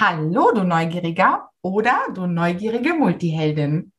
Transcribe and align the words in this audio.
Hallo, 0.00 0.52
du 0.54 0.62
Neugieriger 0.62 1.50
oder 1.60 1.98
du 2.14 2.28
neugierige 2.28 2.94
Multiheldin. 2.94 3.92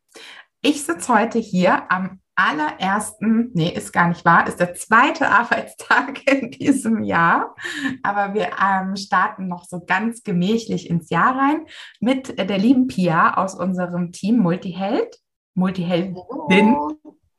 Ich 0.62 0.86
sitze 0.86 1.14
heute 1.14 1.40
hier 1.40 1.92
am 1.92 2.22
allerersten, 2.36 3.52
nee, 3.54 3.74
ist 3.74 3.92
gar 3.92 4.08
nicht 4.08 4.24
wahr, 4.24 4.48
ist 4.48 4.62
der 4.62 4.76
zweite 4.76 5.28
Arbeitstag 5.30 6.26
in 6.26 6.52
diesem 6.52 7.04
Jahr. 7.04 7.54
Aber 8.02 8.34
wir 8.34 8.52
ähm, 8.66 8.96
starten 8.96 9.50
noch 9.50 9.66
so 9.66 9.84
ganz 9.86 10.24
gemächlich 10.24 10.90
ins 10.90 11.10
Jahr 11.10 11.38
rein 11.38 11.66
mit 12.00 12.40
der 12.40 12.58
lieben 12.58 12.88
Pia 12.88 13.34
aus 13.34 13.54
unserem 13.56 14.14
Team 14.14 14.38
Multiheld. 14.38 15.18
Multiheldin. 15.54 16.78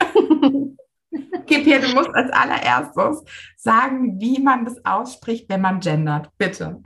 Okay, 1.41 1.65
Pia, 1.65 1.81
du 1.81 1.93
musst 1.95 2.15
als 2.15 2.31
allererstes 2.31 3.25
sagen, 3.57 4.21
wie 4.21 4.41
man 4.41 4.65
das 4.65 4.85
ausspricht, 4.85 5.49
wenn 5.49 5.61
man 5.61 5.81
gendert. 5.81 6.31
Bitte. 6.39 6.81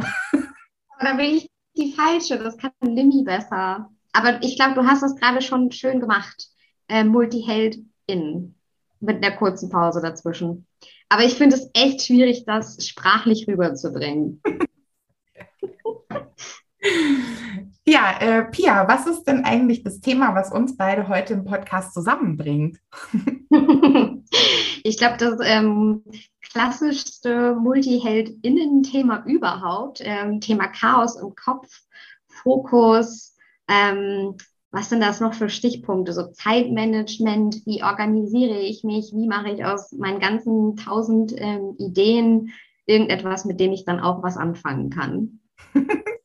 Da 0.99 1.13
bin 1.13 1.37
ich 1.37 1.54
die 1.77 1.93
falsche, 1.93 2.39
das 2.39 2.57
kann 2.57 2.73
Limmy 2.83 3.23
besser. 3.25 3.91
Aber 4.13 4.43
ich 4.43 4.57
glaube, 4.57 4.75
du 4.75 4.87
hast 4.87 5.03
das 5.03 5.17
gerade 5.17 5.43
schon 5.43 5.71
schön 5.73 6.01
gemacht. 6.01 6.49
Äh, 6.89 7.05
Multiheld-In. 7.05 8.55
Mit 9.01 9.25
einer 9.25 9.37
kurzen 9.37 9.69
Pause 9.69 10.01
dazwischen. 10.01 10.67
Aber 11.09 11.25
ich 11.25 11.35
finde 11.35 11.57
es 11.57 11.69
echt 11.75 12.03
schwierig, 12.03 12.45
das 12.47 12.87
sprachlich 12.87 13.47
rüberzubringen. 13.49 14.41
Ja, 17.87 18.19
äh, 18.19 18.45
Pia, 18.45 18.89
was 18.89 19.07
ist 19.07 19.25
denn 19.25 19.45
eigentlich 19.45 19.83
das 19.83 20.01
Thema, 20.01 20.35
was 20.35 20.51
uns 20.51 20.75
beide 20.77 21.07
heute 21.07 21.35
im 21.35 21.45
Podcast 21.45 21.93
zusammenbringt? 21.93 22.79
ich 24.83 24.97
glaube, 24.97 25.19
das 25.19 25.39
ähm, 25.43 26.03
klassischste 26.55 27.57
Multiheld-Innen-Thema 27.57 29.25
überhaupt, 29.27 30.01
ähm, 30.05 30.41
Thema 30.41 30.69
Chaos 30.69 31.17
im 31.17 31.35
Kopf, 31.35 31.69
Fokus, 32.29 33.37
ähm, 33.69 34.37
was 34.71 34.89
sind 34.89 35.01
das 35.01 35.21
noch 35.21 35.35
für 35.35 35.49
Stichpunkte? 35.49 36.13
So 36.13 36.31
Zeitmanagement, 36.31 37.67
wie 37.67 37.83
organisiere 37.83 38.61
ich 38.61 38.85
mich, 38.85 39.13
wie 39.13 39.27
mache 39.27 39.51
ich 39.51 39.65
aus 39.65 39.93
meinen 39.93 40.21
ganzen 40.21 40.77
tausend 40.77 41.33
ähm, 41.37 41.75
Ideen 41.79 42.53
irgendetwas, 42.87 43.45
mit 43.45 43.59
dem 43.59 43.73
ich 43.73 43.85
dann 43.85 44.01
auch 44.01 44.23
was 44.23 44.37
anfangen 44.37 44.91
kann. 44.91 45.41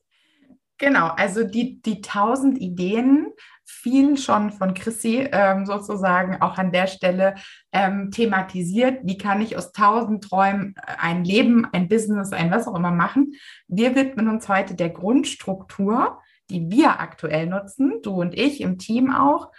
Genau, 0.80 1.08
also 1.08 1.44
die, 1.44 1.82
die 1.82 2.00
tausend 2.00 2.58
Ideen, 2.58 3.26
viel 3.66 4.16
schon 4.16 4.50
von 4.50 4.72
Chrissy 4.72 5.28
ähm, 5.30 5.66
sozusagen 5.66 6.40
auch 6.40 6.56
an 6.56 6.72
der 6.72 6.86
Stelle 6.86 7.34
ähm, 7.70 8.10
thematisiert. 8.10 9.00
Wie 9.04 9.18
kann 9.18 9.42
ich 9.42 9.56
aus 9.58 9.72
tausend 9.72 10.24
Träumen 10.24 10.74
äh, 10.76 10.92
ein 10.98 11.22
Leben, 11.24 11.66
ein 11.72 11.88
Business, 11.88 12.32
ein 12.32 12.50
was 12.50 12.66
auch 12.66 12.74
immer 12.74 12.90
machen? 12.90 13.34
Wir 13.68 13.94
widmen 13.94 14.28
uns 14.28 14.48
heute 14.48 14.74
der 14.74 14.88
Grundstruktur, 14.88 16.18
die 16.48 16.70
wir 16.70 16.98
aktuell 16.98 17.46
nutzen, 17.46 18.00
du 18.02 18.20
und 18.20 18.34
ich 18.34 18.62
im 18.62 18.78
Team 18.78 19.12
auch, 19.12 19.52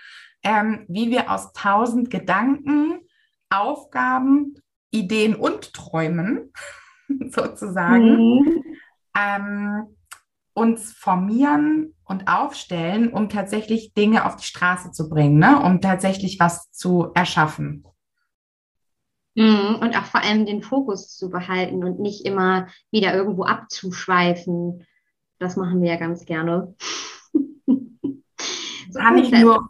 ähm, 0.43 0.85
wie 0.87 1.11
wir 1.11 1.31
aus 1.31 1.53
tausend 1.53 2.09
Gedanken, 2.09 2.99
Aufgaben, 3.51 4.55
Ideen 4.89 5.35
und 5.35 5.73
Träumen 5.73 6.51
sozusagen 7.29 8.17
mhm. 9.13 9.95
Uns 10.53 10.91
formieren 10.91 11.95
und 12.03 12.27
aufstellen, 12.27 13.13
um 13.13 13.29
tatsächlich 13.29 13.93
Dinge 13.93 14.25
auf 14.25 14.35
die 14.35 14.45
Straße 14.45 14.91
zu 14.91 15.09
bringen, 15.09 15.39
ne? 15.39 15.61
um 15.61 15.81
tatsächlich 15.81 16.39
was 16.39 16.71
zu 16.71 17.11
erschaffen. 17.13 17.85
Mhm, 19.35 19.77
und 19.79 19.95
auch 19.97 20.03
vor 20.03 20.21
allem 20.21 20.45
den 20.45 20.61
Fokus 20.61 21.15
zu 21.15 21.29
behalten 21.29 21.83
und 21.85 21.99
nicht 21.99 22.25
immer 22.25 22.67
wieder 22.91 23.15
irgendwo 23.15 23.43
abzuschweifen. 23.43 24.85
Das 25.39 25.55
machen 25.55 25.81
wir 25.81 25.91
ja 25.91 25.97
ganz 25.97 26.25
gerne. 26.25 26.75
so 27.65 28.99
kann, 28.99 29.17
ich 29.17 29.31
nur, 29.31 29.69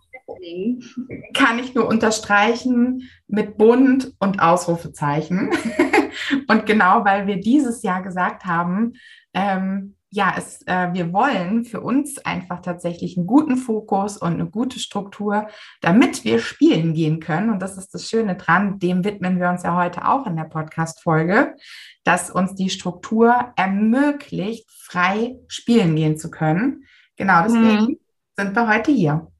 kann 1.36 1.60
ich 1.60 1.76
nur 1.76 1.88
unterstreichen 1.88 3.08
mit 3.28 3.60
Bund 3.60 4.16
und 4.20 4.42
Ausrufezeichen. 4.42 5.52
und 6.48 6.66
genau 6.66 7.06
weil 7.06 7.28
wir 7.28 7.40
dieses 7.40 7.84
Jahr 7.84 8.02
gesagt 8.02 8.46
haben, 8.46 8.94
ähm, 9.36 9.96
ja, 10.14 10.34
es, 10.38 10.62
äh, 10.68 10.90
wir 10.92 11.14
wollen 11.14 11.64
für 11.64 11.80
uns 11.80 12.18
einfach 12.20 12.62
tatsächlich 12.62 13.18
einen 13.18 13.28
guten 13.28 13.56
Fokus 13.56 14.18
und 14.18 14.34
eine 14.34 14.46
gute 14.46 14.78
Struktur, 14.78 15.48
damit 15.80 16.26
wir 16.26 16.40
spielen 16.40 16.94
gehen 16.94 17.22
können. 17.22 17.50
Und 17.50 17.62
das 17.62 17.78
ist 17.78 17.94
das 17.94 18.10
Schöne 18.10 18.36
dran, 18.36 18.78
dem 18.78 19.06
widmen 19.06 19.40
wir 19.40 19.50
uns 19.50 19.64
ja 19.64 19.76
heute 19.76 20.06
auch 20.06 20.28
in 20.28 20.36
der 20.36 20.44
Podcast-Folge, 20.44 21.56
dass 22.04 22.30
uns 22.30 22.56
die 22.56 22.70
Struktur 22.70 23.54
ermöglicht, 23.56 24.70
frei 24.70 25.38
spielen 25.48 25.96
gehen 25.96 26.18
zu 26.18 26.30
können. 26.30 26.84
Genau, 27.16 27.44
deswegen 27.44 27.84
mhm. 27.84 28.00
sind 28.36 28.54
wir 28.54 28.68
heute 28.68 28.92
hier. 28.92 29.32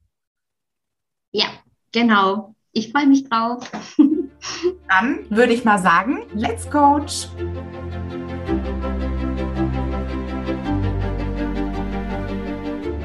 Ja, 1.32 1.48
genau. 1.92 2.54
Ich 2.72 2.92
freue 2.92 3.06
mich 3.06 3.28
drauf. 3.28 3.70
Dann 4.88 5.26
würde 5.28 5.52
ich 5.52 5.64
mal 5.64 5.78
sagen, 5.78 6.22
let's 6.34 6.68
coach. 6.70 7.28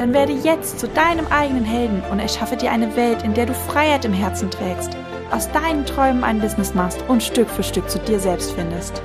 Dann 0.00 0.14
werde 0.14 0.32
jetzt 0.32 0.80
zu 0.80 0.88
deinem 0.88 1.26
eigenen 1.26 1.62
Helden 1.62 2.02
und 2.10 2.20
erschaffe 2.20 2.56
dir 2.56 2.72
eine 2.72 2.96
Welt, 2.96 3.22
in 3.22 3.34
der 3.34 3.44
du 3.44 3.52
Freiheit 3.52 4.06
im 4.06 4.14
Herzen 4.14 4.50
trägst, 4.50 4.96
aus 5.30 5.52
deinen 5.52 5.84
Träumen 5.84 6.24
ein 6.24 6.40
Business 6.40 6.72
machst 6.72 7.04
und 7.06 7.22
Stück 7.22 7.50
für 7.50 7.62
Stück 7.62 7.90
zu 7.90 7.98
dir 7.98 8.18
selbst 8.18 8.52
findest. 8.52 9.02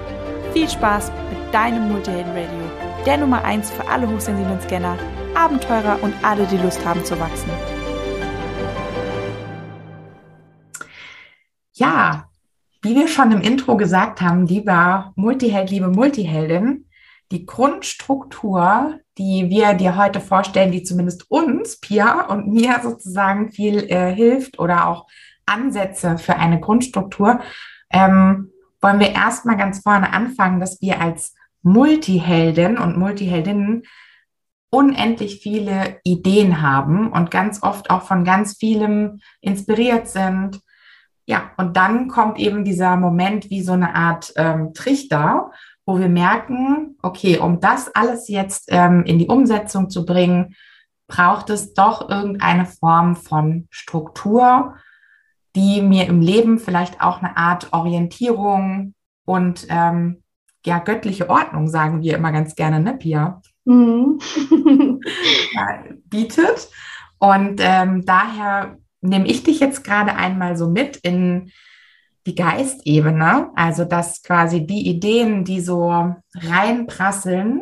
Viel 0.54 0.70
Spaß 0.70 1.12
mit 1.30 1.54
deinem 1.54 1.92
Multihelden 1.92 2.32
Radio, 2.32 3.04
der 3.06 3.18
Nummer 3.18 3.44
1 3.44 3.72
für 3.72 3.86
alle 3.90 4.10
hochsensiblen 4.10 4.62
Scanner, 4.62 4.98
Abenteurer 5.36 6.00
und 6.02 6.14
alle, 6.24 6.46
die 6.46 6.60
Lust 6.60 6.86
haben 6.86 7.04
zu 7.04 7.20
wachsen. 7.20 7.50
Ja, 11.74 12.30
wie 12.82 12.96
wir 12.96 13.10
schon 13.10 13.34
im 13.34 13.42
Intro 13.42 13.76
gesagt 13.76 14.22
haben, 14.22 14.48
lieber 14.48 15.12
Multiheld, 15.18 15.72
liebe 15.72 15.90
Multiheldin, 15.90 16.86
die 17.32 17.46
Grundstruktur, 17.46 19.00
die 19.18 19.50
wir 19.50 19.74
dir 19.74 19.98
heute 19.98 20.20
vorstellen, 20.20 20.72
die 20.72 20.84
zumindest 20.84 21.30
uns, 21.30 21.80
Pia 21.80 22.28
und 22.28 22.48
mir 22.48 22.80
sozusagen 22.84 23.52
viel 23.52 23.90
äh, 23.90 24.14
hilft 24.14 24.60
oder 24.60 24.88
auch 24.88 25.08
Ansätze 25.46 26.18
für 26.18 26.36
eine 26.36 26.60
Grundstruktur, 26.60 27.40
ähm, 27.92 28.52
wollen 28.82 29.00
wir 29.00 29.12
erstmal 29.12 29.58
ganz 29.58 29.80
vorne 29.80 30.14
anfangen, 30.14 30.60
dass 30.60 30.82
wir 30.82 31.02
als 31.02 31.34
Multiheldin 31.64 32.78
und 32.78 32.98
Multiheldinnen 32.98 33.84
unendlich 34.70 35.40
viele 35.42 36.00
Ideen 36.04 36.62
haben 36.62 37.12
und 37.12 37.32
ganz 37.32 37.64
oft 37.64 37.90
auch 37.90 38.04
von 38.04 38.24
ganz 38.24 38.58
vielem 38.58 39.20
inspiriert 39.42 40.08
sind. 40.08 40.60
Ja, 41.28 41.52
und 41.58 41.76
dann 41.76 42.08
kommt 42.08 42.38
eben 42.40 42.64
dieser 42.64 42.98
Moment 42.98 43.50
wie 43.50 43.62
so 43.62 43.72
eine 43.72 43.96
Art 43.96 44.34
ähm, 44.36 44.74
Trichter, 44.74 45.52
wo 45.86 46.00
wir 46.00 46.10
merken, 46.10 46.98
okay, 47.02 47.40
um 47.40 47.60
das 47.60 47.94
alles 47.96 48.28
jetzt 48.28 48.66
ähm, 48.70 49.04
in 49.06 49.20
die 49.20 49.28
Umsetzung 49.28 49.90
zu 49.90 50.06
bringen, 50.06 50.56
braucht 51.08 51.50
es 51.50 51.74
doch 51.74 52.10
irgendeine 52.10 52.66
Form 52.66 53.16
von 53.16 53.68
Struktur, 53.70 54.76
die 55.56 55.82
mir 55.82 56.08
im 56.08 56.22
Leben 56.22 56.60
vielleicht 56.60 57.02
auch 57.02 57.22
eine 57.22 57.38
Art 57.38 57.72
Orientierung 57.74 58.94
und 59.26 59.68
ähm, 59.70 60.24
ja, 60.66 60.80
göttliche 60.80 61.30
Ordnung, 61.30 61.68
sagen 61.68 62.02
wir 62.02 62.18
immer 62.18 62.32
ganz 62.32 62.56
gerne, 62.56 62.80
ne, 62.80 62.94
Pia? 62.94 63.42
Mhm. 63.66 64.20
bietet. 66.06 66.70
Und 67.20 67.60
ähm, 67.60 68.04
daher 68.06 68.78
nehme 69.06 69.28
ich 69.28 69.44
dich 69.44 69.60
jetzt 69.60 69.84
gerade 69.84 70.16
einmal 70.16 70.58
so 70.58 70.70
mit 70.70 70.98
in 70.98 71.52
die 72.26 72.36
Geistebene, 72.36 73.52
also 73.56 73.86
dass 73.86 74.24
quasi 74.24 74.66
die 74.66 74.88
Ideen, 74.88 75.44
die 75.44 75.62
so 75.62 76.16
reinprasseln, 76.34 77.62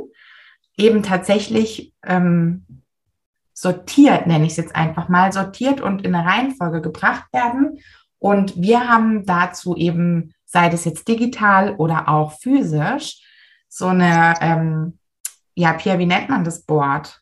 eben 0.78 1.04
tatsächlich 1.04 1.94
ähm, 2.06 2.66
sortiert, 3.54 4.28
nenne 4.28 4.46
ich 4.46 4.52
es 4.52 4.58
jetzt 4.58 4.76
einfach 4.76 5.10
mal, 5.10 5.32
sortiert 5.32 5.82
und 5.82 6.04
in 6.04 6.16
eine 6.16 6.28
Reihenfolge 6.28 6.82
gebracht 6.82 7.26
werden. 7.32 7.80
Und 8.20 8.60
wir 8.62 8.88
haben 8.88 9.26
dazu 9.26 9.76
eben, 9.76 10.34
sei 10.46 10.70
das 10.70 10.86
jetzt 10.86 11.08
digital 11.08 11.76
oder 11.76 12.08
auch 12.08 12.40
physisch, 12.40 13.22
so 13.68 13.88
eine, 13.88 14.36
ähm, 14.40 15.00
ja, 15.56 15.74
Pierre, 15.74 16.00
wie 16.00 16.06
nennt 16.06 16.30
man 16.30 16.44
das 16.44 16.64
Board? 16.64 17.22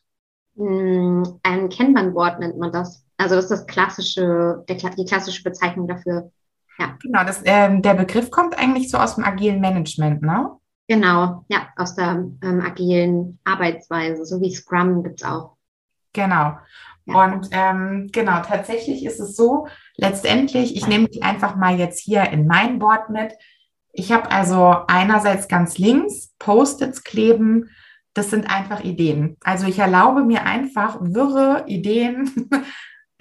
Mm, 0.54 1.22
ein 1.42 1.68
Kanban-Board 1.68 2.40
nennt 2.40 2.58
man 2.58 2.72
das. 2.72 3.01
Also 3.16 3.34
das 3.36 3.44
ist 3.44 3.50
das 3.50 3.66
klassische, 3.66 4.64
der, 4.68 4.76
die 4.76 5.04
klassische 5.04 5.42
Bezeichnung 5.42 5.86
dafür. 5.86 6.30
Ja. 6.78 6.96
Genau, 7.02 7.24
das, 7.24 7.42
ähm, 7.44 7.82
der 7.82 7.94
Begriff 7.94 8.30
kommt 8.30 8.58
eigentlich 8.58 8.90
so 8.90 8.98
aus 8.98 9.16
dem 9.16 9.24
agilen 9.24 9.60
Management, 9.60 10.22
ne? 10.22 10.50
Genau, 10.88 11.44
ja, 11.48 11.68
aus 11.76 11.94
der 11.94 12.24
ähm, 12.42 12.60
agilen 12.60 13.38
Arbeitsweise, 13.44 14.24
so 14.26 14.40
wie 14.40 14.54
Scrum 14.54 15.02
gibt 15.02 15.20
es 15.22 15.26
auch. 15.26 15.56
Genau. 16.12 16.58
Ja. 17.06 17.24
Und 17.24 17.48
ähm, 17.50 18.10
genau, 18.12 18.42
tatsächlich 18.42 19.04
ist 19.04 19.20
es 19.20 19.36
so, 19.36 19.66
letztendlich, 19.96 20.76
ich 20.76 20.86
nehme 20.86 21.08
dich 21.08 21.22
einfach 21.22 21.56
mal 21.56 21.78
jetzt 21.78 22.00
hier 22.00 22.30
in 22.30 22.46
mein 22.46 22.78
Board 22.78 23.10
mit. 23.10 23.32
Ich 23.92 24.12
habe 24.12 24.30
also 24.30 24.76
einerseits 24.88 25.48
ganz 25.48 25.78
links 25.78 26.32
Post-its 26.38 27.04
kleben. 27.04 27.70
Das 28.14 28.30
sind 28.30 28.50
einfach 28.50 28.84
Ideen. 28.84 29.36
Also 29.42 29.66
ich 29.66 29.78
erlaube 29.78 30.22
mir 30.24 30.44
einfach 30.44 30.98
wirre 31.00 31.64
Ideen, 31.66 32.50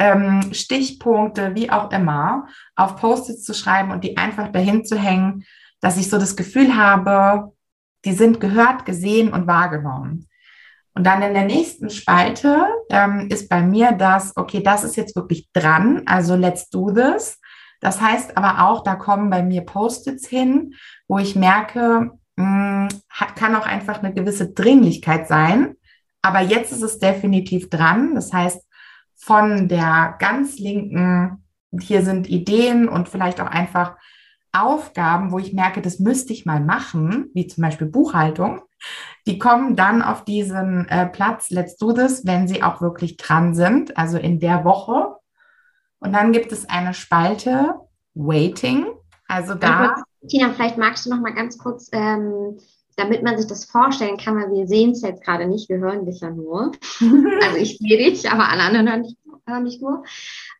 ähm, 0.01 0.51
Stichpunkte, 0.51 1.53
wie 1.53 1.69
auch 1.69 1.92
immer, 1.92 2.48
auf 2.75 2.95
Post-its 2.95 3.44
zu 3.44 3.53
schreiben 3.53 3.92
und 3.92 4.03
die 4.03 4.18
einfach 4.18 4.51
dahin 4.51 4.83
zu 4.83 4.98
hängen, 4.98 5.45
dass 5.80 5.98
ich 5.98 6.09
so 6.09 6.18
das 6.18 6.36
Gefühl 6.36 6.75
habe, 6.75 7.53
die 8.03 8.13
sind 8.13 8.39
gehört, 8.39 8.86
gesehen 8.86 9.31
und 9.31 9.45
wahrgenommen. 9.45 10.27
Und 10.95 11.06
dann 11.06 11.21
in 11.21 11.36
der 11.36 11.45
nächsten 11.45 11.92
Spalte 11.92 12.65
ähm, 12.89 13.27
ist 13.30 13.48
bei 13.48 13.62
mir 13.62 13.92
das, 13.92 14.36
okay, 14.36 14.63
das 14.63 14.83
ist 14.83 14.98
jetzt 14.98 15.15
wirklich 15.15 15.48
dran, 15.53 16.01
also 16.07 16.36
let's 16.36 16.69
do 16.69 16.92
this. 16.92 17.39
Das 17.80 18.01
heißt 18.01 18.36
aber 18.38 18.68
auch, 18.68 18.83
da 18.83 18.95
kommen 18.95 19.30
bei 19.30 19.44
mir 19.44 19.62
Post-its 19.62 20.27
hin, 20.27 20.74
wo 21.07 21.19
ich 21.19 21.36
merke, 21.36 22.09
mh, 22.38 22.89
hm, 22.89 23.36
kann 23.36 23.56
auch 23.56 23.68
einfach 23.68 24.01
eine 24.01 24.13
gewisse 24.13 24.51
Dringlichkeit 24.51 25.27
sein. 25.27 25.75
Aber 26.24 26.42
jetzt 26.42 26.71
ist 26.71 26.81
es 26.81 26.98
definitiv 26.98 27.69
dran. 27.69 28.15
Das 28.15 28.33
heißt, 28.33 28.62
von 29.21 29.68
der 29.68 30.15
ganz 30.19 30.57
linken, 30.57 31.44
hier 31.79 32.03
sind 32.03 32.27
Ideen 32.27 32.89
und 32.89 33.07
vielleicht 33.07 33.39
auch 33.39 33.47
einfach 33.47 33.95
Aufgaben, 34.51 35.31
wo 35.31 35.39
ich 35.39 35.53
merke, 35.53 35.81
das 35.81 36.00
müsste 36.00 36.33
ich 36.33 36.45
mal 36.45 36.59
machen, 36.59 37.29
wie 37.33 37.47
zum 37.47 37.62
Beispiel 37.62 37.88
Buchhaltung, 37.88 38.62
die 39.27 39.38
kommen 39.38 39.75
dann 39.75 40.01
auf 40.01 40.25
diesen 40.25 40.88
äh, 40.89 41.06
Platz, 41.06 41.51
let's 41.51 41.77
do 41.77 41.94
this, 41.94 42.25
wenn 42.25 42.47
sie 42.47 42.63
auch 42.63 42.81
wirklich 42.81 43.18
dran 43.18 43.53
sind, 43.53 43.95
also 43.95 44.18
in 44.18 44.39
der 44.39 44.65
Woche. 44.65 45.15
Und 46.00 46.13
dann 46.13 46.31
gibt 46.31 46.51
es 46.51 46.67
eine 46.67 46.94
Spalte 46.94 47.75
Waiting. 48.15 48.88
Also 49.27 49.53
da. 49.53 49.95
Tina, 50.27 50.51
vielleicht 50.51 50.77
magst 50.77 51.06
du 51.06 51.12
noch 51.12 51.21
mal 51.21 51.33
ganz 51.33 51.57
kurz, 51.57 51.89
ähm, 51.94 52.57
damit 53.01 53.24
man 53.24 53.38
sich 53.38 53.48
das 53.48 53.65
vorstellen 53.65 54.18
kann, 54.18 54.36
weil 54.36 54.51
wir 54.51 54.68
sehen 54.68 54.92
es 54.92 55.01
jetzt 55.01 55.24
gerade 55.24 55.48
nicht, 55.48 55.69
wir 55.69 55.80
hören 55.80 56.06
dich 56.06 56.21
ja 56.21 56.30
nur. 56.30 56.71
also 57.44 57.57
ich 57.57 57.77
sehe 57.77 57.98
dich, 57.98 58.30
aber 58.30 58.50
alle 58.50 58.63
anderen 58.63 58.89
hören 58.89 59.03
dich, 59.03 59.18
hören 59.48 59.65
dich 59.65 59.81
nur. 59.81 60.03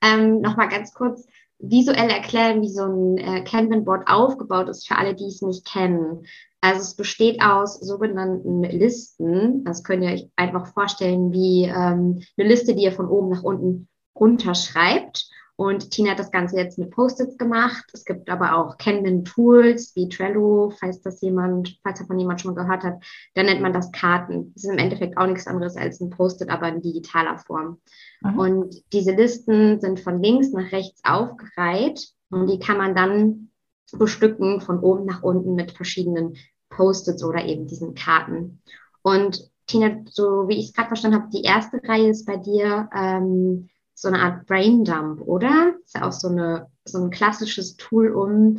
Ähm, 0.02 0.42
noch 0.42 0.58
mal 0.58 0.68
ganz 0.68 0.94
kurz 0.94 1.28
visuell 1.60 2.10
erklären, 2.10 2.62
wie 2.62 2.70
so 2.70 2.86
ein 2.86 3.18
äh, 3.18 3.44
Kanban-Board 3.44 4.08
aufgebaut 4.08 4.70
ist 4.70 4.88
für 4.88 4.98
alle, 4.98 5.14
die 5.14 5.28
es 5.28 5.42
nicht 5.42 5.66
kennen. 5.66 6.26
Also 6.62 6.82
es 6.82 6.96
besteht 6.96 7.42
aus 7.44 7.80
sogenannten 7.80 8.64
Listen. 8.64 9.64
Das 9.64 9.84
könnt 9.84 10.04
ihr 10.04 10.12
euch 10.12 10.30
einfach 10.36 10.68
vorstellen 10.74 11.32
wie 11.32 11.66
ähm, 11.66 12.22
eine 12.38 12.48
Liste, 12.48 12.76
die 12.76 12.84
ihr 12.84 12.92
von 12.92 13.08
oben 13.08 13.30
nach 13.30 13.44
unten 13.44 13.88
runterschreibt. 14.16 15.30
Und 15.62 15.92
Tina 15.92 16.10
hat 16.10 16.20
das 16.20 16.32
Ganze 16.32 16.58
jetzt 16.58 16.80
mit 16.80 16.90
Post-its 16.90 17.38
gemacht. 17.38 17.86
Es 17.94 18.04
gibt 18.04 18.32
aber 18.32 18.58
auch 18.58 18.80
Kanban-Tools 18.80 19.96
wie 19.96 20.10
Trello, 20.10 20.72
falls 20.72 21.04
das 21.04 21.22
jemand, 21.22 21.78
falls 21.84 22.00
davon 22.00 22.18
jemand 22.18 22.42
schon 22.42 22.56
mal 22.56 22.64
gehört 22.64 22.82
hat, 22.82 23.04
dann 23.36 23.46
nennt 23.46 23.62
man 23.62 23.72
das 23.72 23.92
Karten. 23.92 24.52
Das 24.56 24.64
ist 24.64 24.72
im 24.72 24.80
Endeffekt 24.80 25.18
auch 25.18 25.28
nichts 25.28 25.46
anderes 25.46 25.78
als 25.78 26.02
ein 26.02 26.10
Post-it, 26.10 26.50
aber 26.50 26.68
in 26.68 26.82
digitaler 26.82 27.38
Form. 27.38 27.80
Mhm. 28.22 28.40
Und 28.40 28.76
diese 28.92 29.12
Listen 29.12 29.80
sind 29.80 30.00
von 30.00 30.24
links 30.24 30.52
nach 30.52 30.72
rechts 30.72 31.00
aufgereiht 31.04 32.08
und 32.32 32.48
die 32.48 32.58
kann 32.58 32.80
man 32.80 32.96
dann 32.96 33.52
bestücken 33.92 34.62
von 34.62 34.80
oben 34.80 35.06
nach 35.06 35.22
unten 35.22 35.54
mit 35.54 35.74
verschiedenen 35.74 36.38
Post-its 36.70 37.24
oder 37.24 37.46
eben 37.46 37.68
diesen 37.68 37.94
Karten. 37.94 38.64
Und 39.04 39.48
Tina, 39.68 39.98
so 40.10 40.48
wie 40.48 40.58
ich 40.58 40.70
es 40.70 40.74
gerade 40.74 40.88
verstanden 40.88 41.22
habe, 41.22 41.30
die 41.32 41.44
erste 41.44 41.80
Reihe 41.84 42.10
ist 42.10 42.26
bei 42.26 42.38
dir 42.38 42.90
ähm, 42.96 43.70
so 44.02 44.08
eine 44.08 44.20
Art 44.20 44.48
Braindump, 44.48 45.22
oder? 45.22 45.76
Ist 45.86 45.94
ja 45.94 46.08
auch 46.08 46.12
so, 46.12 46.28
eine, 46.28 46.66
so 46.86 47.04
ein 47.04 47.12
klassisches 47.12 47.78
Tool, 47.78 48.10
um 48.16 48.58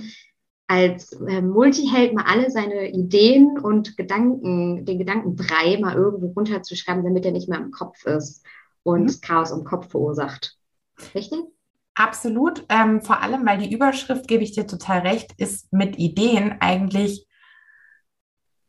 als 0.69 1.13
äh, 1.15 1.43
Multiheld 1.43 2.15
mal 2.15 2.27
alle 2.29 2.49
seine 2.49 2.93
Ideen 2.93 3.59
und 3.59 3.97
Gedanken, 3.97 4.85
den 4.85 4.99
Gedankenbrei 5.01 5.79
mal 5.81 5.97
irgendwo 5.97 6.29
runterzuschreiben, 6.29 7.03
damit 7.03 7.27
er 7.27 7.33
nicht 7.33 7.49
mehr 7.49 7.59
im 7.59 7.73
Kopf 7.73 8.07
ist 8.07 8.47
und 8.85 9.07
mhm. 9.07 9.21
Chaos 9.21 9.51
im 9.51 9.65
Kopf 9.65 9.91
verursacht. 9.91 10.57
Richtig? 11.13 11.41
Absolut. 11.97 12.65
Ähm, 12.69 13.03
vor 13.03 13.21
allem, 13.21 13.45
weil 13.45 13.59
die 13.59 13.75
Überschrift, 13.75 14.29
gebe 14.29 14.45
ich 14.45 14.53
dir 14.53 14.69
total 14.69 15.01
recht, 15.01 15.33
ist 15.39 15.73
mit 15.73 15.99
Ideen 15.99 16.55
eigentlich 16.61 17.27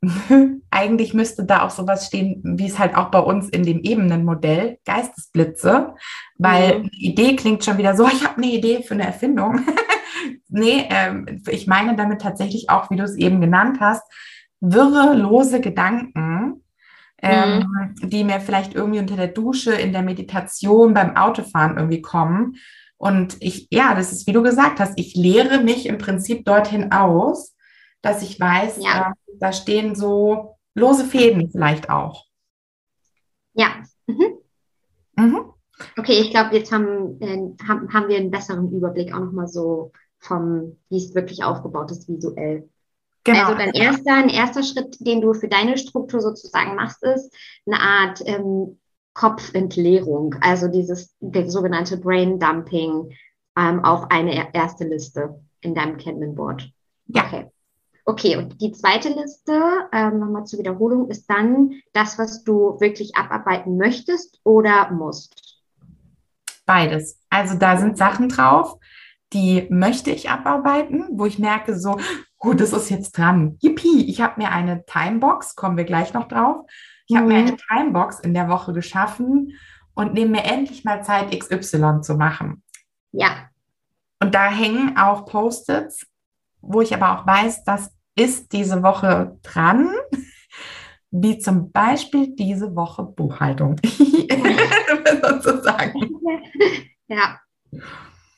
eigentlich 0.72 1.14
müsste 1.14 1.46
da 1.46 1.64
auch 1.64 1.70
sowas 1.70 2.08
stehen, 2.08 2.42
wie 2.44 2.68
es 2.68 2.80
halt 2.80 2.96
auch 2.96 3.12
bei 3.12 3.20
uns 3.20 3.50
in 3.50 3.64
dem 3.64 3.82
Ebenenmodell, 3.82 4.80
Geistesblitze, 4.86 5.94
weil 6.38 6.80
mhm. 6.80 6.90
Idee 6.94 7.36
klingt 7.36 7.64
schon 7.64 7.78
wieder 7.78 7.96
so, 7.96 8.08
ich 8.14 8.24
habe 8.24 8.38
eine 8.38 8.52
Idee 8.52 8.84
für 8.84 8.94
eine 8.94 9.06
Erfindung. 9.06 9.62
nee, 10.50 10.88
ähm, 10.90 11.42
ich 11.48 11.68
meine 11.68 11.96
damit 11.96 12.22
tatsächlich 12.22 12.70
auch, 12.70 12.90
wie 12.90 12.96
du 12.96 13.04
es 13.04 13.16
eben 13.16 13.42
genannt 13.42 13.78
hast, 13.80 14.04
wirre, 14.60 15.14
lose 15.16 15.60
Gedanken, 15.60 16.64
ähm, 17.22 17.60
mhm. 17.60 18.10
die 18.10 18.24
mir 18.24 18.40
vielleicht 18.40 18.76
irgendwie 18.76 19.00
unter 19.00 19.16
der 19.16 19.28
Dusche, 19.28 19.74
in 19.74 19.94
der 19.94 20.02
Meditation, 20.02 20.94
beim 20.94 21.16
Autofahren 21.16 21.78
irgendwie 21.78 22.02
kommen. 22.02 22.56
Und 22.98 23.38
ich, 23.42 23.68
ja, 23.70 23.96
das 23.96 24.12
ist, 24.12 24.28
wie 24.28 24.32
du 24.32 24.42
gesagt 24.42 24.80
hast, 24.80 24.94
ich 24.98 25.16
lehre 25.16 25.62
mich 25.62 25.86
im 25.88 25.98
Prinzip 25.98 26.46
dorthin 26.46 26.92
aus, 26.92 27.53
dass 28.04 28.22
ich 28.22 28.40
weiß, 28.40 28.78
ja. 28.84 29.10
äh, 29.10 29.34
da 29.40 29.52
stehen 29.52 29.96
so 29.96 30.58
lose 30.76 31.06
Fäden 31.06 31.50
vielleicht 31.50 31.90
auch. 31.90 32.26
Ja. 33.54 33.70
Mhm. 34.06 34.38
Mhm. 35.16 35.54
Okay, 35.98 36.20
ich 36.20 36.30
glaube, 36.30 36.56
jetzt 36.56 36.72
haben, 36.72 37.20
äh, 37.22 37.66
haben, 37.68 37.92
haben 37.92 38.08
wir 38.08 38.18
einen 38.18 38.30
besseren 38.30 38.72
Überblick 38.72 39.14
auch 39.14 39.20
nochmal 39.20 39.48
so 39.48 39.92
vom, 40.20 40.78
wie 40.90 40.98
es 40.98 41.16
wirklich 41.16 41.44
aufgebaut 41.44 41.92
ist 41.92 42.08
visuell. 42.08 42.70
Genau. 43.24 43.46
Also 43.46 43.58
dein 43.58 43.74
erster, 43.74 44.16
ein 44.16 44.30
erster 44.30 44.64
Schritt, 44.64 44.98
den 45.00 45.22
du 45.22 45.34
für 45.34 45.48
deine 45.48 45.78
Struktur 45.78 46.20
sozusagen 46.20 46.76
machst, 46.76 47.02
ist 47.04 47.34
eine 47.66 47.80
Art 47.80 48.22
ähm, 48.26 48.80
Kopfentleerung, 49.14 50.36
also 50.42 50.68
dieses 50.68 51.16
der 51.20 51.50
sogenannte 51.50 51.98
Brain 51.98 52.40
Dumping 52.40 53.16
ähm, 53.58 53.86
auf 53.86 54.12
eine 54.12 54.54
erste 54.54 54.86
Liste 54.86 55.40
in 55.62 55.74
deinem 55.74 55.98
Kanban-Board. 55.98 56.70
Ja. 57.08 57.26
Okay. 57.26 57.50
Okay, 58.06 58.36
und 58.36 58.60
die 58.62 58.74
zweite 58.74 59.10
Liste, 59.10 59.62
ähm, 59.94 60.20
nochmal 60.20 60.46
zur 60.46 60.60
Wiederholung, 60.60 61.10
ist 61.10 61.30
dann 61.30 61.72
das, 61.94 62.20
was 62.20 62.44
du 62.44 62.80
wirklich 62.80 63.16
abarbeiten 63.16 63.78
möchtest 63.78 64.42
oder 64.44 64.92
musst? 64.92 65.62
Beides. 66.66 67.20
Also 67.30 67.58
da 67.58 67.78
sind 67.78 67.98
Sachen 67.98 68.28
drauf, 68.28 68.78
die 69.32 69.68
möchte 69.70 70.12
ich 70.12 70.30
abarbeiten, 70.30 71.08
wo 71.12 71.26
ich 71.26 71.40
merke, 71.40 71.78
so, 71.78 71.98
gut, 72.38 72.60
das 72.60 72.74
ist 72.74 72.90
jetzt 72.90 73.18
dran. 73.18 73.58
Yippie, 73.62 74.10
ich 74.10 74.22
habe 74.22 74.42
mir 74.42 74.52
eine 74.52 74.86
Timebox, 74.86 75.56
kommen 75.56 75.78
wir 75.78 75.86
gleich 75.86 76.14
noch 76.14 76.28
drauf. 76.28 76.66
Ich 77.08 77.16
habe 77.16 77.26
mhm. 77.26 77.34
mir 77.34 77.40
eine 77.40 77.58
Timebox 77.58 78.20
in 78.20 78.34
der 78.34 78.50
Woche 78.50 78.74
geschaffen 78.74 79.54
und 79.96 80.14
nehme 80.14 80.32
mir 80.32 80.44
endlich 80.44 80.84
mal 80.84 81.04
Zeit, 81.04 81.38
XY 81.38 82.02
zu 82.02 82.16
machen. 82.16 82.64
Ja. 83.12 83.50
Und 84.20 84.36
da 84.36 84.50
hängen 84.50 84.98
auch 84.98 85.26
Post-its 85.26 86.06
wo 86.64 86.82
ich 86.82 86.94
aber 86.94 87.20
auch 87.20 87.28
weiß, 87.28 87.64
das 87.64 87.92
ist 88.16 88.54
diese 88.54 88.82
Woche 88.84 89.38
dran, 89.44 89.90
wie 91.12 91.38
zum 91.38 91.72
Beispiel 91.72 92.36
diese 92.36 92.76
Woche 92.76 93.04
Buchhaltung. 93.04 93.76
sozusagen. 95.22 95.94
Ja. 97.08 97.40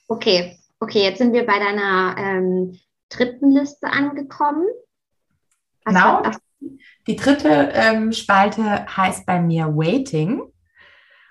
Okay, 0.08 0.58
okay, 0.80 1.04
jetzt 1.04 1.20
sind 1.20 1.34
wir 1.34 1.46
bei 1.46 1.60
deiner 1.60 2.16
ähm, 2.18 2.78
dritten 3.10 3.52
Liste 3.52 3.88
angekommen. 3.88 4.66
Was 5.84 5.94
genau. 5.94 6.22
Die 7.08 7.16
dritte 7.16 7.72
ähm, 7.74 8.12
Spalte 8.12 8.86
heißt 8.86 9.26
bei 9.26 9.40
mir 9.40 9.68
Waiting. 9.68 10.42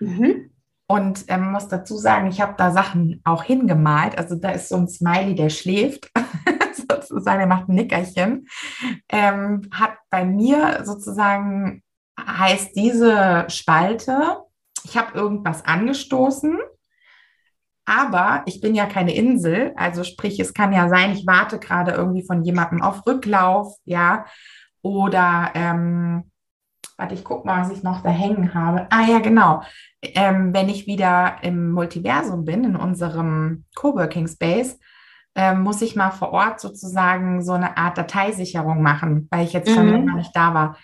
Mhm. 0.01 0.51
Und 0.87 1.25
ähm, 1.29 1.51
muss 1.51 1.69
dazu 1.69 1.97
sagen, 1.97 2.29
ich 2.29 2.41
habe 2.41 2.55
da 2.59 2.71
Sachen 2.71 3.21
auch 3.25 3.43
hingemalt. 3.43 4.19
Also 4.19 4.37
da 4.37 4.51
ist 4.51 4.69
so 4.69 4.77
ein 4.77 4.89
Smiley, 4.89 5.35
der 5.35 5.49
schläft. 5.49 6.11
sozusagen, 7.09 7.39
der 7.39 7.47
macht 7.47 7.69
ein 7.69 7.75
Nickerchen, 7.75 8.47
ähm, 9.09 9.63
hat 9.73 9.97
bei 10.11 10.25
mir 10.25 10.83
sozusagen, 10.85 11.83
heißt 12.19 12.77
diese 12.77 13.47
Spalte, 13.49 14.39
ich 14.85 14.97
habe 14.97 15.17
irgendwas 15.19 15.65
angestoßen, 15.65 16.59
aber 17.87 18.43
ich 18.47 18.61
bin 18.61 18.75
ja 18.75 18.87
keine 18.87 19.15
Insel, 19.15 19.73
also 19.77 20.05
sprich, 20.05 20.41
es 20.41 20.55
kann 20.55 20.73
ja 20.73 20.89
sein, 20.89 21.13
ich 21.13 21.27
warte 21.27 21.59
gerade 21.59 21.93
irgendwie 21.93 22.25
von 22.27 22.43
jemandem 22.43 22.83
auf 22.83 23.07
Rücklauf, 23.07 23.77
ja, 23.85 24.27
oder 24.83 25.51
ähm, 25.55 26.31
warte, 26.97 27.15
ich 27.15 27.25
gucke 27.25 27.47
mal, 27.47 27.63
was 27.63 27.77
ich 27.77 27.83
noch 27.83 28.03
da 28.03 28.11
hängen 28.11 28.55
habe. 28.55 28.87
Ah 28.91 29.07
ja, 29.07 29.19
genau. 29.19 29.63
Ähm, 30.03 30.53
wenn 30.55 30.69
ich 30.69 30.87
wieder 30.87 31.39
im 31.43 31.73
Multiversum 31.73 32.45
bin, 32.45 32.65
in 32.65 32.77
unserem 32.77 33.65
Coworking 33.75 34.29
Space, 34.29 34.79
ähm, 35.35 35.63
muss 35.63 35.83
ich 35.83 35.97
mal 35.97 36.11
vor 36.11 36.33
Ort 36.33 36.61
sozusagen 36.61 37.43
so 37.43 37.53
eine 37.53 37.77
Art 37.77 37.99
Dateisicherung 37.99 38.83
machen, 38.83 39.29
weil 39.31 39.45
ich 39.45 39.53
jetzt 39.53 39.71
schon 39.71 40.05
mhm. 40.05 40.17
nicht 40.17 40.35
da 40.35 40.55
war. 40.55 40.77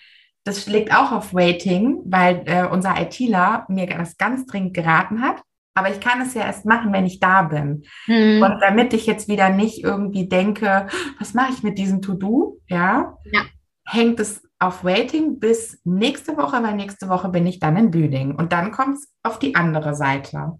Das 0.43 0.67
liegt 0.67 0.95
auch 0.95 1.11
auf 1.11 1.33
Waiting, 1.33 1.99
weil 2.05 2.43
äh, 2.45 2.65
unser 2.65 2.99
ITler 2.99 3.65
mir 3.69 3.85
das 3.85 4.17
ganz 4.17 4.45
dringend 4.45 4.73
geraten 4.73 5.21
hat. 5.21 5.41
Aber 5.73 5.89
ich 5.89 6.01
kann 6.01 6.19
es 6.21 6.33
ja 6.33 6.43
erst 6.43 6.65
machen, 6.65 6.91
wenn 6.91 7.05
ich 7.05 7.19
da 7.19 7.43
bin. 7.43 7.83
Mhm. 8.07 8.41
Und 8.43 8.59
damit 8.61 8.93
ich 8.93 9.05
jetzt 9.05 9.29
wieder 9.29 9.49
nicht 9.49 9.83
irgendwie 9.83 10.27
denke, 10.27 10.87
was 11.17 11.33
mache 11.33 11.53
ich 11.53 11.63
mit 11.63 11.77
diesem 11.77 12.01
To-Do, 12.01 12.59
ja, 12.67 13.17
ja, 13.31 13.41
hängt 13.85 14.19
es 14.19 14.43
auf 14.59 14.83
Waiting 14.83 15.39
bis 15.39 15.79
nächste 15.83 16.37
Woche, 16.37 16.61
weil 16.61 16.75
nächste 16.75 17.07
Woche 17.09 17.29
bin 17.29 17.47
ich 17.47 17.59
dann 17.59 17.77
in 17.77 17.91
Büding. 17.91 18.35
Und 18.35 18.51
dann 18.51 18.71
kommt 18.71 18.97
es 18.97 19.13
auf 19.23 19.39
die 19.39 19.55
andere 19.55 19.95
Seite. 19.95 20.59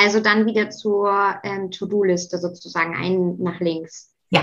Also 0.00 0.20
dann 0.20 0.46
wieder 0.46 0.70
zur 0.70 1.12
ähm, 1.42 1.72
To-Do-Liste 1.72 2.38
sozusagen, 2.38 2.94
ein 2.94 3.36
nach 3.38 3.58
links. 3.58 4.14
Ja. 4.30 4.42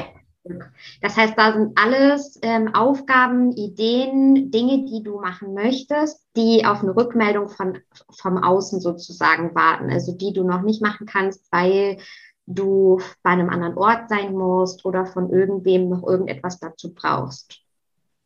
Das 1.01 1.15
heißt, 1.15 1.33
da 1.37 1.53
sind 1.53 1.79
alles 1.79 2.37
ähm, 2.43 2.75
Aufgaben, 2.75 3.51
Ideen, 3.53 4.51
Dinge, 4.51 4.85
die 4.85 5.01
du 5.01 5.19
machen 5.19 5.53
möchtest, 5.53 6.23
die 6.35 6.65
auf 6.65 6.83
eine 6.83 6.95
Rückmeldung 6.95 7.47
von, 7.47 7.79
vom 8.11 8.37
Außen 8.37 8.81
sozusagen 8.81 9.55
warten. 9.55 9.89
Also 9.89 10.11
die 10.11 10.33
du 10.33 10.43
noch 10.43 10.61
nicht 10.61 10.81
machen 10.81 11.07
kannst, 11.07 11.47
weil 11.51 11.97
du 12.45 12.99
bei 13.23 13.31
einem 13.31 13.49
anderen 13.49 13.77
Ort 13.77 14.09
sein 14.09 14.33
musst 14.33 14.85
oder 14.85 15.05
von 15.05 15.31
irgendwem 15.31 15.89
noch 15.89 16.03
irgendetwas 16.05 16.59
dazu 16.59 16.93
brauchst. 16.93 17.61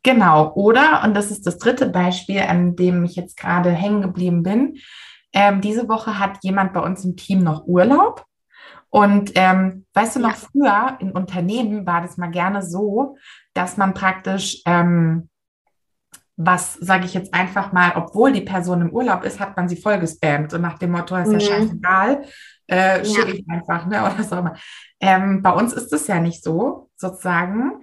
Genau, 0.03 0.51
oder, 0.55 1.03
und 1.05 1.13
das 1.13 1.29
ist 1.29 1.45
das 1.45 1.57
dritte 1.57 1.85
Beispiel, 1.85 2.39
an 2.39 2.75
dem 2.75 3.03
ich 3.03 3.15
jetzt 3.15 3.37
gerade 3.37 3.69
hängen 3.69 4.01
geblieben 4.01 4.43
bin, 4.43 4.77
ähm, 5.33 5.61
diese 5.61 5.87
Woche 5.87 6.19
hat 6.19 6.39
jemand 6.43 6.73
bei 6.73 6.81
uns 6.81 7.05
im 7.05 7.15
Team 7.15 7.43
noch 7.43 7.65
Urlaub. 7.65 8.25
Und 8.89 9.31
ähm, 9.35 9.85
weißt 9.93 10.15
du 10.15 10.19
noch, 10.19 10.31
ja. 10.31 10.35
früher 10.35 10.97
in 10.99 11.11
Unternehmen 11.11 11.85
war 11.85 12.01
das 12.01 12.17
mal 12.17 12.31
gerne 12.31 12.63
so, 12.63 13.17
dass 13.53 13.77
man 13.77 13.93
praktisch, 13.93 14.61
ähm, 14.65 15.29
was 16.37 16.75
sage 16.75 17.05
ich 17.05 17.13
jetzt 17.13 17.33
einfach 17.33 17.71
mal, 17.71 17.93
obwohl 17.95 18.31
die 18.31 18.41
Person 18.41 18.81
im 18.81 18.91
Urlaub 18.91 19.23
ist, 19.23 19.39
hat 19.39 19.55
man 19.57 19.69
sie 19.69 19.75
voll 19.75 19.99
gespammt. 19.99 20.53
Und 20.53 20.61
nach 20.61 20.79
dem 20.79 20.91
Motto, 20.91 21.15
ist 21.17 21.27
ja 21.27 21.33
mhm. 21.33 21.39
scheißegal, 21.39 22.23
äh, 22.67 23.05
schicke 23.05 23.27
ja. 23.29 23.33
ich 23.35 23.49
einfach, 23.49 23.85
ne? 23.85 24.01
Oder 24.05 24.23
so 24.23 24.37
immer. 24.37 24.55
Ähm, 24.99 25.43
bei 25.43 25.51
uns 25.51 25.73
ist 25.73 25.93
es 25.93 26.07
ja 26.07 26.19
nicht 26.19 26.43
so, 26.43 26.89
sozusagen. 26.95 27.81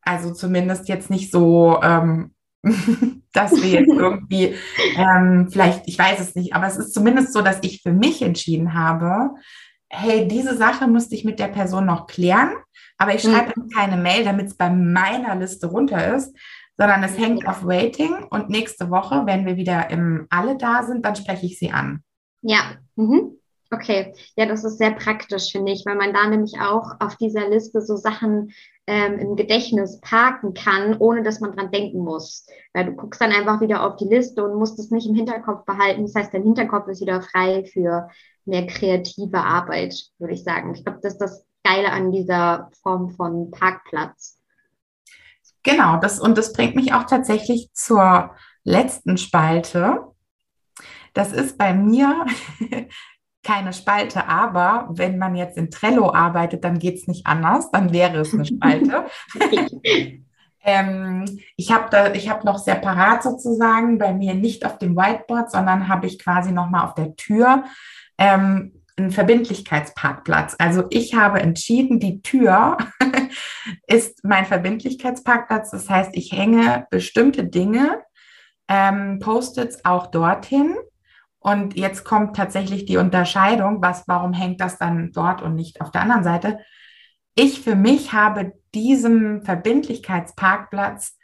Also 0.00 0.32
zumindest 0.32 0.88
jetzt 0.88 1.10
nicht 1.10 1.30
so, 1.30 1.80
ähm, 1.82 2.34
dass 3.32 3.52
wir 3.52 3.68
jetzt 3.68 3.88
irgendwie, 3.88 4.54
ähm, 4.96 5.48
vielleicht, 5.50 5.86
ich 5.86 5.98
weiß 5.98 6.20
es 6.20 6.34
nicht, 6.34 6.54
aber 6.54 6.66
es 6.66 6.76
ist 6.76 6.92
zumindest 6.92 7.32
so, 7.32 7.40
dass 7.40 7.58
ich 7.62 7.82
für 7.82 7.92
mich 7.92 8.22
entschieden 8.22 8.74
habe, 8.74 9.30
hey, 9.88 10.28
diese 10.28 10.56
Sache 10.56 10.86
müsste 10.86 11.14
ich 11.14 11.24
mit 11.24 11.38
der 11.38 11.48
Person 11.48 11.86
noch 11.86 12.06
klären, 12.06 12.52
aber 12.98 13.14
ich 13.14 13.22
schreibe 13.22 13.52
mhm. 13.56 13.68
keine 13.70 13.96
Mail, 13.96 14.24
damit 14.24 14.46
es 14.48 14.56
bei 14.56 14.70
meiner 14.70 15.36
Liste 15.36 15.68
runter 15.68 16.14
ist, 16.16 16.36
sondern 16.76 17.02
es 17.02 17.18
hängt 17.18 17.46
auf 17.46 17.64
Waiting 17.64 18.24
und 18.30 18.50
nächste 18.50 18.90
Woche, 18.90 19.22
wenn 19.24 19.46
wir 19.46 19.56
wieder 19.56 19.90
im 19.90 20.26
Alle 20.30 20.56
da 20.56 20.82
sind, 20.82 21.04
dann 21.04 21.16
spreche 21.16 21.46
ich 21.46 21.58
sie 21.58 21.70
an. 21.70 22.02
Ja, 22.42 22.76
mhm. 22.96 23.38
okay. 23.70 24.14
Ja, 24.36 24.46
das 24.46 24.64
ist 24.64 24.78
sehr 24.78 24.92
praktisch, 24.92 25.50
finde 25.50 25.72
ich, 25.72 25.84
weil 25.86 25.96
man 25.96 26.12
da 26.12 26.28
nämlich 26.28 26.60
auch 26.60 27.00
auf 27.00 27.16
dieser 27.16 27.48
Liste 27.48 27.80
so 27.80 27.96
Sachen 27.96 28.52
ähm, 28.88 29.18
im 29.18 29.36
Gedächtnis 29.36 30.00
parken 30.00 30.54
kann, 30.54 30.96
ohne 30.98 31.22
dass 31.22 31.40
man 31.40 31.54
dran 31.54 31.70
denken 31.70 31.98
muss. 31.98 32.46
Weil 32.72 32.86
du 32.86 32.92
guckst 32.92 33.20
dann 33.20 33.32
einfach 33.32 33.60
wieder 33.60 33.84
auf 33.84 33.96
die 33.96 34.06
Liste 34.08 34.42
und 34.42 34.58
musst 34.58 34.78
es 34.78 34.90
nicht 34.90 35.06
im 35.06 35.14
Hinterkopf 35.14 35.66
behalten. 35.66 36.02
Das 36.02 36.14
heißt, 36.14 36.32
dein 36.32 36.42
Hinterkopf 36.42 36.88
ist 36.88 37.02
wieder 37.02 37.20
frei 37.20 37.64
für 37.70 38.08
mehr 38.46 38.66
kreative 38.66 39.40
Arbeit, 39.40 39.94
würde 40.18 40.32
ich 40.32 40.42
sagen. 40.42 40.74
Ich 40.74 40.84
glaube, 40.84 41.00
das 41.02 41.12
ist 41.12 41.20
das 41.20 41.44
Geile 41.62 41.92
an 41.92 42.12
dieser 42.12 42.70
Form 42.82 43.10
von 43.10 43.50
Parkplatz. 43.50 44.38
Genau, 45.62 45.98
das, 46.00 46.18
und 46.18 46.38
das 46.38 46.54
bringt 46.54 46.74
mich 46.74 46.94
auch 46.94 47.04
tatsächlich 47.04 47.68
zur 47.74 48.34
letzten 48.64 49.18
Spalte. 49.18 50.00
Das 51.12 51.34
ist 51.34 51.58
bei 51.58 51.74
mir 51.74 52.24
keine 53.48 53.72
Spalte, 53.72 54.28
aber 54.28 54.88
wenn 54.90 55.16
man 55.16 55.34
jetzt 55.34 55.56
in 55.56 55.70
Trello 55.70 56.12
arbeitet, 56.12 56.64
dann 56.64 56.78
geht 56.78 56.96
es 56.96 57.08
nicht 57.08 57.26
anders, 57.26 57.70
dann 57.70 57.94
wäre 57.94 58.18
es 58.18 58.34
eine 58.34 58.44
Spalte. 58.44 59.06
ähm, 60.62 61.24
ich 61.56 61.72
habe 61.72 61.86
da, 61.90 62.12
ich 62.12 62.28
habe 62.28 62.44
noch 62.44 62.58
separat 62.58 63.22
sozusagen 63.22 63.96
bei 63.96 64.12
mir 64.12 64.34
nicht 64.34 64.66
auf 64.66 64.76
dem 64.76 64.94
Whiteboard, 64.94 65.50
sondern 65.50 65.88
habe 65.88 66.06
ich 66.06 66.18
quasi 66.18 66.52
nochmal 66.52 66.84
auf 66.84 66.94
der 66.94 67.16
Tür 67.16 67.64
ähm, 68.18 68.82
einen 68.98 69.12
Verbindlichkeitsparkplatz. 69.12 70.54
Also 70.58 70.84
ich 70.90 71.14
habe 71.14 71.40
entschieden, 71.40 72.00
die 72.00 72.20
Tür 72.20 72.76
ist 73.86 74.22
mein 74.24 74.44
Verbindlichkeitsparkplatz. 74.44 75.70
Das 75.70 75.88
heißt, 75.88 76.10
ich 76.12 76.32
hänge 76.32 76.86
bestimmte 76.90 77.44
Dinge, 77.44 78.02
ähm, 78.68 79.20
Post-its 79.20 79.86
auch 79.86 80.08
dorthin 80.08 80.76
und 81.50 81.76
jetzt 81.76 82.04
kommt 82.04 82.36
tatsächlich 82.36 82.84
die 82.84 82.96
Unterscheidung, 82.96 83.80
was, 83.80 84.04
warum 84.06 84.32
hängt 84.32 84.60
das 84.60 84.78
dann 84.78 85.12
dort 85.12 85.42
und 85.42 85.54
nicht 85.54 85.80
auf 85.80 85.90
der 85.90 86.02
anderen 86.02 86.24
Seite? 86.24 86.58
Ich 87.34 87.60
für 87.60 87.74
mich 87.74 88.12
habe 88.12 88.52
diesem 88.74 89.42
Verbindlichkeitsparkplatz 89.42 91.16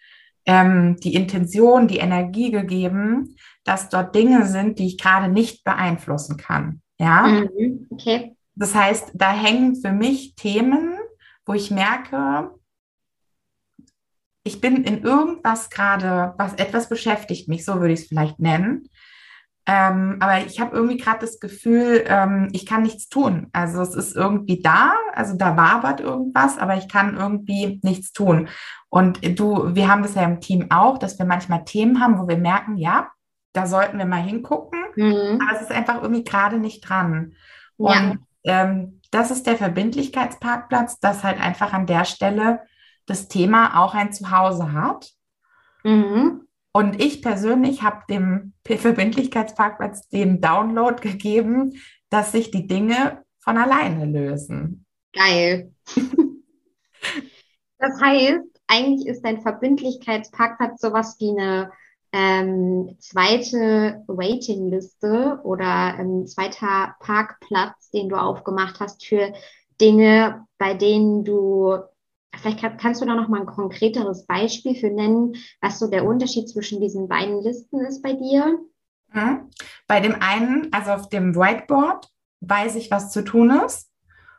ähm, 0.47 0.97
die 1.03 1.15
Intention, 1.15 1.89
die 1.89 1.99
Energie 1.99 2.51
gegeben, 2.51 3.37
dass 3.65 3.89
dort 3.89 4.15
Dinge 4.15 4.47
sind, 4.47 4.79
die 4.79 4.87
ich 4.87 4.99
gerade 4.99 5.29
nicht 5.29 5.65
beeinflussen 5.65 6.37
kann. 6.37 6.83
Ja. 6.99 7.27
Mhm, 7.27 7.89
okay. 7.91 8.37
Das 8.55 8.75
heißt, 8.75 9.13
da 9.15 9.33
hängen 9.33 9.77
für 9.77 9.93
mich 9.93 10.37
Themen, 10.37 10.95
wo 11.45 11.55
ich 11.55 11.71
merke, 11.71 12.51
ich 14.45 14.61
bin 14.61 14.85
in 14.85 15.03
irgendwas 15.03 15.71
gerade, 15.71 16.35
was 16.37 16.55
etwas 16.55 16.89
beschäftigt 16.89 17.49
mich, 17.49 17.65
so 17.65 17.81
würde 17.81 17.95
ich 17.95 18.01
es 18.01 18.09
vielleicht 18.09 18.39
nennen. 18.39 18.89
Ähm, 19.67 20.19
aber 20.21 20.45
ich 20.45 20.61
habe 20.61 20.77
irgendwie 20.77 20.99
gerade 20.99 21.21
das 21.21 21.41
Gefühl, 21.41 22.05
ähm, 22.07 22.49
ich 22.53 22.67
kann 22.67 22.83
nichts 22.83 23.09
tun. 23.09 23.49
Also 23.53 23.81
es 23.81 23.95
ist 23.95 24.15
irgendwie 24.15 24.61
da, 24.61 24.93
also 25.15 25.37
da 25.37 25.57
wabert 25.57 26.01
irgendwas, 26.01 26.59
aber 26.59 26.77
ich 26.77 26.89
kann 26.89 27.17
irgendwie 27.17 27.81
nichts 27.83 28.13
tun. 28.13 28.49
Und 28.91 29.21
du, 29.39 29.75
wir 29.75 29.89
haben 29.89 30.03
das 30.03 30.17
ja 30.17 30.23
im 30.23 30.41
Team 30.41 30.71
auch, 30.71 30.99
dass 30.99 31.19
wir 31.19 31.25
manchmal 31.25 31.65
Themen 31.65 32.01
haben, 32.01 32.19
wo 32.19 32.29
wir 32.29 32.37
merken, 32.37 32.77
ja, 32.77 33.09
da 33.55 33.67
sollten 33.67 33.99
wir 33.99 34.05
mal 34.05 34.23
hingucken, 34.23 34.81
mhm. 34.97 35.41
aber 35.41 35.57
es 35.57 35.63
ist 35.63 35.73
einfach 35.73 36.03
irgendwie 36.03 36.25
gerade 36.25 36.59
nicht 36.59 36.89
dran. 36.89 37.35
Und 37.77 38.19
ja. 38.43 38.65
ähm, 38.65 39.01
das 39.11 39.31
ist 39.31 39.47
der 39.47 39.57
Verbindlichkeitsparkplatz, 39.57 41.01
dass 41.01 41.25
halt 41.25 41.41
einfach 41.41 41.73
an 41.73 41.87
der 41.87 42.05
Stelle 42.05 42.61
das 43.07 43.29
Thema 43.29 43.83
auch 43.83 43.95
ein 43.95 44.13
Zuhause 44.13 44.73
hat. 44.73 45.11
Mhm. 45.85 46.47
Und 46.77 47.01
ich 47.01 47.23
persönlich 47.23 47.83
habe 47.83 48.03
dem 48.11 48.53
Verbindlichkeitsparkplatz 48.67 50.09
den 50.09 50.41
Download 50.41 51.01
gegeben, 51.01 51.81
dass 52.11 52.33
sich 52.33 52.51
die 52.51 52.67
Dinge 52.67 53.23
von 53.39 53.57
alleine 53.57 54.07
lösen. 54.07 54.85
Geil. 55.13 55.73
das 57.79 58.01
heißt, 58.03 58.41
eigentlich 58.67 59.07
ist 59.07 59.25
dein 59.25 59.41
Verbindlichkeitsparkplatz 59.41 60.81
sowas 60.81 61.17
wie 61.21 61.31
eine 61.31 61.71
ähm, 62.13 62.97
zweite 62.99 64.03
Waiting-Liste 64.09 65.41
oder 65.45 65.95
ein 65.95 66.27
zweiter 66.27 66.97
Parkplatz, 66.99 67.91
den 67.91 68.09
du 68.09 68.17
aufgemacht 68.17 68.81
hast 68.81 69.07
für 69.07 69.33
Dinge, 69.81 70.45
bei 70.59 70.75
denen 70.75 71.25
du 71.25 71.79
Vielleicht 72.41 72.79
kannst 72.79 73.01
du 73.01 73.07
da 73.07 73.15
noch 73.15 73.29
mal 73.29 73.41
ein 73.41 73.47
konkreteres 73.47 74.27
Beispiel 74.27 74.75
für 74.75 74.91
nennen, 74.91 75.35
was 75.61 75.79
so 75.79 75.89
der 75.89 76.05
Unterschied 76.05 76.49
zwischen 76.49 76.81
diesen 76.81 77.09
beiden 77.09 77.43
Listen 77.43 77.81
ist 77.81 78.03
bei 78.03 78.13
dir? 78.13 78.59
Mhm. 79.13 79.51
Bei 79.87 80.01
dem 80.01 80.17
einen, 80.21 80.73
also 80.73 80.93
auf 80.93 81.09
dem 81.09 81.35
Whiteboard, 81.35 82.09
weiß 82.41 82.77
ich, 82.77 82.91
was 82.91 83.11
zu 83.11 83.23
tun 83.23 83.51
ist 83.51 83.91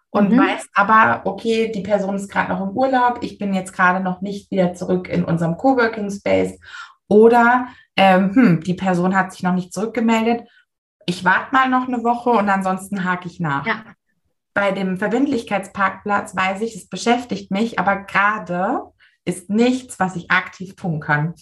und 0.10 0.32
mhm. 0.32 0.40
weiß 0.40 0.68
aber, 0.74 1.22
okay, 1.26 1.72
die 1.74 1.82
Person 1.82 2.16
ist 2.16 2.30
gerade 2.30 2.52
noch 2.52 2.62
im 2.62 2.76
Urlaub, 2.76 3.20
ich 3.22 3.38
bin 3.38 3.54
jetzt 3.54 3.74
gerade 3.74 4.04
noch 4.04 4.22
nicht 4.22 4.52
wieder 4.52 4.74
zurück 4.74 5.10
in 5.10 5.24
unserem 5.24 5.58
Coworking 5.58 6.12
Space 6.12 6.60
oder 7.08 7.68
ähm, 7.96 8.36
hm, 8.36 8.62
die 8.62 8.74
Person 8.74 9.16
hat 9.16 9.32
sich 9.32 9.44
noch 9.44 9.54
nicht 9.54 9.74
zurückgemeldet. 9.74 10.48
Ich 11.06 11.24
warte 11.24 11.54
mal 11.54 11.70
noch 11.70 11.88
eine 11.88 12.04
Woche 12.04 12.32
und 12.32 12.50
ansonsten 12.50 13.06
hake 13.06 13.28
ich 13.28 13.40
nach. 13.40 13.66
Ja 13.66 13.95
bei 14.56 14.72
dem 14.72 14.98
Verbindlichkeitsparkplatz 14.98 16.36
weiß 16.36 16.62
ich, 16.62 16.76
es 16.76 16.88
beschäftigt 16.88 17.52
mich, 17.52 17.78
aber 17.78 17.98
gerade 17.98 18.84
ist 19.26 19.50
nichts, 19.50 20.00
was 20.00 20.16
ich 20.16 20.32
aktiv 20.32 20.76
tun 20.76 21.00
kann. 21.00 21.36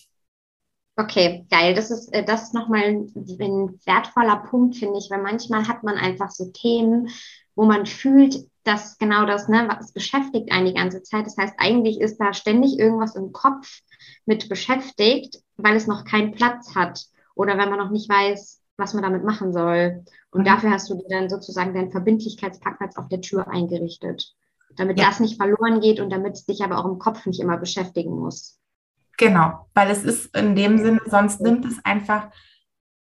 Okay, 0.96 1.46
geil. 1.50 1.76
Das 1.76 1.92
ist, 1.92 2.14
äh, 2.14 2.26
das 2.26 2.44
ist 2.44 2.54
nochmal 2.54 2.84
ein, 2.84 3.80
wertvoller 3.86 4.38
Punkt, 4.38 4.76
finde 4.76 4.98
ich, 4.98 5.10
weil 5.10 5.22
manchmal 5.22 5.68
hat 5.68 5.84
man 5.84 5.96
einfach 5.96 6.32
so 6.32 6.52
Themen, 6.52 7.10
wo 7.56 7.66
man 7.66 7.86
fühlt, 7.86 8.48
das 8.64 8.98
genau 8.98 9.26
das, 9.26 9.48
ne, 9.48 9.68
was 9.70 9.92
beschäftigt 9.92 10.52
einen 10.52 10.68
die 10.68 10.74
ganze 10.74 11.04
Zeit. 11.04 11.26
Das 11.26 11.38
heißt, 11.38 11.56
eigentlich 11.58 12.00
ist 12.00 12.18
da 12.18 12.34
ständig 12.34 12.80
irgendwas 12.80 13.16
im 13.16 13.32
Kopf 13.32 13.82
mit 14.26 14.50
beschäftigt, 14.50 15.44
weil 15.58 15.76
es 15.76 15.86
noch 15.86 16.06
keinen 16.06 16.32
Platz 16.32 16.74
hat 16.74 17.06
oder 17.36 17.58
wenn 17.58 17.70
man 17.70 17.80
noch 17.80 17.92
nicht 17.92 18.10
weiß, 18.10 18.63
was 18.84 18.94
man 18.94 19.04
damit 19.04 19.24
machen 19.24 19.54
soll. 19.54 20.04
Und 20.32 20.42
mhm. 20.42 20.46
dafür 20.46 20.72
hast 20.72 20.90
du 20.90 20.96
dir 20.96 21.08
dann 21.10 21.30
sozusagen 21.30 21.74
deinen 21.74 21.92
Verbindlichkeitsparkplatz 21.92 22.98
auf 22.98 23.08
der 23.08 23.22
Tür 23.22 23.48
eingerichtet, 23.48 24.36
damit 24.76 25.00
ja. 25.00 25.08
das 25.08 25.20
nicht 25.20 25.38
verloren 25.38 25.80
geht 25.80 26.00
und 26.00 26.12
damit 26.12 26.34
es 26.34 26.46
dich 26.46 26.64
aber 26.64 26.78
auch 26.78 26.86
im 26.86 27.00
Kopf 27.00 27.26
nicht 27.26 27.40
immer 27.40 27.58
beschäftigen 27.58 28.12
muss. 28.12 28.60
Genau, 29.18 29.68
weil 29.74 29.90
es 29.90 30.04
ist 30.04 30.36
in 30.36 30.56
dem 30.56 30.78
Sinne, 30.80 31.00
sonst 31.06 31.40
nimmt 31.40 31.66
es 31.66 31.84
einfach 31.86 32.30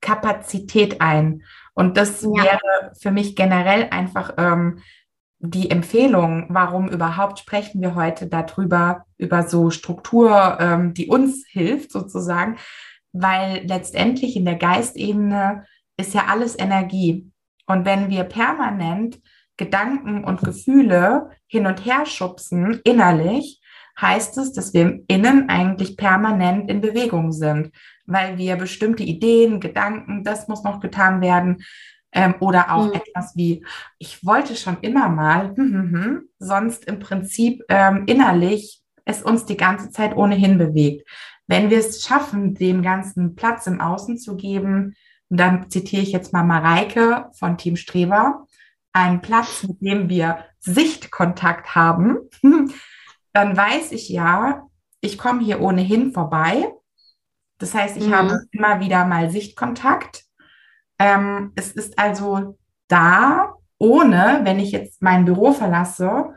Kapazität 0.01 1.01
ein. 1.01 1.43
Und 1.73 1.97
das 1.97 2.21
ja. 2.21 2.43
wäre 2.43 2.93
für 3.01 3.11
mich 3.11 3.35
generell 3.35 3.87
einfach 3.89 4.33
ähm, 4.37 4.79
die 5.39 5.69
Empfehlung, 5.71 6.45
warum 6.49 6.87
überhaupt 6.87 7.39
sprechen 7.39 7.81
wir 7.81 7.95
heute 7.95 8.27
darüber, 8.27 9.05
über 9.17 9.43
so 9.43 9.71
Struktur, 9.71 10.57
ähm, 10.59 10.93
die 10.93 11.07
uns 11.07 11.45
hilft 11.47 11.91
sozusagen, 11.91 12.57
weil 13.15 13.65
letztendlich 13.65 14.35
in 14.35 14.45
der 14.45 14.55
Geistebene 14.55 15.65
ist 15.97 16.13
ja 16.13 16.25
alles 16.27 16.57
Energie. 16.59 17.31
Und 17.65 17.85
wenn 17.85 18.09
wir 18.09 18.25
permanent 18.25 19.19
Gedanken 19.57 20.23
und 20.25 20.41
Gefühle 20.41 21.29
hin 21.47 21.65
und 21.65 21.85
her 21.85 22.05
schubsen 22.05 22.81
innerlich, 22.83 23.61
heißt 23.99 24.37
es, 24.37 24.51
dass 24.51 24.73
wir 24.73 24.81
im 24.81 25.05
Innen 25.07 25.47
eigentlich 25.47 25.95
permanent 25.95 26.69
in 26.69 26.81
Bewegung 26.81 27.31
sind, 27.31 27.71
weil 28.05 28.37
wir 28.37 28.57
bestimmte 28.57 29.03
Ideen, 29.03 29.61
Gedanken, 29.61 30.25
das 30.25 30.49
muss 30.49 30.63
noch 30.63 30.81
getan 30.81 31.21
werden, 31.21 31.63
ähm, 32.11 32.35
oder 32.39 32.73
auch 32.73 32.87
mhm. 32.87 32.93
etwas 32.93 33.35
wie, 33.35 33.65
ich 33.97 34.25
wollte 34.25 34.55
schon 34.55 34.77
immer 34.81 35.07
mal, 35.07 35.55
hm, 35.55 35.73
hm, 35.73 35.91
hm, 35.93 36.29
sonst 36.39 36.85
im 36.85 36.99
Prinzip 36.99 37.63
ähm, 37.69 38.03
innerlich 38.07 38.81
es 39.05 39.21
uns 39.21 39.45
die 39.45 39.57
ganze 39.57 39.91
Zeit 39.91 40.15
ohnehin 40.15 40.57
bewegt. 40.57 41.07
Wenn 41.47 41.69
wir 41.69 41.79
es 41.79 42.03
schaffen, 42.03 42.55
dem 42.55 42.81
Ganzen 42.81 43.35
Platz 43.35 43.67
im 43.67 43.81
Außen 43.81 44.17
zu 44.17 44.35
geben, 44.35 44.95
und 45.29 45.39
dann 45.39 45.69
zitiere 45.69 46.01
ich 46.01 46.11
jetzt 46.11 46.33
mal 46.33 46.43
Mareike 46.43 47.29
von 47.33 47.57
Team 47.57 47.75
Streber, 47.75 48.45
einen 48.93 49.21
Platz, 49.21 49.63
mit 49.63 49.81
dem 49.81 50.09
wir 50.09 50.45
Sichtkontakt 50.59 51.75
haben, 51.75 52.17
dann 53.33 53.57
weiß 53.57 53.91
ich 53.91 54.09
ja, 54.09 54.63
ich 55.01 55.17
komme 55.17 55.43
hier 55.43 55.61
ohnehin 55.61 56.13
vorbei. 56.13 56.71
Das 57.57 57.73
heißt, 57.73 57.97
ich 57.97 58.07
mhm. 58.07 58.15
habe 58.15 58.39
immer 58.51 58.79
wieder 58.79 59.05
mal 59.05 59.29
Sichtkontakt. 59.29 60.23
Ähm, 60.99 61.51
es 61.55 61.71
ist 61.71 61.99
also 61.99 62.57
da, 62.87 63.55
ohne, 63.77 64.41
wenn 64.43 64.59
ich 64.59 64.71
jetzt 64.71 65.01
mein 65.01 65.25
Büro 65.25 65.51
verlasse, 65.51 66.33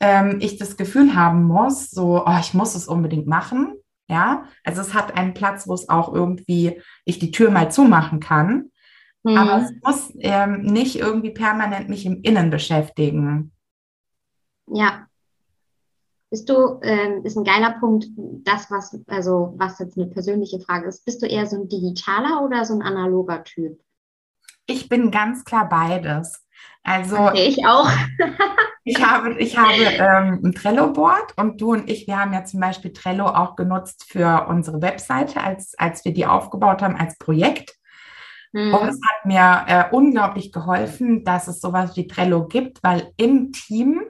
ähm, 0.00 0.38
ich 0.40 0.58
das 0.58 0.76
Gefühl 0.76 1.14
haben 1.14 1.44
muss, 1.44 1.90
so, 1.90 2.24
oh, 2.26 2.38
ich 2.38 2.52
muss 2.52 2.74
es 2.74 2.86
unbedingt 2.86 3.26
machen. 3.26 3.74
Ja, 4.08 4.46
also 4.64 4.82
es 4.82 4.92
hat 4.92 5.16
einen 5.16 5.34
Platz, 5.34 5.66
wo 5.66 5.74
es 5.74 5.88
auch 5.88 6.12
irgendwie 6.12 6.80
ich 7.04 7.18
die 7.18 7.30
Tür 7.30 7.50
mal 7.50 7.70
zumachen 7.70 8.20
kann. 8.20 8.70
Mhm. 9.22 9.36
Aber 9.36 9.62
es 9.62 9.72
muss 9.82 10.12
ähm, 10.18 10.62
nicht 10.62 10.96
irgendwie 10.96 11.30
permanent 11.30 11.88
mich 11.88 12.04
im 12.04 12.20
Innen 12.22 12.50
beschäftigen. 12.50 13.52
Ja, 14.66 15.06
bist 16.34 16.48
du, 16.48 16.80
ähm, 16.82 17.24
ist 17.24 17.36
ein 17.36 17.44
geiler 17.44 17.78
Punkt, 17.78 18.06
das, 18.16 18.68
was, 18.68 18.98
also 19.06 19.54
was 19.56 19.78
jetzt 19.78 19.96
eine 19.96 20.08
persönliche 20.08 20.58
Frage 20.58 20.88
ist, 20.88 21.04
bist 21.04 21.22
du 21.22 21.26
eher 21.26 21.46
so 21.46 21.54
ein 21.54 21.68
digitaler 21.68 22.42
oder 22.44 22.64
so 22.64 22.74
ein 22.74 22.82
analoger 22.82 23.44
Typ? 23.44 23.78
Ich 24.66 24.88
bin 24.88 25.12
ganz 25.12 25.44
klar 25.44 25.68
beides. 25.68 26.44
Also 26.82 27.18
okay, 27.18 27.46
ich 27.46 27.64
auch. 27.64 27.88
ich 28.84 29.02
habe, 29.02 29.34
ich 29.38 29.56
habe 29.56 29.82
ähm, 29.82 30.40
ein 30.44 30.52
Trello-Board 30.52 31.36
und 31.36 31.60
du 31.60 31.72
und 31.72 31.90
ich, 31.90 32.06
wir 32.06 32.18
haben 32.18 32.32
ja 32.32 32.44
zum 32.44 32.60
Beispiel 32.60 32.92
Trello 32.92 33.26
auch 33.26 33.56
genutzt 33.56 34.04
für 34.06 34.46
unsere 34.48 34.82
Webseite, 34.82 35.42
als, 35.42 35.74
als 35.78 36.04
wir 36.04 36.12
die 36.12 36.26
aufgebaut 36.26 36.82
haben 36.82 36.96
als 36.96 37.16
Projekt. 37.18 37.74
Mhm. 38.52 38.74
Und 38.74 38.88
es 38.88 39.00
hat 39.02 39.24
mir 39.24 39.64
äh, 39.66 39.94
unglaublich 39.94 40.52
geholfen, 40.52 41.24
dass 41.24 41.48
es 41.48 41.60
sowas 41.60 41.96
wie 41.96 42.06
Trello 42.06 42.46
gibt, 42.46 42.82
weil 42.82 43.10
im 43.16 43.52
Team 43.52 44.02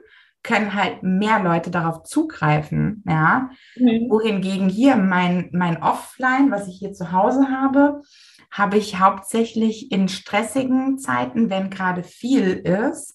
können 0.43 0.75
halt 0.75 1.01
mehr 1.01 1.41
Leute 1.41 1.71
darauf 1.71 2.03
zugreifen, 2.03 3.03
ja. 3.07 3.49
Mhm. 3.75 4.09
Wohingegen 4.09 4.69
hier 4.69 4.95
mein, 4.95 5.49
mein 5.53 5.81
Offline, 5.81 6.51
was 6.51 6.67
ich 6.67 6.77
hier 6.77 6.93
zu 6.93 7.11
Hause 7.11 7.47
habe, 7.49 8.03
habe 8.51 8.77
ich 8.77 8.99
hauptsächlich 8.99 9.91
in 9.91 10.07
stressigen 10.07 10.99
Zeiten, 10.99 11.49
wenn 11.49 11.69
gerade 11.69 12.03
viel 12.03 12.51
ist, 12.51 13.14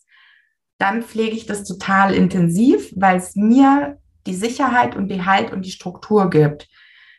dann 0.80 1.02
pflege 1.02 1.36
ich 1.36 1.46
das 1.46 1.64
total 1.64 2.14
intensiv, 2.14 2.92
weil 2.96 3.18
es 3.18 3.36
mir 3.36 3.98
die 4.26 4.34
Sicherheit 4.34 4.96
und 4.96 5.08
die 5.08 5.24
Halt 5.24 5.52
und 5.52 5.64
die 5.64 5.70
Struktur 5.70 6.30
gibt. 6.30 6.68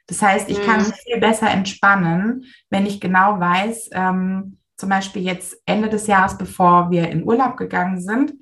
Das 0.07 0.21
heißt, 0.21 0.49
ich 0.49 0.59
mhm. 0.59 0.63
kann 0.63 0.77
mich 0.77 0.95
viel 0.95 1.19
besser 1.19 1.49
entspannen, 1.49 2.45
wenn 2.69 2.85
ich 2.85 2.99
genau 2.99 3.39
weiß, 3.39 3.91
ähm, 3.93 4.57
zum 4.77 4.89
Beispiel 4.89 5.21
jetzt 5.21 5.61
Ende 5.65 5.89
des 5.89 6.07
Jahres, 6.07 6.37
bevor 6.37 6.89
wir 6.89 7.09
in 7.09 7.23
Urlaub 7.23 7.55
gegangen 7.55 8.01
sind, 8.01 8.33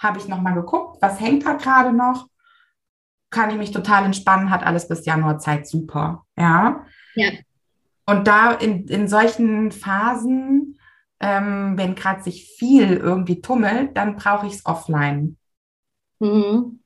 habe 0.00 0.18
ich 0.18 0.28
nochmal 0.28 0.54
geguckt, 0.54 0.98
was 1.02 1.20
hängt 1.20 1.44
da 1.44 1.54
gerade 1.54 1.92
noch? 1.92 2.28
Kann 3.30 3.50
ich 3.50 3.56
mich 3.56 3.72
total 3.72 4.04
entspannen, 4.04 4.50
hat 4.50 4.62
alles 4.64 4.86
bis 4.86 5.04
Januar 5.04 5.38
Zeit, 5.38 5.66
super. 5.66 6.24
Ja. 6.36 6.86
ja. 7.14 7.30
Und 8.06 8.28
da 8.28 8.52
in, 8.52 8.86
in 8.86 9.08
solchen 9.08 9.72
Phasen, 9.72 10.67
ähm, 11.20 11.74
wenn 11.76 11.94
gerade 11.94 12.22
sich 12.22 12.54
viel 12.56 12.96
irgendwie 12.96 13.40
tummelt, 13.40 13.96
dann 13.96 14.16
brauche 14.16 14.46
ich 14.46 14.54
es 14.54 14.66
offline. 14.66 15.36
Mhm. 16.20 16.80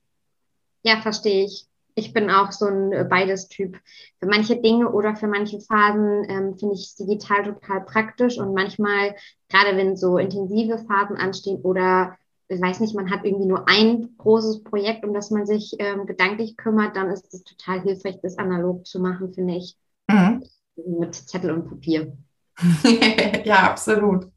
Ja, 0.83 1.01
verstehe 1.01 1.45
ich. 1.45 1.67
Ich 1.95 2.11
bin 2.11 2.31
auch 2.31 2.51
so 2.51 2.65
ein 2.65 2.91
äh, 2.91 3.05
beides 3.07 3.47
Typ. 3.47 3.77
Für 4.19 4.25
manche 4.25 4.59
Dinge 4.59 4.91
oder 4.91 5.15
für 5.15 5.27
manche 5.27 5.59
Phasen 5.61 6.25
ähm, 6.27 6.57
finde 6.57 6.73
ich 6.75 6.87
es 6.87 6.95
digital 6.95 7.43
total 7.43 7.81
praktisch 7.81 8.39
und 8.39 8.53
manchmal, 8.53 9.15
gerade 9.49 9.77
wenn 9.77 9.95
so 9.95 10.17
intensive 10.17 10.79
Phasen 10.79 11.17
anstehen 11.17 11.61
oder 11.61 12.17
ich 12.47 12.61
weiß 12.61 12.79
nicht, 12.81 12.95
man 12.95 13.09
hat 13.09 13.23
irgendwie 13.23 13.45
nur 13.45 13.67
ein 13.67 14.15
großes 14.17 14.63
Projekt, 14.63 15.05
um 15.05 15.13
das 15.13 15.31
man 15.31 15.45
sich 15.45 15.75
ähm, 15.79 16.05
gedanklich 16.05 16.57
kümmert, 16.57 16.95
dann 16.95 17.09
ist 17.09 17.33
es 17.33 17.43
total 17.43 17.81
hilfreich, 17.81 18.19
das 18.21 18.37
analog 18.37 18.85
zu 18.85 18.99
machen, 18.99 19.33
finde 19.33 19.55
ich. 19.55 19.77
Mhm. 20.07 20.43
Mit 20.75 21.15
Zettel 21.15 21.51
und 21.51 21.69
Papier. 21.69 22.15
ja, 23.43 23.63
absolut. 23.69 24.27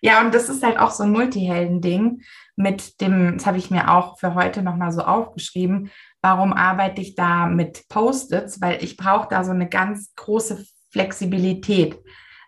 Ja, 0.00 0.20
und 0.20 0.34
das 0.34 0.48
ist 0.48 0.62
halt 0.62 0.78
auch 0.78 0.90
so 0.90 1.04
ein 1.04 1.12
Multihelden-Ding 1.12 2.22
mit 2.56 3.00
dem, 3.00 3.38
das 3.38 3.46
habe 3.46 3.58
ich 3.58 3.70
mir 3.70 3.90
auch 3.90 4.18
für 4.18 4.34
heute 4.34 4.62
nochmal 4.62 4.92
so 4.92 5.02
aufgeschrieben, 5.02 5.90
warum 6.20 6.52
arbeite 6.52 7.00
ich 7.00 7.14
da 7.14 7.46
mit 7.46 7.88
Post-its? 7.88 8.60
Weil 8.60 8.82
ich 8.82 8.96
brauche 8.96 9.28
da 9.28 9.44
so 9.44 9.52
eine 9.52 9.68
ganz 9.68 10.14
große 10.16 10.64
Flexibilität. 10.90 11.98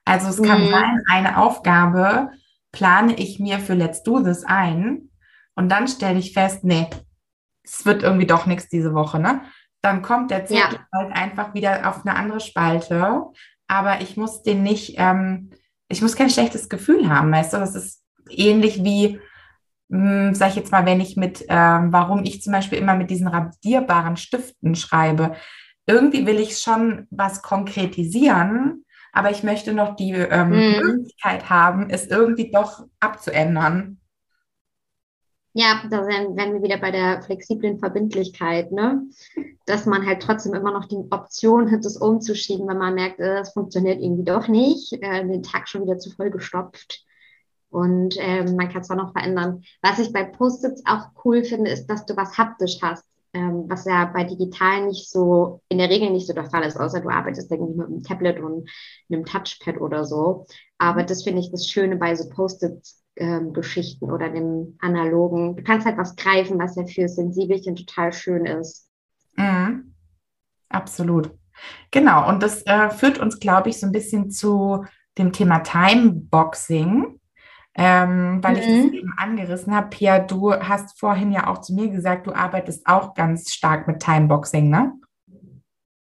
Also 0.05 0.29
es 0.29 0.43
kann 0.43 0.67
mhm. 0.67 0.71
sein, 0.71 1.03
eine 1.09 1.39
Aufgabe 1.39 2.31
plane 2.73 3.15
ich 3.15 3.39
mir 3.39 3.59
für 3.59 3.75
Let's 3.75 4.03
Do 4.03 4.21
This 4.21 4.45
ein 4.45 5.11
und 5.55 5.71
dann 5.71 5.89
stelle 5.89 6.19
ich 6.19 6.33
fest, 6.33 6.65
nee, 6.65 6.89
es 7.63 7.87
wird 7.87 8.03
irgendwie 8.03 8.27
doch 8.27 8.47
nichts 8.47 8.69
diese 8.69 8.93
Woche, 8.95 9.19
ne? 9.19 9.43
Dann 9.81 10.03
kommt 10.03 10.31
der 10.31 10.47
Zettel 10.47 10.79
ja. 10.79 10.87
halt 10.93 11.13
einfach 11.15 11.55
wieder 11.55 11.89
auf 11.89 12.05
eine 12.05 12.17
andere 12.17 12.41
Spalte, 12.41 13.23
aber 13.67 14.01
ich 14.01 14.17
muss 14.17 14.43
den 14.43 14.63
nicht, 14.63 14.95
ähm, 14.99 15.51
ich 15.89 16.03
muss 16.03 16.17
kein 16.17 16.31
schlechtes 16.31 16.69
Gefühl 16.69 17.09
haben, 17.09 17.33
weißt 17.33 17.53
du? 17.53 17.59
Das 17.59 17.75
ist 17.75 18.03
ähnlich 18.31 18.83
wie, 18.85 19.21
mh, 19.89 20.29
hm, 20.29 20.35
sag 20.35 20.51
ich 20.51 20.57
jetzt 20.57 20.73
mal, 20.73 20.87
wenn 20.87 21.01
ich 21.01 21.17
mit, 21.17 21.45
ähm, 21.49 21.93
warum 21.93 22.25
ich 22.25 22.43
zum 22.43 22.53
Beispiel 22.53 22.79
immer 22.79 22.95
mit 22.95 23.11
diesen 23.11 23.29
radierbaren 23.29 24.17
Stiften 24.17 24.75
schreibe. 24.75 25.37
Irgendwie 25.87 26.27
will 26.27 26.41
ich 26.41 26.59
schon 26.59 27.07
was 27.11 27.43
konkretisieren, 27.43 28.85
aber 29.13 29.31
ich 29.31 29.43
möchte 29.43 29.73
noch 29.75 29.97
die 29.97 30.13
ähm, 30.13 30.49
mhm. 30.49 30.81
Möglichkeit 30.83 31.51
haben, 31.51 31.91
es 31.91 32.07
irgendwie 32.07 32.51
doch 32.51 32.85
abzuändern. 33.01 34.01
Ja, 35.57 35.85
da 35.89 36.07
wären, 36.07 36.37
wir 36.37 36.63
wieder 36.63 36.79
bei 36.79 36.91
der 36.91 37.23
flexiblen 37.23 37.79
Verbindlichkeit, 37.79 38.73
ne? 38.73 39.05
Dass 39.67 39.87
man 39.87 40.05
halt 40.05 40.21
trotzdem 40.21 40.53
immer 40.53 40.73
noch 40.73 40.87
die 40.87 40.97
Option 41.11 41.71
hat, 41.71 41.85
das 41.85 41.97
umzuschieben, 41.97 42.67
wenn 42.67 42.79
man 42.79 42.95
merkt, 42.95 43.21
äh, 43.21 43.37
das 43.37 43.53
funktioniert 43.53 44.03
irgendwie 44.03 44.25
doch 44.25 44.49
nicht, 44.49 44.93
äh, 44.95 45.25
den 45.27 45.45
Tag 45.45 45.69
schon 45.69 45.83
wieder 45.83 45.99
zu 45.99 46.11
voll 46.11 46.31
gestopft. 46.31 47.05
Und 47.71 48.17
äh, 48.19 48.45
man 48.53 48.69
kann 48.69 48.83
es 48.83 48.89
dann 48.89 48.99
noch 48.99 49.13
verändern. 49.13 49.63
Was 49.81 50.01
ich 50.01 50.13
bei 50.13 50.25
Post-its 50.25 50.83
auch 50.87 51.11
cool 51.25 51.45
finde, 51.45 51.71
ist, 51.71 51.87
dass 51.87 52.05
du 52.05 52.17
was 52.17 52.37
haptisch 52.37 52.79
hast 52.83 53.05
ähm, 53.35 53.65
was 53.69 53.85
ja 53.85 54.07
bei 54.07 54.25
digital 54.25 54.87
nicht 54.87 55.11
so, 55.11 55.61
in 55.69 55.79
der 55.79 55.91
Regel 55.91 56.11
nicht 56.11 56.27
so 56.27 56.33
der 56.33 56.49
Fall 56.49 56.63
ist, 56.63 56.79
außer 56.79 57.01
du 57.01 57.11
arbeitest 57.11 57.51
irgendwie 57.51 57.75
mit 57.75 57.87
einem 57.89 58.03
Tablet 58.03 58.41
und 58.41 58.71
einem 59.11 59.25
Touchpad 59.25 59.81
oder 59.81 60.05
so. 60.05 60.47
Aber 60.79 61.03
das 61.03 61.25
finde 61.25 61.41
ich 61.41 61.51
das 61.51 61.69
Schöne 61.69 61.97
bei 61.97 62.15
so 62.15 62.29
Post-it-Geschichten 62.29 63.04
ähm, 63.17 63.53
oder 64.01 64.29
dem 64.31 64.77
analogen. 64.81 65.57
Du 65.57 65.63
kannst 65.63 65.87
halt 65.87 65.99
was 65.99 66.17
greifen, 66.17 66.59
was 66.59 66.77
ja 66.77 66.87
für 66.87 67.09
Sensibelchen 67.09 67.77
total 67.77 68.13
schön 68.13 68.47
ist. 68.47 68.89
Mhm. 69.37 69.95
Absolut. 70.69 71.31
Genau, 71.91 72.29
und 72.29 72.43
das 72.43 72.63
äh, 72.67 72.91
führt 72.91 73.19
uns, 73.19 73.39
glaube 73.39 73.71
ich, 73.71 73.79
so 73.79 73.87
ein 73.87 73.93
bisschen 73.93 74.31
zu 74.31 74.85
dem 75.17 75.33
Thema 75.33 75.61
Timeboxing. 75.61 77.21
ähm, 77.77 78.43
weil 78.43 78.53
mhm. 78.55 78.59
ich 78.59 78.67
das 78.67 78.87
mhm. 78.87 78.93
eben 78.93 79.15
angerissen 79.17 79.75
habe. 79.75 79.89
Pia, 79.89 80.21
du 80.21 80.53
hast 80.53 80.99
vorhin 80.99 81.33
ja 81.33 81.49
auch 81.49 81.61
zu 81.61 81.75
mir 81.75 81.89
gesagt, 81.89 82.27
du 82.27 82.33
arbeitest 82.33 82.87
auch 82.87 83.15
ganz 83.15 83.53
stark 83.53 83.89
mit 83.89 84.01
Timeboxing, 84.01 84.71
ne? 84.71 84.93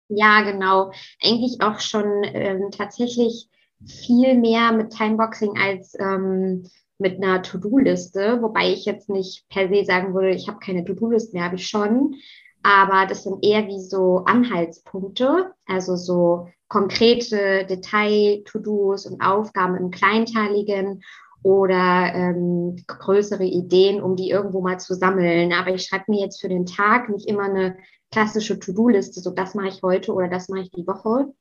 Ja, 0.08 0.42
genau. 0.42 0.90
Eigentlich 1.22 1.58
auch 1.60 1.78
schon 1.78 2.24
ähm, 2.24 2.70
tatsächlich 2.72 3.48
viel 3.86 4.36
mehr 4.36 4.72
mit 4.72 4.90
Timeboxing 4.90 5.56
als 5.56 5.94
ähm, 5.98 6.68
mit 7.00 7.16
einer 7.16 7.42
To-Do-Liste, 7.42 8.42
wobei 8.42 8.72
ich 8.72 8.84
jetzt 8.84 9.08
nicht 9.08 9.48
per 9.48 9.68
se 9.68 9.84
sagen 9.84 10.14
würde, 10.14 10.30
ich 10.30 10.48
habe 10.48 10.58
keine 10.58 10.84
To-Do-Liste 10.84 11.36
mehr, 11.36 11.46
habe 11.46 11.56
ich 11.56 11.66
schon. 11.66 12.16
Aber 12.62 13.06
das 13.06 13.24
sind 13.24 13.44
eher 13.44 13.66
wie 13.66 13.80
so 13.80 14.24
Anhaltspunkte, 14.26 15.52
also 15.66 15.96
so 15.96 16.48
konkrete 16.68 17.66
Detail-To-Dos 17.66 19.06
und 19.06 19.20
Aufgaben 19.22 19.76
im 19.76 19.90
Kleinteiligen 19.90 21.02
oder 21.42 22.12
ähm, 22.14 22.76
größere 22.86 23.44
Ideen, 23.44 24.02
um 24.02 24.14
die 24.14 24.30
irgendwo 24.30 24.60
mal 24.60 24.78
zu 24.78 24.94
sammeln. 24.94 25.52
Aber 25.52 25.74
ich 25.74 25.84
schreibe 25.84 26.04
mir 26.08 26.20
jetzt 26.20 26.40
für 26.40 26.48
den 26.48 26.66
Tag 26.66 27.08
nicht 27.08 27.26
immer 27.26 27.44
eine 27.44 27.76
klassische 28.12 28.58
To-Do-Liste, 28.58 29.20
so 29.20 29.30
das 29.30 29.54
mache 29.54 29.68
ich 29.68 29.82
heute 29.82 30.12
oder 30.12 30.28
das 30.28 30.48
mache 30.48 30.62
ich 30.62 30.70
die 30.70 30.86
Woche, 30.86 31.32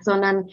sondern 0.00 0.48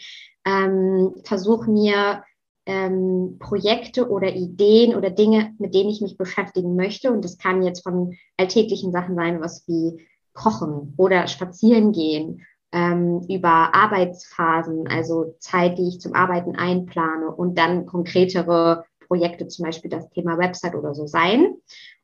ähm, 0.46 1.16
versuche 1.24 1.70
mir 1.70 2.24
ähm, 2.68 3.38
Projekte 3.40 4.10
oder 4.10 4.36
Ideen 4.36 4.96
oder 4.96 5.10
Dinge, 5.10 5.56
mit 5.58 5.74
denen 5.74 5.90
ich 5.90 6.02
mich 6.02 6.18
beschäftigen 6.18 6.76
möchte. 6.76 7.12
Und 7.12 7.24
das 7.24 7.38
kann 7.38 7.64
jetzt 7.64 7.82
von 7.82 8.16
alltäglichen 8.36 8.92
Sachen 8.92 9.16
sein, 9.16 9.42
was 9.42 9.68
wie 9.68 10.06
Kochen 10.34 10.94
oder 10.98 11.28
Spazieren 11.28 11.94
gehen, 11.94 12.46
ähm, 12.74 13.26
über 13.30 13.74
Arbeitsphasen, 13.74 14.88
also 14.88 15.36
Zeit, 15.40 15.78
die 15.78 15.88
ich 15.88 16.02
zum 16.02 16.14
Arbeiten 16.14 16.56
einplane 16.58 17.34
und 17.34 17.58
dann 17.58 17.86
konkretere 17.86 18.84
Projekte, 19.08 19.48
zum 19.48 19.66
Beispiel 19.66 19.90
das 19.90 20.10
Thema 20.10 20.38
Website 20.38 20.76
oder 20.76 20.94
so 20.94 21.08
sein. 21.08 21.56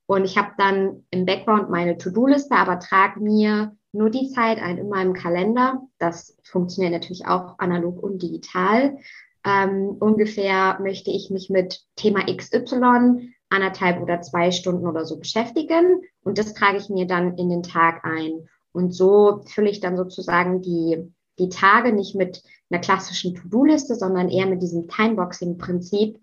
Und 0.05 0.23
ich 0.23 0.37
habe 0.37 0.51
dann 0.57 1.05
im 1.11 1.25
Background 1.25 1.69
meine 1.69 1.97
To-Do-Liste, 1.97 2.55
aber 2.55 2.79
trage 2.79 3.19
mir 3.19 3.75
nur 3.91 4.09
die 4.09 4.29
Zeit 4.29 4.61
ein 4.61 4.77
in 4.77 4.89
meinem 4.89 5.13
Kalender. 5.13 5.81
Das 5.99 6.37
funktioniert 6.43 6.93
natürlich 6.93 7.27
auch 7.27 7.59
analog 7.59 8.01
und 8.01 8.21
digital. 8.21 8.97
Ähm, 9.45 9.97
ungefähr 9.99 10.79
möchte 10.81 11.11
ich 11.11 11.29
mich 11.29 11.49
mit 11.49 11.81
Thema 11.95 12.25
XY 12.25 13.33
anderthalb 13.49 14.01
oder 14.01 14.21
zwei 14.21 14.51
Stunden 14.51 14.87
oder 14.87 15.05
so 15.05 15.17
beschäftigen. 15.17 16.01
Und 16.23 16.37
das 16.37 16.53
trage 16.53 16.77
ich 16.77 16.89
mir 16.89 17.05
dann 17.05 17.37
in 17.37 17.49
den 17.49 17.63
Tag 17.63 18.03
ein. 18.03 18.47
Und 18.71 18.93
so 18.93 19.43
fülle 19.45 19.69
ich 19.69 19.79
dann 19.79 19.97
sozusagen 19.97 20.61
die, 20.61 21.11
die 21.37 21.49
Tage 21.49 21.93
nicht 21.93 22.15
mit 22.15 22.41
einer 22.69 22.81
klassischen 22.81 23.35
To-Do-Liste, 23.35 23.95
sondern 23.95 24.29
eher 24.29 24.47
mit 24.47 24.61
diesem 24.61 24.87
Timeboxing-Prinzip, 24.87 26.19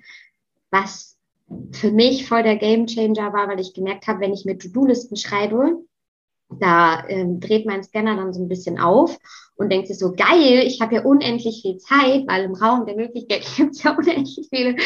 was 0.70 1.16
für 1.72 1.92
mich 1.92 2.26
voll 2.26 2.42
der 2.42 2.56
Gamechanger 2.56 3.32
war, 3.32 3.48
weil 3.48 3.60
ich 3.60 3.74
gemerkt 3.74 4.06
habe, 4.06 4.20
wenn 4.20 4.32
ich 4.32 4.44
mir 4.44 4.58
To-Do-Listen 4.58 5.16
schreibe, 5.16 5.84
da 6.58 7.06
ähm, 7.08 7.40
dreht 7.40 7.66
mein 7.66 7.82
Scanner 7.82 8.16
dann 8.16 8.32
so 8.32 8.42
ein 8.42 8.48
bisschen 8.48 8.78
auf 8.78 9.16
und 9.56 9.70
denkt 9.70 9.88
sich 9.88 9.98
so, 9.98 10.12
geil, 10.12 10.64
ich 10.66 10.80
habe 10.80 10.94
ja 10.96 11.02
unendlich 11.02 11.62
viel 11.62 11.76
Zeit, 11.76 12.24
weil 12.26 12.44
im 12.44 12.54
Raum 12.54 12.86
der 12.86 12.96
Möglichkeit 12.96 13.44
gibt 13.56 13.72
es 13.72 13.82
ja 13.82 13.96
unendlich 13.96 14.48
viele 14.48 14.76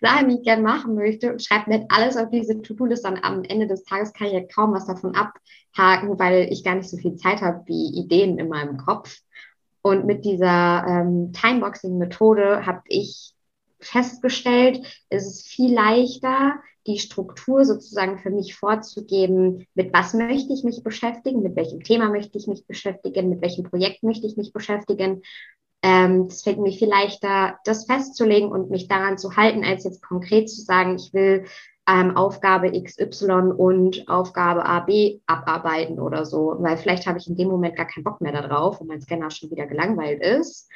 Sachen, 0.00 0.28
die 0.28 0.36
ich 0.36 0.42
gerne 0.42 0.62
machen 0.62 0.94
möchte 0.94 1.32
und 1.32 1.42
schreibt 1.42 1.68
nicht 1.68 1.84
alles 1.88 2.16
auf 2.16 2.30
diese 2.30 2.60
To-Do-List. 2.60 3.04
Dann 3.04 3.18
am 3.22 3.42
Ende 3.44 3.66
des 3.66 3.84
Tages 3.84 4.12
kann 4.12 4.28
ich 4.28 4.34
ja 4.34 4.42
kaum 4.42 4.72
was 4.74 4.86
davon 4.86 5.14
abhaken, 5.14 6.18
weil 6.18 6.48
ich 6.52 6.62
gar 6.62 6.74
nicht 6.74 6.88
so 6.88 6.96
viel 6.98 7.16
Zeit 7.16 7.40
habe 7.40 7.62
wie 7.66 7.98
Ideen 7.98 8.38
in 8.38 8.48
meinem 8.48 8.76
Kopf. 8.76 9.18
Und 9.82 10.04
mit 10.04 10.24
dieser 10.24 10.84
ähm, 10.86 11.32
Timeboxing-Methode 11.32 12.66
habe 12.66 12.82
ich 12.86 13.32
festgestellt, 13.80 14.84
es 15.08 15.26
ist 15.26 15.48
viel 15.48 15.72
leichter, 15.72 16.56
die 16.88 16.98
Struktur 16.98 17.64
sozusagen 17.64 18.18
für 18.18 18.30
mich 18.30 18.56
vorzugeben, 18.56 19.66
mit 19.74 19.92
was 19.92 20.14
möchte 20.14 20.52
ich 20.52 20.64
mich 20.64 20.82
beschäftigen, 20.82 21.42
mit 21.42 21.54
welchem 21.54 21.82
Thema 21.84 22.08
möchte 22.08 22.38
ich 22.38 22.46
mich 22.48 22.66
beschäftigen, 22.66 23.28
mit 23.28 23.42
welchem 23.42 23.64
Projekt 23.64 24.02
möchte 24.02 24.26
ich 24.26 24.36
mich 24.36 24.52
beschäftigen. 24.52 25.22
Ähm, 25.82 26.26
es 26.28 26.42
fällt 26.42 26.58
mir 26.58 26.72
viel 26.72 26.88
leichter, 26.88 27.58
das 27.64 27.84
festzulegen 27.84 28.50
und 28.50 28.70
mich 28.70 28.88
daran 28.88 29.18
zu 29.18 29.36
halten, 29.36 29.64
als 29.64 29.84
jetzt 29.84 30.02
konkret 30.02 30.50
zu 30.50 30.62
sagen, 30.62 30.96
ich 30.96 31.12
will 31.12 31.44
ähm, 31.88 32.16
Aufgabe 32.16 32.72
XY 32.72 33.52
und 33.56 34.08
Aufgabe 34.08 34.64
AB 34.64 35.20
abarbeiten 35.26 36.00
oder 36.00 36.24
so, 36.24 36.56
weil 36.58 36.78
vielleicht 36.78 37.06
habe 37.06 37.18
ich 37.18 37.28
in 37.28 37.36
dem 37.36 37.48
Moment 37.48 37.76
gar 37.76 37.86
keinen 37.86 38.04
Bock 38.04 38.20
mehr 38.20 38.32
darauf 38.32 38.80
und 38.80 38.88
mein 38.88 39.00
Scanner 39.00 39.30
schon 39.30 39.50
wieder 39.50 39.66
gelangweilt 39.66 40.22
ist. 40.22 40.68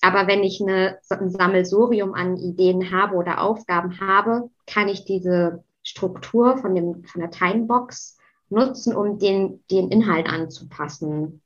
Aber 0.00 0.26
wenn 0.26 0.42
ich 0.42 0.60
eine, 0.60 0.98
ein 1.10 1.30
Sammelsurium 1.30 2.14
an 2.14 2.36
Ideen 2.36 2.90
habe 2.90 3.16
oder 3.16 3.40
Aufgaben 3.40 4.00
habe, 4.00 4.50
kann 4.66 4.88
ich 4.88 5.04
diese 5.04 5.64
Struktur 5.82 6.58
von, 6.58 6.74
dem, 6.74 7.04
von 7.04 7.20
der 7.20 7.30
Timebox 7.30 8.18
nutzen, 8.48 8.94
um 8.94 9.18
den, 9.18 9.64
den 9.70 9.90
Inhalt 9.90 10.28
anzupassen. 10.28 11.42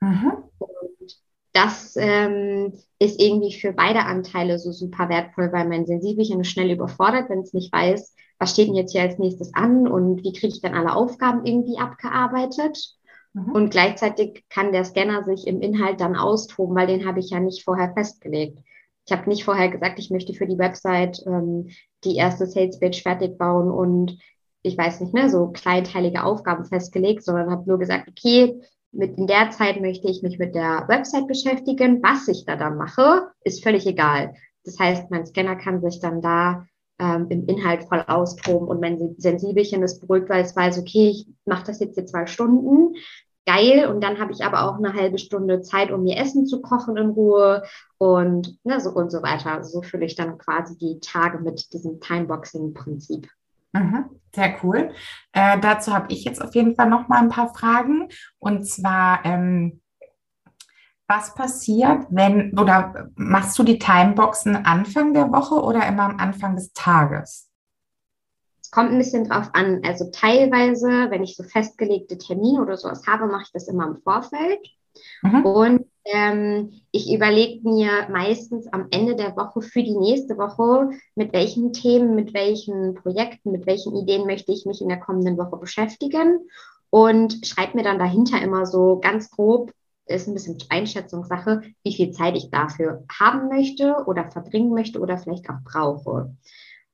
Mhm. 0.00 0.32
Und 0.58 1.20
das 1.52 1.96
ähm, 1.96 2.72
ist 2.98 3.20
irgendwie 3.20 3.52
für 3.52 3.72
beide 3.72 4.04
Anteile 4.04 4.58
so 4.58 4.72
super 4.72 5.08
wertvoll, 5.08 5.52
weil 5.52 5.68
mein 5.68 5.86
Sensibelchen 5.86 6.40
ist 6.40 6.50
schnell 6.50 6.70
überfordert, 6.70 7.30
wenn 7.30 7.40
es 7.40 7.52
nicht 7.52 7.72
weiß, 7.72 8.14
was 8.38 8.50
steht 8.50 8.68
denn 8.68 8.74
jetzt 8.74 8.92
hier 8.92 9.02
als 9.02 9.18
nächstes 9.18 9.54
an 9.54 9.88
und 9.88 10.22
wie 10.22 10.32
kriege 10.32 10.52
ich 10.52 10.60
dann 10.60 10.74
alle 10.74 10.94
Aufgaben 10.94 11.46
irgendwie 11.46 11.78
abgearbeitet. 11.78 12.96
Mhm. 13.36 13.52
Und 13.52 13.70
gleichzeitig 13.70 14.44
kann 14.48 14.72
der 14.72 14.84
Scanner 14.84 15.22
sich 15.22 15.46
im 15.46 15.60
Inhalt 15.60 16.00
dann 16.00 16.16
austoben, 16.16 16.74
weil 16.74 16.86
den 16.86 17.06
habe 17.06 17.20
ich 17.20 17.30
ja 17.30 17.38
nicht 17.38 17.64
vorher 17.64 17.92
festgelegt. 17.92 18.58
Ich 19.06 19.16
habe 19.16 19.28
nicht 19.28 19.44
vorher 19.44 19.68
gesagt, 19.68 19.98
ich 19.98 20.10
möchte 20.10 20.32
für 20.32 20.46
die 20.46 20.58
Website 20.58 21.22
ähm, 21.26 21.68
die 22.02 22.16
erste 22.16 22.46
Salespage 22.46 23.02
fertig 23.02 23.36
bauen 23.38 23.70
und 23.70 24.18
ich 24.62 24.76
weiß 24.76 25.00
nicht 25.00 25.12
mehr, 25.12 25.28
so 25.28 25.48
kleinteilige 25.48 26.24
Aufgaben 26.24 26.64
festgelegt, 26.64 27.22
sondern 27.22 27.50
habe 27.50 27.68
nur 27.68 27.78
gesagt, 27.78 28.08
okay, 28.08 28.58
mit 28.90 29.18
in 29.18 29.26
der 29.26 29.50
Zeit 29.50 29.80
möchte 29.80 30.08
ich 30.08 30.22
mich 30.22 30.38
mit 30.38 30.54
der 30.54 30.84
Website 30.88 31.28
beschäftigen. 31.28 32.02
Was 32.02 32.26
ich 32.28 32.46
da 32.46 32.56
dann 32.56 32.78
mache, 32.78 33.28
ist 33.44 33.62
völlig 33.62 33.86
egal. 33.86 34.34
Das 34.64 34.78
heißt, 34.78 35.10
mein 35.10 35.26
Scanner 35.26 35.56
kann 35.56 35.82
sich 35.82 36.00
dann 36.00 36.22
da 36.22 36.66
ähm, 36.98 37.26
im 37.28 37.46
Inhalt 37.46 37.84
voll 37.84 38.02
austoben 38.06 38.66
und 38.66 38.80
mein 38.80 39.14
Sensibelchen 39.18 39.82
ist 39.82 40.00
beruhigt, 40.00 40.30
weil 40.30 40.42
es 40.42 40.56
weiß, 40.56 40.78
okay, 40.78 41.10
ich 41.10 41.28
mache 41.44 41.66
das 41.66 41.78
jetzt 41.80 41.94
hier 41.94 42.06
zwei 42.06 42.26
Stunden, 42.26 42.96
geil. 43.46 43.86
Und 43.86 44.02
dann 44.02 44.18
habe 44.18 44.32
ich 44.32 44.44
aber 44.44 44.64
auch 44.64 44.76
eine 44.76 44.92
halbe 44.92 45.18
Stunde 45.18 45.62
Zeit, 45.62 45.90
um 45.90 46.02
mir 46.02 46.18
Essen 46.18 46.46
zu 46.46 46.60
kochen 46.60 46.96
in 46.96 47.10
Ruhe 47.10 47.62
und, 47.98 48.58
ne, 48.64 48.80
so, 48.80 48.90
und 48.90 49.10
so 49.10 49.22
weiter. 49.22 49.52
Also 49.52 49.80
so 49.80 49.82
fülle 49.82 50.04
ich 50.04 50.16
dann 50.16 50.36
quasi 50.36 50.76
die 50.76 51.00
Tage 51.00 51.38
mit 51.38 51.72
diesem 51.72 52.00
Timeboxing-Prinzip. 52.00 53.28
Mhm, 53.72 54.06
sehr 54.34 54.56
cool. 54.62 54.90
Äh, 55.32 55.58
dazu 55.60 55.94
habe 55.94 56.12
ich 56.12 56.24
jetzt 56.24 56.42
auf 56.42 56.54
jeden 56.54 56.74
Fall 56.74 56.88
noch 56.88 57.08
mal 57.08 57.20
ein 57.20 57.28
paar 57.28 57.54
Fragen. 57.54 58.08
Und 58.38 58.66
zwar, 58.66 59.24
ähm, 59.24 59.80
was 61.08 61.34
passiert, 61.34 62.06
wenn, 62.10 62.58
oder 62.58 63.10
machst 63.14 63.56
du 63.58 63.62
die 63.62 63.78
Timeboxen 63.78 64.56
Anfang 64.56 65.14
der 65.14 65.30
Woche 65.30 65.54
oder 65.54 65.86
immer 65.86 66.02
am 66.02 66.18
Anfang 66.18 66.56
des 66.56 66.72
Tages? 66.72 67.48
Es 68.66 68.72
kommt 68.72 68.90
ein 68.90 68.98
bisschen 68.98 69.28
drauf 69.28 69.50
an. 69.52 69.82
Also 69.86 70.10
teilweise, 70.10 70.88
wenn 70.88 71.22
ich 71.22 71.36
so 71.36 71.44
festgelegte 71.44 72.18
Termine 72.18 72.60
oder 72.60 72.76
sowas 72.76 73.06
habe, 73.06 73.26
mache 73.26 73.44
ich 73.44 73.52
das 73.52 73.68
immer 73.68 73.86
im 73.86 73.96
Vorfeld. 73.98 74.58
Mhm. 75.22 75.46
Und 75.46 75.84
ähm, 76.04 76.72
ich 76.90 77.14
überlege 77.14 77.60
mir 77.68 78.08
meistens 78.10 78.66
am 78.72 78.88
Ende 78.90 79.14
der 79.14 79.36
Woche 79.36 79.62
für 79.62 79.84
die 79.84 79.96
nächste 79.96 80.36
Woche, 80.36 80.90
mit 81.14 81.32
welchen 81.32 81.72
Themen, 81.72 82.16
mit 82.16 82.34
welchen 82.34 82.94
Projekten, 82.94 83.52
mit 83.52 83.66
welchen 83.66 83.94
Ideen 83.94 84.26
möchte 84.26 84.50
ich 84.50 84.66
mich 84.66 84.80
in 84.80 84.88
der 84.88 84.98
kommenden 84.98 85.38
Woche 85.38 85.58
beschäftigen 85.58 86.40
und 86.90 87.46
schreibe 87.46 87.76
mir 87.76 87.84
dann 87.84 88.00
dahinter 88.00 88.42
immer 88.42 88.66
so 88.66 88.98
ganz 89.00 89.30
grob, 89.30 89.70
ist 90.06 90.26
ein 90.26 90.34
bisschen 90.34 90.58
Einschätzungssache, 90.70 91.62
wie 91.84 91.94
viel 91.94 92.10
Zeit 92.10 92.36
ich 92.36 92.50
dafür 92.50 93.04
haben 93.20 93.48
möchte 93.48 93.94
oder 94.06 94.28
verbringen 94.28 94.74
möchte 94.74 94.98
oder 94.98 95.18
vielleicht 95.18 95.48
auch 95.50 95.62
brauche. 95.64 96.34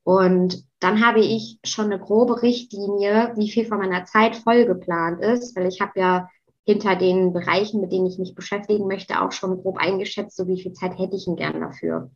Und 0.05 0.65
dann 0.81 1.05
habe 1.05 1.21
ich 1.21 1.59
schon 1.65 1.87
eine 1.87 1.99
grobe 1.99 2.43
Richtlinie, 2.43 3.33
wie 3.37 3.51
viel 3.51 3.67
von 3.67 3.79
meiner 3.79 4.05
Zeit 4.05 4.37
voll 4.37 4.67
geplant 4.67 5.21
ist, 5.21 5.55
weil 5.57 5.67
ich 5.67 5.81
habe 5.81 5.99
ja 5.99 6.29
hinter 6.65 6.97
den 6.97 7.33
Bereichen, 7.33 7.81
mit 7.81 7.93
denen 7.93 8.07
ich 8.07 8.19
mich 8.19 8.35
beschäftigen 8.35 8.87
möchte, 8.87 9.21
auch 9.21 9.33
schon 9.33 9.61
grob 9.62 9.79
eingeschätzt, 9.79 10.37
so 10.37 10.47
wie 10.47 10.61
viel 10.61 10.73
Zeit 10.73 10.99
hätte 10.99 11.17
ich 11.17 11.25
denn 11.25 11.37
gern 11.37 11.61
dafür. 11.61 12.11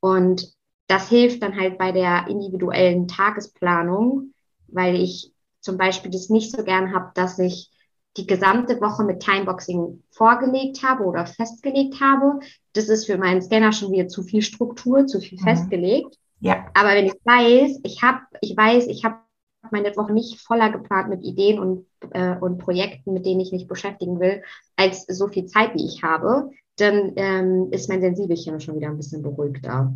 Und 0.00 0.52
das 0.88 1.08
hilft 1.08 1.42
dann 1.42 1.58
halt 1.58 1.78
bei 1.78 1.92
der 1.92 2.26
individuellen 2.28 3.08
Tagesplanung, 3.08 4.34
weil 4.68 4.96
ich 4.96 5.32
zum 5.60 5.78
Beispiel 5.78 6.10
das 6.10 6.28
nicht 6.28 6.54
so 6.54 6.64
gern 6.64 6.94
habe, 6.94 7.12
dass 7.14 7.38
ich 7.38 7.70
die 8.16 8.26
gesamte 8.26 8.80
Woche 8.80 9.04
mit 9.04 9.20
Timeboxing 9.20 10.02
vorgelegt 10.10 10.82
habe 10.82 11.04
oder 11.04 11.24
festgelegt 11.24 12.00
habe. 12.00 12.40
Das 12.74 12.88
ist 12.88 13.06
für 13.06 13.16
meinen 13.16 13.40
Scanner 13.40 13.72
schon 13.72 13.90
wieder 13.92 14.08
zu 14.08 14.22
viel 14.22 14.42
Struktur, 14.42 15.06
zu 15.06 15.20
viel 15.20 15.38
mhm. 15.40 15.44
festgelegt. 15.44 16.18
Ja. 16.42 16.66
Aber 16.74 16.90
wenn 16.90 17.06
ich 17.06 17.14
weiß, 17.24 17.80
ich 17.84 18.02
habe, 18.02 18.18
ich 18.40 18.56
weiß, 18.56 18.88
ich 18.88 19.04
habe 19.04 19.16
meine 19.70 19.96
Woche 19.96 20.12
nicht 20.12 20.40
voller 20.40 20.70
geplant 20.70 21.08
mit 21.08 21.22
Ideen 21.22 21.60
und, 21.60 21.86
äh, 22.10 22.36
und 22.36 22.58
Projekten, 22.58 23.12
mit 23.12 23.24
denen 23.24 23.40
ich 23.40 23.52
mich 23.52 23.68
beschäftigen 23.68 24.18
will, 24.18 24.42
als 24.76 25.06
so 25.06 25.28
viel 25.28 25.46
Zeit, 25.46 25.74
wie 25.74 25.86
ich 25.86 26.02
habe, 26.02 26.50
dann 26.76 27.12
ähm, 27.14 27.68
ist 27.70 27.88
mein 27.88 28.00
Sensibelchen 28.00 28.60
schon 28.60 28.74
wieder 28.74 28.88
ein 28.88 28.96
bisschen 28.96 29.22
beruhigter. 29.22 29.94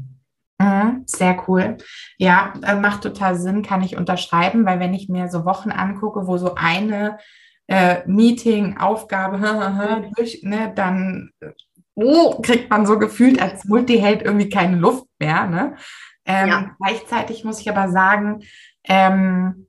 Mhm, 0.61 1.02
sehr 1.06 1.42
cool. 1.48 1.78
Ja, 2.16 2.54
äh, 2.62 2.76
macht 2.76 3.02
total 3.02 3.35
Sinn, 3.35 3.62
kann 3.62 3.82
ich 3.82 3.96
unterschreiben, 3.96 4.64
weil 4.64 4.78
wenn 4.78 4.94
ich 4.94 5.09
mir 5.09 5.28
so 5.28 5.44
Wochen 5.44 5.70
angucke, 5.70 6.28
wo 6.28 6.38
so 6.38 6.54
eine 6.54 7.18
äh, 7.66 8.06
Meeting, 8.06 8.76
Aufgabe 8.78 10.11
durch, 10.16 10.44
ne, 10.44 10.72
dann 10.76 11.30
oh, 11.96 12.40
kriegt 12.40 12.70
man 12.70 12.87
so 12.87 13.00
gefühlt 13.00 13.42
als 13.42 13.64
Multiheld 13.64 14.22
irgendwie 14.22 14.48
keine 14.48 14.76
Luft 14.76 15.06
mehr. 15.18 15.46
Ne? 15.48 15.76
Ähm, 16.27 16.49
ja. 16.49 16.77
Gleichzeitig 16.79 17.45
muss 17.45 17.61
ich 17.61 17.71
aber 17.71 17.89
sagen, 17.89 18.41
ähm, 18.85 19.67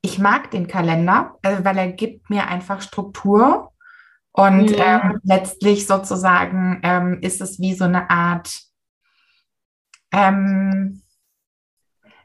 ich 0.00 0.18
mag 0.18 0.50
den 0.50 0.68
Kalender, 0.68 1.36
also 1.42 1.64
weil 1.64 1.78
er 1.78 1.92
gibt 1.92 2.30
mir 2.30 2.46
einfach 2.46 2.80
Struktur 2.80 3.72
und 4.32 4.70
mhm. 4.70 4.76
ähm, 4.78 5.20
letztlich 5.24 5.86
sozusagen 5.86 6.80
ähm, 6.82 7.18
ist 7.22 7.40
es 7.40 7.58
wie 7.58 7.74
so 7.74 7.84
eine 7.84 8.10
Art, 8.10 8.54
ähm, 10.12 11.02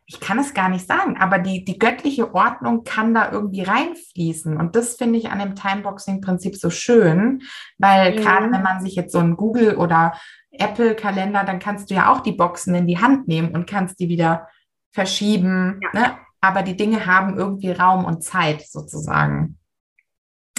ich 0.05 0.19
kann 0.19 0.37
es 0.39 0.53
gar 0.53 0.67
nicht 0.67 0.85
sagen, 0.85 1.15
aber 1.17 1.39
die, 1.39 1.63
die 1.63 1.79
göttliche 1.79 2.35
Ordnung 2.35 2.83
kann 2.83 3.13
da 3.13 3.31
irgendwie 3.31 3.61
reinfließen. 3.61 4.57
Und 4.57 4.75
das 4.75 4.97
finde 4.97 5.17
ich 5.19 5.29
an 5.29 5.39
dem 5.39 5.55
Timeboxing-Prinzip 5.55 6.57
so 6.57 6.69
schön, 6.69 7.43
weil 7.77 8.11
mhm. 8.11 8.21
gerade 8.21 8.51
wenn 8.51 8.61
man 8.61 8.81
sich 8.81 8.95
jetzt 8.95 9.13
so 9.13 9.19
einen 9.19 9.37
Google- 9.37 9.77
oder 9.77 10.13
Apple-Kalender, 10.51 11.43
dann 11.43 11.59
kannst 11.59 11.89
du 11.89 11.95
ja 11.95 12.11
auch 12.11 12.21
die 12.21 12.33
Boxen 12.33 12.75
in 12.75 12.87
die 12.87 12.99
Hand 12.99 13.27
nehmen 13.27 13.53
und 13.53 13.67
kannst 13.67 13.99
die 13.99 14.09
wieder 14.09 14.47
verschieben. 14.91 15.79
Ja. 15.81 15.99
Ne? 15.99 16.17
Aber 16.41 16.63
die 16.63 16.75
Dinge 16.75 17.05
haben 17.05 17.37
irgendwie 17.37 17.71
Raum 17.71 18.05
und 18.05 18.23
Zeit 18.23 18.61
sozusagen. 18.67 19.57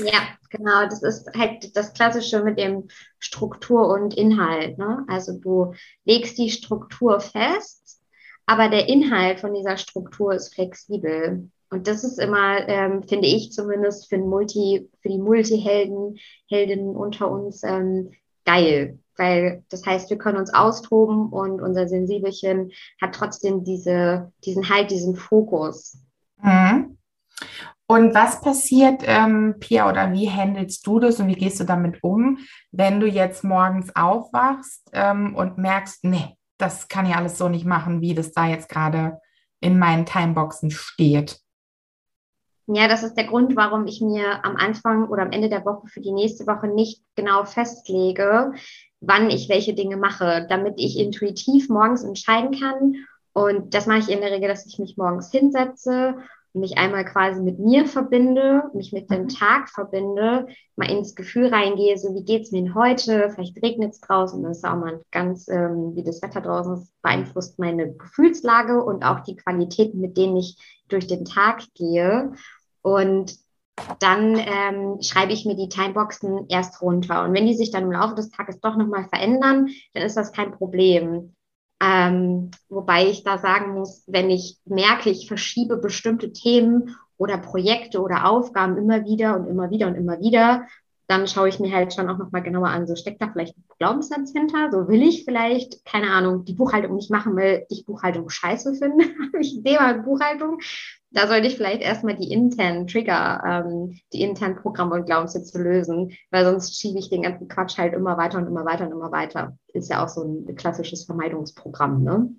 Ja, 0.00 0.20
genau. 0.50 0.85
Das 0.85 1.02
ist 1.02 1.28
halt 1.37 1.76
das 1.76 1.92
Klassische 1.92 2.42
mit 2.42 2.59
dem 2.59 2.88
Struktur 3.18 3.88
und 3.88 4.14
Inhalt. 4.14 4.78
Ne? 4.78 5.05
Also 5.09 5.38
du 5.38 5.74
legst 6.05 6.38
die 6.38 6.50
Struktur 6.50 7.20
fest, 7.20 8.00
aber 8.46 8.68
der 8.68 8.88
Inhalt 8.88 9.40
von 9.40 9.55
dieser 9.55 9.76
Struktur 9.76 10.33
ist 10.33 10.55
flexibel. 10.55 11.50
Und 11.70 11.88
das 11.88 12.05
ist 12.05 12.18
immer, 12.18 12.68
ähm, 12.68 13.02
finde 13.02 13.26
ich 13.26 13.52
zumindest 13.52 14.09
für, 14.09 14.18
Multi, 14.18 14.90
für 15.00 15.09
die 15.09 15.18
Multihelden, 15.18 16.18
Heldinnen 16.48 16.94
unter 16.94 17.31
uns 17.31 17.62
ähm, 17.64 18.11
geil. 18.44 18.98
Weil 19.16 19.62
das 19.68 19.85
heißt, 19.85 20.11
wir 20.11 20.18
können 20.18 20.38
uns 20.38 20.55
austoben 20.55 21.28
und 21.28 21.61
unser 21.61 21.87
Sensibelchen 21.87 22.72
hat 23.00 23.14
trotzdem 23.14 23.62
diese, 23.62 24.33
diesen 24.44 24.68
Halt, 24.68 24.90
diesen 24.90 25.16
Fokus. 25.16 25.98
Mhm. 26.40 26.96
Und 27.87 28.14
was 28.14 28.40
passiert, 28.40 29.02
ähm, 29.05 29.57
Pia, 29.61 29.87
oder 29.88 30.12
wie 30.12 30.31
handelst 30.31 30.87
du 30.87 30.98
das 30.98 31.20
und 31.20 31.28
wie 31.28 31.35
gehst 31.35 31.61
du 31.61 31.64
damit 31.64 32.02
um, 32.02 32.38
wenn 32.70 33.00
du 33.00 33.07
jetzt 33.07 33.44
morgens 33.44 33.94
aufwachst 33.94 34.88
ähm, 34.94 35.37
und 35.37 35.59
merkst, 35.59 36.05
nee, 36.05 36.37
das 36.57 36.88
kann 36.88 37.05
ich 37.05 37.14
alles 37.14 37.37
so 37.37 37.50
nicht 37.50 37.66
machen, 37.66 38.00
wie 38.00 38.14
das 38.14 38.33
da 38.33 38.46
jetzt 38.46 38.70
gerade 38.70 39.20
in 39.61 39.78
meinen 39.78 40.07
Timeboxen 40.07 40.70
steht? 40.70 41.38
Ja, 42.74 42.88
das 42.88 43.02
ist 43.02 43.14
der 43.14 43.26
Grund, 43.26 43.56
warum 43.56 43.87
ich 43.87 44.00
mir 44.00 44.44
am 44.44 44.56
Anfang 44.56 45.08
oder 45.08 45.22
am 45.22 45.32
Ende 45.32 45.48
der 45.48 45.64
Woche 45.64 45.88
für 45.88 46.00
die 46.00 46.12
nächste 46.12 46.46
Woche 46.46 46.68
nicht 46.68 47.02
genau 47.16 47.44
festlege, 47.44 48.52
wann 49.00 49.30
ich 49.30 49.48
welche 49.48 49.74
Dinge 49.74 49.96
mache, 49.96 50.46
damit 50.48 50.74
ich 50.78 50.98
intuitiv 50.98 51.68
morgens 51.68 52.02
entscheiden 52.02 52.58
kann. 52.58 52.94
Und 53.32 53.74
das 53.74 53.87
mache 53.87 53.98
ich 53.98 54.11
in 54.11 54.20
der 54.20 54.30
Regel, 54.30 54.48
dass 54.48 54.66
ich 54.66 54.78
mich 54.78 54.96
morgens 54.96 55.30
hinsetze 55.30 56.16
mich 56.54 56.76
einmal 56.76 57.04
quasi 57.04 57.40
mit 57.40 57.58
mir 57.58 57.87
verbinde, 57.87 58.64
mich 58.74 58.92
mit 58.92 59.11
dem 59.11 59.22
mhm. 59.22 59.28
Tag 59.28 59.70
verbinde, 59.70 60.46
mal 60.76 60.90
ins 60.90 61.14
Gefühl 61.14 61.46
reingehe, 61.46 61.96
so 61.96 62.14
wie 62.14 62.24
geht's 62.24 62.52
mir 62.52 62.62
denn 62.62 62.74
heute? 62.74 63.30
Vielleicht 63.30 63.62
regnet 63.62 63.92
es 63.92 64.00
draußen, 64.00 64.42
das 64.42 64.58
ist 64.58 64.64
auch 64.64 64.76
mal 64.76 65.00
ganz, 65.11 65.48
ähm, 65.48 65.92
wie 65.94 66.02
das 66.02 66.20
Wetter 66.22 66.42
draußen 66.42 66.74
ist, 66.74 66.92
beeinflusst 67.02 67.58
meine 67.58 67.92
Gefühlslage 67.94 68.82
und 68.82 69.04
auch 69.04 69.20
die 69.20 69.37
Qualitäten, 69.37 70.00
mit 70.00 70.16
denen 70.16 70.37
ich 70.37 70.58
durch 70.88 71.06
den 71.06 71.24
Tag 71.24 71.62
gehe. 71.74 72.32
Und 72.82 73.36
dann 73.98 74.36
ähm, 74.36 74.98
schreibe 75.00 75.32
ich 75.32 75.44
mir 75.44 75.56
die 75.56 75.68
Timeboxen 75.68 76.46
erst 76.48 76.82
runter. 76.82 77.24
Und 77.24 77.32
wenn 77.32 77.46
die 77.46 77.54
sich 77.54 77.70
dann 77.70 77.84
im 77.84 77.92
Laufe 77.92 78.14
des 78.14 78.30
Tages 78.30 78.60
doch 78.60 78.76
nochmal 78.76 79.08
verändern, 79.08 79.68
dann 79.94 80.02
ist 80.02 80.16
das 80.16 80.32
kein 80.32 80.52
Problem. 80.52 81.34
Ähm, 81.82 82.50
wobei 82.68 83.08
ich 83.08 83.24
da 83.24 83.38
sagen 83.38 83.74
muss, 83.74 84.04
wenn 84.06 84.30
ich 84.30 84.58
merke, 84.64 85.10
ich 85.10 85.26
verschiebe 85.26 85.78
bestimmte 85.78 86.32
Themen 86.32 86.96
oder 87.16 87.38
Projekte 87.38 88.00
oder 88.00 88.28
Aufgaben 88.28 88.76
immer 88.76 89.04
wieder 89.04 89.36
und 89.36 89.48
immer 89.48 89.70
wieder 89.70 89.88
und 89.88 89.96
immer 89.96 90.20
wieder, 90.20 90.66
dann 91.08 91.26
schaue 91.26 91.48
ich 91.48 91.58
mir 91.58 91.74
halt 91.74 91.92
schon 91.92 92.08
auch 92.08 92.18
nochmal 92.18 92.42
genauer 92.42 92.68
an, 92.68 92.86
so 92.86 92.94
steckt 92.94 93.20
da 93.20 93.28
vielleicht 93.30 93.56
ein 93.56 93.64
Glaubenssatz 93.78 94.32
hinter, 94.32 94.70
so 94.70 94.88
will 94.88 95.02
ich 95.02 95.24
vielleicht, 95.24 95.84
keine 95.84 96.10
Ahnung, 96.10 96.44
die 96.44 96.54
Buchhaltung 96.54 96.94
nicht 96.94 97.10
machen, 97.10 97.36
weil 97.36 97.66
ich 97.68 97.84
Buchhaltung 97.84 98.30
scheiße 98.30 98.74
finde. 98.74 99.06
ich 99.40 99.60
sehe 99.62 99.78
mal 99.78 100.00
Buchhaltung 100.02 100.58
da 101.12 101.29
sollte 101.29 101.46
ich 101.46 101.57
vielleicht 101.57 101.83
erstmal 101.83 102.16
die 102.16 102.33
internen 102.33 102.87
Trigger, 102.87 103.42
ähm, 103.46 104.01
die 104.12 104.22
internen 104.22 104.57
Programme 104.57 104.94
und 104.94 105.07
Glaubenssätze 105.07 105.62
lösen, 105.62 106.12
weil 106.31 106.44
sonst 106.44 106.79
schiebe 106.79 106.98
ich 106.98 107.11
den 107.11 107.22
ganzen 107.22 107.48
Quatsch 107.48 107.79
halt 107.79 107.94
immer 107.94 108.16
weiter 108.16 108.38
und 108.38 108.46
immer 108.46 108.64
weiter 108.64 108.87
und 108.87 108.92
immer 108.92 109.12
weiter. 109.12 109.57
Ist 109.72 109.90
ja 109.90 110.03
auch 110.05 110.09
so 110.09 110.22
ein 110.22 110.55
klassisches 110.57 111.05
Vermeidungsprogramm, 111.05 112.03
ne? 112.03 112.31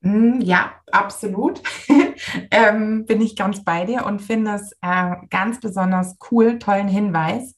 Mm, 0.00 0.40
ja, 0.40 0.72
absolut. 0.92 1.62
ähm, 2.50 3.06
bin 3.06 3.20
ich 3.20 3.36
ganz 3.36 3.64
bei 3.64 3.84
dir 3.84 4.06
und 4.06 4.22
finde 4.22 4.52
es 4.52 4.72
äh, 4.82 5.16
ganz 5.30 5.60
besonders 5.60 6.16
cool, 6.30 6.58
tollen 6.58 6.88
Hinweis, 6.88 7.56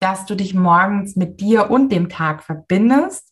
dass 0.00 0.26
du 0.26 0.34
dich 0.34 0.54
morgens 0.54 1.16
mit 1.16 1.40
dir 1.40 1.70
und 1.70 1.90
dem 1.90 2.08
Tag 2.08 2.42
verbindest 2.42 3.29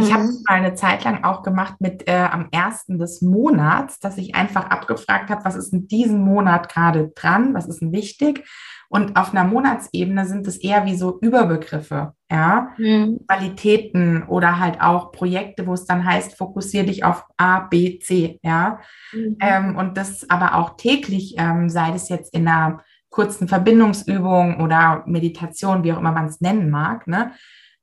ich 0.00 0.12
habe 0.12 0.24
es 0.24 0.38
mhm. 0.38 0.44
mal 0.48 0.54
eine 0.54 0.74
Zeit 0.74 1.04
lang 1.04 1.24
auch 1.24 1.42
gemacht 1.42 1.74
mit 1.80 2.08
äh, 2.08 2.28
am 2.30 2.48
ersten 2.50 2.98
des 2.98 3.22
Monats, 3.22 4.00
dass 4.00 4.18
ich 4.18 4.34
einfach 4.34 4.70
abgefragt 4.70 5.30
habe, 5.30 5.44
was 5.44 5.56
ist 5.56 5.72
in 5.72 5.88
diesem 5.88 6.20
Monat 6.20 6.68
gerade 6.68 7.12
dran, 7.14 7.54
was 7.54 7.66
ist 7.66 7.80
denn 7.80 7.92
wichtig. 7.92 8.44
Und 8.90 9.16
auf 9.16 9.32
einer 9.32 9.44
Monatsebene 9.44 10.24
sind 10.24 10.46
es 10.46 10.56
eher 10.56 10.86
wie 10.86 10.96
so 10.96 11.18
Überbegriffe, 11.20 12.14
ja, 12.30 12.70
mhm. 12.78 13.20
Qualitäten 13.28 14.22
oder 14.22 14.58
halt 14.58 14.80
auch 14.80 15.12
Projekte, 15.12 15.66
wo 15.66 15.74
es 15.74 15.84
dann 15.84 16.06
heißt, 16.06 16.38
fokussiere 16.38 16.86
dich 16.86 17.04
auf 17.04 17.26
A, 17.36 17.60
B, 17.60 17.98
C, 17.98 18.40
ja. 18.42 18.80
Mhm. 19.12 19.36
Ähm, 19.40 19.76
und 19.76 19.98
das 19.98 20.28
aber 20.30 20.54
auch 20.54 20.76
täglich, 20.76 21.34
ähm, 21.36 21.68
sei 21.68 21.92
es 21.94 22.08
jetzt 22.08 22.32
in 22.32 22.48
einer 22.48 22.82
kurzen 23.10 23.46
Verbindungsübung 23.46 24.60
oder 24.60 25.02
Meditation, 25.06 25.84
wie 25.84 25.92
auch 25.92 25.98
immer 25.98 26.12
man 26.12 26.26
es 26.26 26.40
nennen 26.40 26.70
mag, 26.70 27.06
ne? 27.06 27.32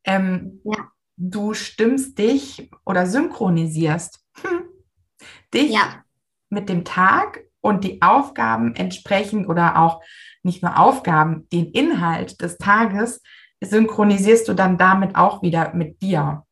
Ähm, 0.05 0.61
ja 0.63 0.89
du 1.17 1.53
stimmst 1.53 2.17
dich 2.17 2.69
oder 2.85 3.05
synchronisierst 3.05 4.19
hm, 4.41 4.63
dich 5.53 5.71
ja. 5.71 6.03
mit 6.49 6.69
dem 6.69 6.83
Tag 6.85 7.43
und 7.61 7.83
die 7.83 8.01
Aufgaben 8.01 8.75
entsprechend 8.75 9.47
oder 9.49 9.79
auch 9.79 10.01
nicht 10.43 10.61
nur 10.61 10.79
Aufgaben, 10.79 11.47
den 11.49 11.71
Inhalt 11.71 12.41
des 12.41 12.57
Tages 12.57 13.21
synchronisierst 13.61 14.47
du 14.47 14.53
dann 14.53 14.77
damit 14.77 15.15
auch 15.15 15.41
wieder 15.41 15.73
mit 15.73 16.01
dir. 16.01 16.43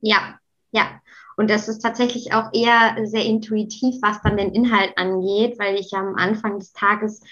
Ja, 0.00 0.38
ja. 0.70 1.00
Und 1.36 1.50
das 1.50 1.68
ist 1.68 1.80
tatsächlich 1.80 2.32
auch 2.32 2.50
eher 2.52 2.96
sehr 3.04 3.24
intuitiv, 3.24 3.96
was 4.02 4.20
dann 4.22 4.36
den 4.36 4.54
Inhalt 4.54 4.96
angeht, 4.96 5.58
weil 5.58 5.76
ich 5.76 5.92
am 5.94 6.14
Anfang 6.14 6.58
des 6.58 6.72
Tages 6.72 7.22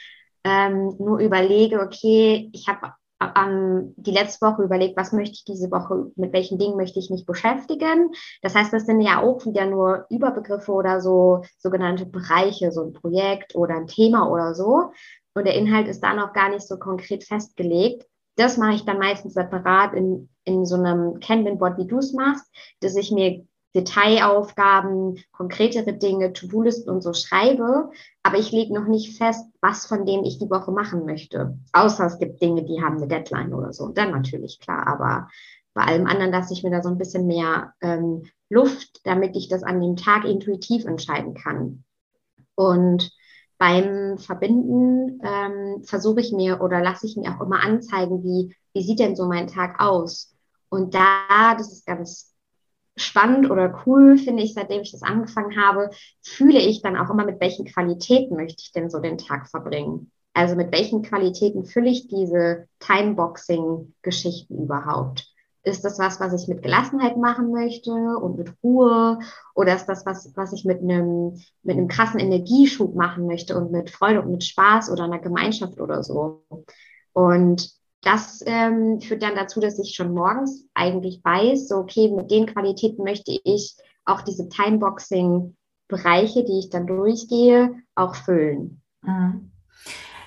ähm, 0.45 0.95
nur 0.99 1.19
überlege, 1.19 1.81
okay, 1.81 2.51
ich 2.53 2.67
habe 2.69 2.95
ähm, 3.21 3.95
die 3.97 4.13
letzte 4.13 4.47
Woche 4.47 4.63
überlegt, 4.63 4.97
was 4.97 5.13
möchte 5.13 5.35
ich 5.35 5.45
diese 5.45 5.71
Woche, 5.71 6.11
mit 6.17 6.33
welchen 6.33 6.59
Dingen 6.59 6.77
möchte 6.77 6.99
ich 6.99 7.11
mich 7.11 7.27
beschäftigen. 7.27 8.13
Das 8.43 8.55
heißt, 8.55 8.73
das 8.73 8.87
sind 8.87 9.01
ja 9.01 9.21
auch 9.21 9.45
wieder 9.45 9.67
nur 9.67 10.07
Überbegriffe 10.11 10.73
oder 10.73 11.01
so 11.01 11.43
sogenannte 11.59 12.07
Bereiche, 12.07 12.73
so 12.73 12.83
ein 12.85 12.93
Projekt 12.93 13.55
oder 13.55 13.77
ein 13.77 13.87
Thema 13.87 14.31
oder 14.31 14.55
so. 14.55 14.93
Und 15.35 15.47
der 15.47 15.55
Inhalt 15.55 15.89
ist 15.89 16.01
da 16.01 16.15
noch 16.15 16.33
gar 16.33 16.49
nicht 16.49 16.67
so 16.67 16.79
konkret 16.79 17.25
festgelegt. 17.25 18.07
Das 18.37 18.57
mache 18.57 18.75
ich 18.75 18.85
dann 18.85 18.99
meistens 18.99 19.35
separat 19.35 19.93
in, 19.95 20.29
in 20.45 20.65
so 20.65 20.77
einem 20.77 21.21
Kanban-Board, 21.21 21.79
wie 21.79 21.87
du 21.87 21.99
es 21.99 22.13
machst, 22.13 22.47
dass 22.81 22.97
ich 22.97 23.13
mir 23.13 23.45
Detailaufgaben, 23.75 25.23
konkretere 25.31 25.93
Dinge, 25.93 26.33
To-Do-Listen 26.33 26.91
und 26.91 27.03
so 27.03 27.13
schreibe, 27.13 27.91
aber 28.23 28.39
ich 28.39 28.51
lege 28.51 28.75
noch 28.75 28.87
nicht 28.87 29.17
fest, 29.17 29.47
was 29.61 29.87
von 29.87 30.07
dem 30.07 30.25
ich 30.25 30.39
die 30.39 30.51
Woche 30.51 30.73
machen 30.73 31.05
möchte. 31.05 31.57
Außer 31.73 32.07
es 32.07 32.19
gibt 32.19 32.43
Dinge, 32.43 32.65
die 32.65 32.83
haben 32.83 32.97
eine 32.97 33.07
Deadline 33.07 33.55
oder 33.55 33.73
so. 33.73 33.85
Und 33.85 33.99
dann 33.99 34.11
natürlich 34.11 34.59
klar, 34.59 34.87
aber 34.89 35.29
bei 35.73 35.83
allem 35.83 36.07
anderen 36.07 36.33
lasse 36.33 36.53
ich 36.53 36.65
mir 36.65 36.71
da 36.71 36.83
so 36.83 36.89
ein 36.89 36.99
bisschen 36.99 37.27
mehr 37.27 37.75
ähm, 37.81 38.25
Luft, 38.49 39.01
damit 39.05 39.37
ich 39.37 39.49
das 39.49 39.63
an 39.63 39.81
dem 39.81 39.97
Tag 39.97 40.25
intuitiv 40.25 40.85
entscheiden 40.85 41.35
kann. 41.35 41.85
Und 42.57 43.13
beim 43.57 44.19
Verbinden 44.19 45.21
ähm, 45.23 45.85
versuche 45.85 46.21
ich 46.21 46.33
mir 46.33 46.61
oder 46.61 46.81
lasse 46.81 47.07
ich 47.07 47.17
mir 47.17 47.31
auch 47.31 47.41
immer 47.41 47.63
anzeigen, 47.63 48.25
wie, 48.25 48.57
wie 48.73 48.83
sieht 48.83 48.99
denn 48.99 49.15
so 49.15 49.27
mein 49.27 49.47
Tag 49.47 49.81
aus? 49.81 50.35
Und 50.71 50.95
da, 50.95 51.55
das 51.57 51.71
ist 51.71 51.87
ganz 51.87 52.30
spannend 53.01 53.51
oder 53.51 53.83
cool, 53.87 54.19
finde 54.19 54.43
ich, 54.43 54.55
seitdem 54.55 54.83
ich 54.83 54.93
das 54.93 55.03
angefangen 55.03 55.61
habe, 55.61 55.91
fühle 56.23 56.59
ich 56.59 56.83
dann 56.83 56.97
auch 56.97 57.11
immer, 57.11 57.25
mit 57.25 57.41
welchen 57.41 57.65
Qualitäten 57.65 58.37
möchte 58.37 58.63
ich 58.63 58.73
denn 58.73 58.91
so 58.91 59.01
den 59.01 59.19
Tag 59.19 59.49
verbringen. 59.49 60.11
Also 60.33 60.55
mit 60.55 60.73
welchen 60.73 61.03
Qualitäten 61.03 61.65
fülle 61.65 61.91
ich 61.91 62.09
diese 62.09 62.69
Timeboxing-Geschichten 62.79 64.63
überhaupt? 64.63 65.27
Ist 65.63 65.85
das 65.85 65.99
was, 65.99 66.21
was 66.21 66.41
ich 66.41 66.49
mit 66.49 66.63
Gelassenheit 66.63 67.19
machen 67.19 67.51
möchte 67.51 67.91
und 67.91 68.39
mit 68.39 68.55
Ruhe? 68.63 69.19
Oder 69.55 69.77
ist 69.77 69.87
das 69.87 70.07
was, 70.07 70.33
was 70.35 70.53
ich 70.53 70.65
mit 70.65 70.81
einem, 70.81 71.39
mit 71.63 71.77
einem 71.77 71.89
krassen 71.89 72.19
Energieschub 72.19 72.95
machen 72.95 73.27
möchte 73.27 73.59
und 73.59 73.71
mit 73.71 73.91
Freude 73.91 74.23
und 74.23 74.31
mit 74.31 74.45
Spaß 74.45 74.91
oder 74.91 75.05
einer 75.05 75.19
Gemeinschaft 75.19 75.81
oder 75.81 76.03
so? 76.03 76.45
Und 77.13 77.80
das 78.03 78.43
ähm, 78.47 79.01
führt 79.01 79.23
dann 79.23 79.35
dazu, 79.35 79.61
dass 79.61 79.79
ich 79.79 79.95
schon 79.95 80.15
morgens 80.15 80.65
eigentlich 80.75 81.21
weiß, 81.23 81.69
so, 81.69 81.77
okay, 81.77 82.11
mit 82.11 82.31
den 82.31 82.47
Qualitäten 82.47 83.05
möchte 83.05 83.39
ich 83.45 83.77
auch 84.05 84.23
diese 84.23 84.49
Timeboxing-Bereiche, 84.49 86.45
die 86.45 86.59
ich 86.61 86.71
dann 86.71 86.87
durchgehe, 86.87 87.75
auch 87.95 88.15
füllen. 88.15 88.83
Mhm. 89.03 89.53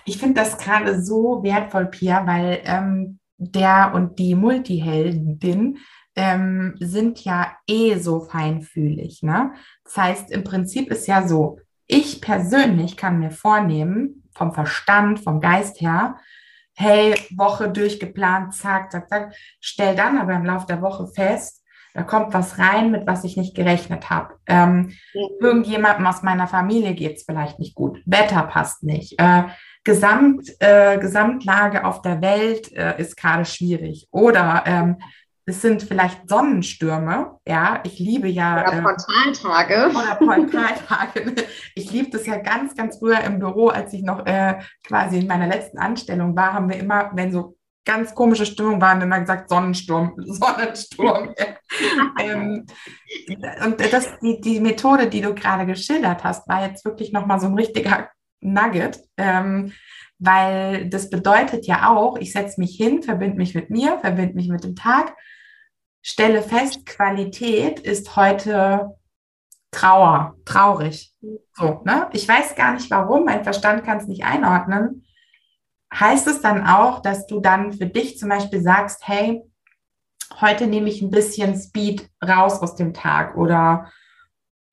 Ich 0.05 0.17
finde 0.17 0.41
das 0.41 0.57
gerade 0.57 1.01
so 1.01 1.43
wertvoll, 1.43 1.85
Pia, 1.85 2.27
weil 2.27 2.61
ähm, 2.65 3.19
der 3.37 3.93
und 3.95 4.19
die 4.19 4.35
Multiheldin 4.35 5.77
ähm, 6.15 6.75
sind 6.79 7.23
ja 7.23 7.53
eh 7.67 7.97
so 7.97 8.19
feinfühlig. 8.19 9.23
Ne? 9.23 9.53
Das 9.83 9.97
heißt, 9.97 10.31
im 10.31 10.43
Prinzip 10.43 10.91
ist 10.91 11.07
ja 11.07 11.27
so, 11.27 11.59
ich 11.87 12.21
persönlich 12.21 12.97
kann 12.97 13.19
mir 13.19 13.31
vornehmen, 13.31 14.23
vom 14.35 14.53
Verstand, 14.53 15.19
vom 15.19 15.39
Geist 15.39 15.81
her, 15.81 16.17
hey, 16.75 17.15
Woche 17.35 17.69
durchgeplant, 17.69 18.53
zack, 18.53 18.91
zack, 18.91 19.09
zack, 19.09 19.33
stell 19.59 19.95
dann 19.95 20.17
aber 20.17 20.33
im 20.33 20.45
Laufe 20.45 20.67
der 20.67 20.81
Woche 20.81 21.07
fest, 21.07 21.63
da 21.93 22.01
kommt 22.01 22.33
was 22.33 22.57
rein, 22.57 22.91
mit 22.91 23.05
was 23.05 23.23
ich 23.23 23.37
nicht 23.37 23.55
gerechnet 23.55 24.09
habe. 24.09 24.35
Ähm, 24.47 24.93
mhm. 25.13 25.29
Irgendjemandem 25.39 26.07
aus 26.07 26.23
meiner 26.23 26.47
Familie 26.47 26.95
geht 26.95 27.17
es 27.17 27.23
vielleicht 27.23 27.59
nicht 27.59 27.75
gut. 27.75 28.01
Wetter 28.05 28.43
passt 28.43 28.83
nicht. 28.83 29.19
Äh, 29.19 29.43
Gesamt, 29.85 30.49
äh, 30.59 30.97
Gesamtlage 30.97 31.83
auf 31.83 32.01
der 32.01 32.21
Welt 32.21 32.71
äh, 32.71 32.99
ist 32.99 33.17
gerade 33.17 33.43
schwierig. 33.43 34.07
Oder 34.11 34.63
ähm, 34.65 34.97
es 35.45 35.61
sind 35.61 35.83
vielleicht 35.83 36.29
Sonnenstürme. 36.29 37.37
Ja, 37.47 37.81
ich 37.83 37.99
liebe 37.99 38.27
ja. 38.27 38.61
Oder 38.61 38.73
äh, 38.73 38.81
Portaltage. 38.81 39.89
Oder 39.89 40.15
Portaltage. 40.15 41.35
Ich 41.75 41.91
liebe 41.91 42.11
das 42.11 42.25
ja 42.25 42.37
ganz, 42.37 42.75
ganz 42.75 42.99
früher 42.99 43.21
im 43.21 43.39
Büro, 43.39 43.67
als 43.67 43.93
ich 43.93 44.03
noch 44.03 44.25
äh, 44.25 44.59
quasi 44.85 45.19
in 45.19 45.27
meiner 45.27 45.47
letzten 45.47 45.79
Anstellung 45.79 46.35
war, 46.35 46.53
haben 46.53 46.69
wir 46.69 46.77
immer, 46.77 47.11
wenn 47.13 47.31
so 47.31 47.57
ganz 47.85 48.15
komische 48.15 48.45
Stimmung 48.45 48.79
waren, 48.79 49.01
immer 49.01 49.19
gesagt 49.19 49.49
Sonnensturm, 49.49 50.13
Sonnensturm. 50.17 51.33
ähm, 52.19 52.65
und 53.65 53.93
das, 53.93 54.19
die, 54.21 54.39
die 54.39 54.59
Methode, 54.59 55.07
die 55.07 55.21
du 55.21 55.33
gerade 55.33 55.65
geschildert 55.65 56.23
hast, 56.23 56.47
war 56.47 56.65
jetzt 56.67 56.85
wirklich 56.85 57.11
nochmal 57.11 57.39
so 57.39 57.47
ein 57.47 57.55
richtiger 57.55 58.09
Nugget, 58.39 59.01
ähm, 59.17 59.73
weil 60.19 60.89
das 60.89 61.09
bedeutet 61.09 61.65
ja 61.65 61.89
auch, 61.89 62.17
ich 62.17 62.31
setze 62.31 62.59
mich 62.59 62.75
hin, 62.75 63.03
verbinde 63.03 63.37
mich 63.37 63.55
mit 63.55 63.69
mir, 63.69 63.99
verbinde 63.99 64.35
mich 64.35 64.47
mit 64.47 64.63
dem 64.63 64.75
Tag, 64.75 65.13
stelle 66.03 66.43
fest, 66.43 66.85
Qualität 66.85 67.79
ist 67.79 68.15
heute 68.15 68.95
Trauer, 69.71 70.35
traurig. 70.45 71.11
So, 71.55 71.81
ne? 71.83 72.07
Ich 72.13 72.27
weiß 72.27 72.55
gar 72.55 72.73
nicht 72.73 72.91
warum, 72.91 73.25
mein 73.25 73.43
Verstand 73.43 73.83
kann 73.83 73.97
es 73.97 74.07
nicht 74.07 74.23
einordnen. 74.23 75.03
Heißt 75.91 76.27
es 76.27 76.41
dann 76.41 76.67
auch, 76.67 77.01
dass 77.01 77.25
du 77.25 77.39
dann 77.39 77.73
für 77.73 77.87
dich 77.87 78.19
zum 78.19 78.29
Beispiel 78.29 78.61
sagst, 78.61 79.07
hey, 79.07 79.41
heute 80.39 80.67
nehme 80.67 80.89
ich 80.89 81.01
ein 81.01 81.09
bisschen 81.09 81.59
Speed 81.59 82.07
raus 82.23 82.61
aus 82.61 82.75
dem 82.75 82.93
Tag 82.93 83.35
oder 83.35 83.91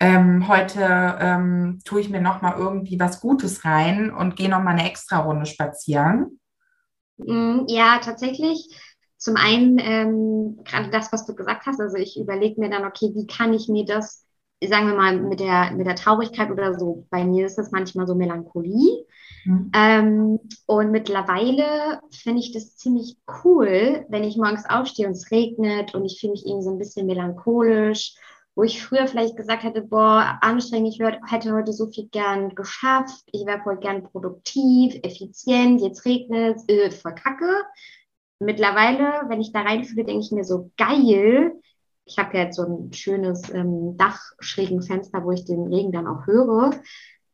ähm, 0.01 0.49
heute 0.49 1.19
ähm, 1.21 1.81
tue 1.85 2.01
ich 2.01 2.11
mir 2.11 2.23
noch 2.23 2.40
mal 2.43 2.57
irgendwie 2.57 2.99
was 2.99 3.21
Gutes 3.21 3.64
rein 3.64 4.11
und 4.12 4.37
gehe 4.37 4.49
noch 4.49 4.62
mal 4.62 4.73
eine 4.73 4.88
extra 4.88 5.19
Runde 5.19 5.47
spazieren? 5.47 6.40
Mm, 7.19 7.64
ja, 7.69 7.99
tatsächlich. 7.99 8.69
Zum 9.21 9.37
einen 9.37 9.79
ähm, 9.79 10.59
gerade 10.65 10.89
das, 10.89 11.13
was 11.13 11.27
du 11.27 11.35
gesagt 11.35 11.67
hast. 11.67 11.79
Also 11.79 11.99
ich 11.99 12.19
überlege 12.19 12.59
mir 12.59 12.71
dann, 12.71 12.87
okay, 12.87 13.13
wie 13.15 13.27
kann 13.27 13.53
ich 13.53 13.69
mir 13.69 13.85
das, 13.85 14.25
sagen 14.67 14.87
wir 14.87 14.95
mal, 14.95 15.21
mit 15.21 15.41
der 15.41 15.73
mit 15.73 15.87
der 15.87 15.95
Traurigkeit 15.95 16.51
oder 16.51 16.79
so. 16.79 17.07
Bei 17.11 17.23
mir 17.23 17.45
ist 17.45 17.59
das 17.59 17.71
manchmal 17.71 18.07
so 18.07 18.15
Melancholie. 18.15 19.05
Mhm. 19.45 19.71
Ähm, 19.75 20.41
und 20.65 20.91
mittlerweile 20.91 22.01
finde 22.11 22.41
ich 22.41 22.53
das 22.53 22.77
ziemlich 22.77 23.19
cool, 23.45 24.07
wenn 24.09 24.25
ich 24.25 24.39
morgens 24.39 24.65
aufstehe 24.69 25.07
und 25.07 25.13
es 25.13 25.31
regnet 25.31 25.95
und 25.95 26.07
ich 26.07 26.19
fühle 26.19 26.33
mich 26.33 26.47
irgendwie 26.47 26.65
so 26.65 26.71
ein 26.71 26.79
bisschen 26.79 27.07
melancholisch 27.07 28.15
wo 28.57 28.65
ich 28.65 28.83
früher 28.83 29.07
vielleicht 29.07 29.37
gesagt 29.37 29.63
hätte, 29.63 29.81
boah, 29.81 30.39
anstrengend, 30.43 30.95
ich 30.95 31.01
hätte 31.01 31.55
heute 31.55 31.73
so 31.73 31.87
viel 31.87 32.09
gern 32.09 32.55
geschafft, 32.55 33.25
ich 33.33 33.47
wäre 33.47 33.63
voll 33.63 33.79
gern 33.79 34.03
produktiv, 34.03 34.97
effizient, 35.03 35.81
jetzt 35.81 36.05
regnet 36.05 36.57
es, 36.57 36.69
äh, 36.69 36.91
verkacke. 36.91 37.63
Mittlerweile, 38.40 39.29
wenn 39.29 39.40
ich 39.42 39.53
da 39.53 39.61
reinfühle, 39.61 40.05
denke 40.05 40.22
ich 40.22 40.33
mir 40.33 40.44
so, 40.44 40.70
geil, 40.79 41.53
ich 42.07 42.18
habe 42.18 42.37
ja 42.37 42.44
jetzt 42.44 42.57
so 42.57 42.64
ein 42.64 42.92
schönes 42.92 43.50
ähm, 43.50 43.98
Dachschrägenfenster, 43.98 45.22
wo 45.22 45.31
ich 45.31 45.44
den 45.44 45.66
Regen 45.66 45.92
dann 45.92 46.07
auch 46.07 46.26
höre. 46.26 46.70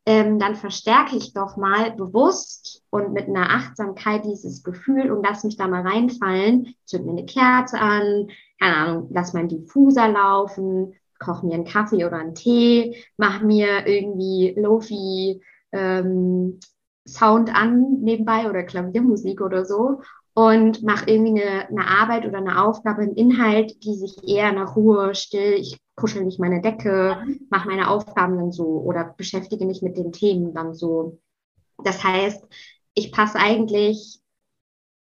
Ähm, 0.05 0.41
dann 0.41 0.57
verstärke 0.57 1.17
ich 1.17 1.33
doch 1.33 1.57
mal 1.57 1.93
bewusst 1.93 2.83
und 2.91 3.13
mit 3.13 3.29
einer 3.29 3.51
Achtsamkeit 3.51 4.25
dieses 4.25 4.65
Gefühl 4.65 5.11
und 5.13 5.25
lass 5.25 5.45
mich 5.45 5.57
da 5.57 5.69
mal 5.69 5.87
reinfallen, 5.87 6.75
zünd 6.85 7.07
mir 7.07 7.13
eine 7.13 7.27
Kerze 7.27 7.79
an, 7.79 8.29
keine 8.61 8.77
Ahnung, 8.77 9.09
lass 9.13 9.33
meinen 9.33 9.49
Diffuser 9.49 10.09
laufen, 10.09 10.95
koche 11.21 11.47
mir 11.47 11.55
einen 11.55 11.65
Kaffee 11.65 12.05
oder 12.05 12.19
einen 12.19 12.35
Tee, 12.35 12.97
mache 13.17 13.45
mir 13.45 13.87
irgendwie 13.87 14.55
Lofi 14.57 15.41
ähm, 15.71 16.59
Sound 17.07 17.55
an 17.55 18.01
nebenbei 18.01 18.51
oder 18.51 18.65
Klaviermusik 18.65 19.41
oder 19.41 19.65
so 19.65 20.01
und 20.37 20.83
mache 20.83 21.09
irgendwie 21.09 21.43
eine, 21.43 21.67
eine 21.67 21.89
Arbeit 21.89 22.27
oder 22.27 22.37
eine 22.37 22.63
Aufgabe, 22.63 23.01
einen 23.01 23.17
Inhalt, 23.17 23.83
die 23.83 23.95
sich 23.95 24.29
eher 24.29 24.53
nach 24.53 24.77
Ruhe, 24.77 25.15
still, 25.15 25.55
ich 25.55 25.79
kuschel 25.95 26.27
mich 26.27 26.39
meine 26.39 26.61
Decke, 26.61 27.17
mache 27.49 27.69
meine 27.69 27.89
Aufgaben 27.89 28.37
dann 28.37 28.53
so 28.53 28.83
oder 28.83 29.15
beschäftige 29.17 29.65
mich 29.65 29.81
mit 29.81 29.97
den 29.97 30.13
Themen 30.13 30.53
dann 30.53 30.75
so. 30.75 31.21
Das 31.83 32.05
heißt, 32.05 32.45
ich 32.93 33.13
passe 33.13 33.39
eigentlich 33.39 34.21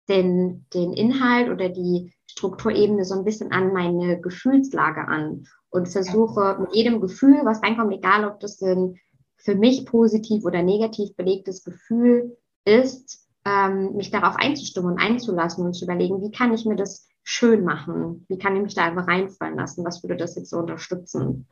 den, 0.09 0.64
den 0.72 0.94
Inhalt 0.94 1.51
oder 1.51 1.68
die 1.68 2.14
Strukturebene 2.31 3.05
so 3.05 3.14
ein 3.14 3.25
bisschen 3.25 3.53
an 3.53 3.75
meine 3.75 4.18
Gefühlslage 4.18 5.07
an 5.07 5.46
und 5.68 5.87
versuche 5.90 6.57
mit 6.61 6.75
jedem 6.75 7.03
Gefühl, 7.03 7.40
was 7.44 7.62
reinkommt, 7.62 7.92
egal 7.92 8.25
ob 8.25 8.40
das 8.40 8.62
ein 8.62 8.99
für 9.37 9.55
mich 9.55 9.85
positiv 9.85 10.46
oder 10.46 10.62
negativ 10.62 11.14
belegtes 11.14 11.62
Gefühl 11.62 12.38
ist, 12.64 13.25
ähm, 13.46 13.94
mich 13.94 14.11
darauf 14.11 14.37
einzustimmen 14.37 14.92
und 14.92 14.98
einzulassen 14.98 15.64
und 15.64 15.74
zu 15.74 15.85
überlegen, 15.85 16.20
wie 16.20 16.32
kann 16.32 16.52
ich 16.52 16.66
mir 16.66 16.76
das 16.76 17.09
schön 17.22 17.64
machen? 17.64 18.26
Wie 18.28 18.38
kann 18.38 18.56
ich 18.56 18.62
mich 18.62 18.74
da 18.74 18.85
einfach 18.85 19.06
reinfallen 19.06 19.56
lassen? 19.56 19.85
Was 19.85 20.02
würde 20.02 20.16
das 20.16 20.37
jetzt 20.37 20.50
so 20.50 20.59
unterstützen? 20.59 21.46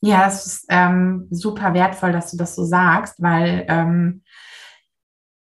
Ja, 0.00 0.28
es 0.28 0.46
ist 0.46 0.66
ähm, 0.68 1.26
super 1.30 1.74
wertvoll, 1.74 2.12
dass 2.12 2.30
du 2.30 2.36
das 2.36 2.54
so 2.54 2.64
sagst, 2.64 3.20
weil 3.20 3.64
ähm, 3.68 4.22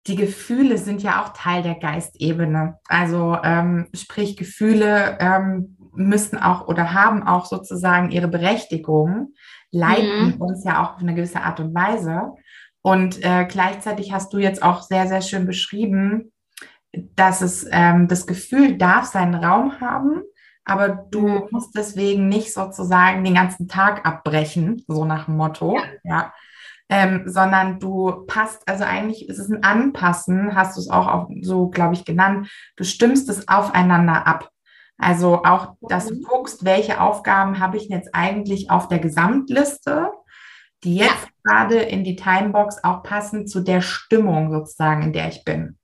die 0.07 0.15
Gefühle 0.15 0.77
sind 0.77 1.01
ja 1.01 1.23
auch 1.23 1.29
Teil 1.29 1.63
der 1.63 1.75
Geistebene. 1.75 2.79
Also 2.87 3.37
ähm, 3.43 3.87
sprich, 3.93 4.37
Gefühle 4.37 5.17
ähm, 5.19 5.77
müssen 5.93 6.37
auch 6.37 6.67
oder 6.67 6.93
haben 6.93 7.23
auch 7.23 7.45
sozusagen 7.45 8.11
ihre 8.11 8.27
Berechtigung, 8.27 9.33
leiten 9.71 10.35
mhm. 10.35 10.41
uns 10.41 10.63
ja 10.63 10.83
auch 10.83 10.95
auf 10.95 11.01
eine 11.01 11.15
gewisse 11.15 11.41
Art 11.41 11.59
und 11.59 11.73
Weise. 11.73 12.33
Und 12.85 13.25
äh, 13.25 13.45
gleichzeitig 13.45 14.13
hast 14.13 14.31
du 14.31 14.37
jetzt 14.37 14.61
auch 14.61 14.83
sehr, 14.83 15.07
sehr 15.07 15.21
schön 15.21 15.47
beschrieben, 15.47 16.31
dass 17.15 17.41
es 17.41 17.65
ähm, 17.71 18.07
das 18.07 18.27
Gefühl 18.27 18.77
darf 18.77 19.05
seinen 19.05 19.33
Raum 19.33 19.81
haben, 19.81 20.21
aber 20.65 20.89
du 20.89 21.27
mhm. 21.27 21.47
musst 21.49 21.75
deswegen 21.75 22.29
nicht 22.29 22.53
sozusagen 22.53 23.23
den 23.23 23.33
ganzen 23.33 23.67
Tag 23.67 24.05
abbrechen, 24.05 24.83
so 24.87 25.03
nach 25.03 25.25
dem 25.25 25.35
Motto, 25.35 25.79
ja. 26.03 26.31
ähm, 26.87 27.23
sondern 27.25 27.79
du 27.79 28.23
passt, 28.27 28.61
also 28.69 28.83
eigentlich 28.83 29.29
ist 29.29 29.39
es 29.39 29.49
ein 29.49 29.63
Anpassen, 29.63 30.53
hast 30.55 30.77
du 30.77 30.81
es 30.81 30.89
auch, 30.91 31.07
auch 31.07 31.29
so, 31.41 31.69
glaube 31.69 31.95
ich, 31.95 32.05
genannt. 32.05 32.51
Du 32.75 32.83
stimmst 32.83 33.29
es 33.29 33.47
aufeinander 33.47 34.27
ab. 34.27 34.51
Also 34.99 35.41
auch, 35.43 35.73
dass 35.81 36.05
du 36.05 36.17
mhm. 36.17 36.21
guckst, 36.21 36.63
welche 36.65 37.01
Aufgaben 37.01 37.57
habe 37.57 37.77
ich 37.77 37.89
jetzt 37.89 38.13
eigentlich 38.13 38.69
auf 38.69 38.89
der 38.89 38.99
Gesamtliste, 38.99 40.11
die 40.85 40.95
jetzt 40.95 41.27
ja. 41.27 41.29
gerade 41.43 41.79
in 41.79 42.03
die 42.03 42.15
Timebox 42.15 42.83
auch 42.83 43.03
passen 43.03 43.47
zu 43.47 43.59
der 43.59 43.81
Stimmung 43.81 44.51
sozusagen, 44.51 45.03
in 45.03 45.13
der 45.13 45.29
ich 45.29 45.43
bin. 45.43 45.77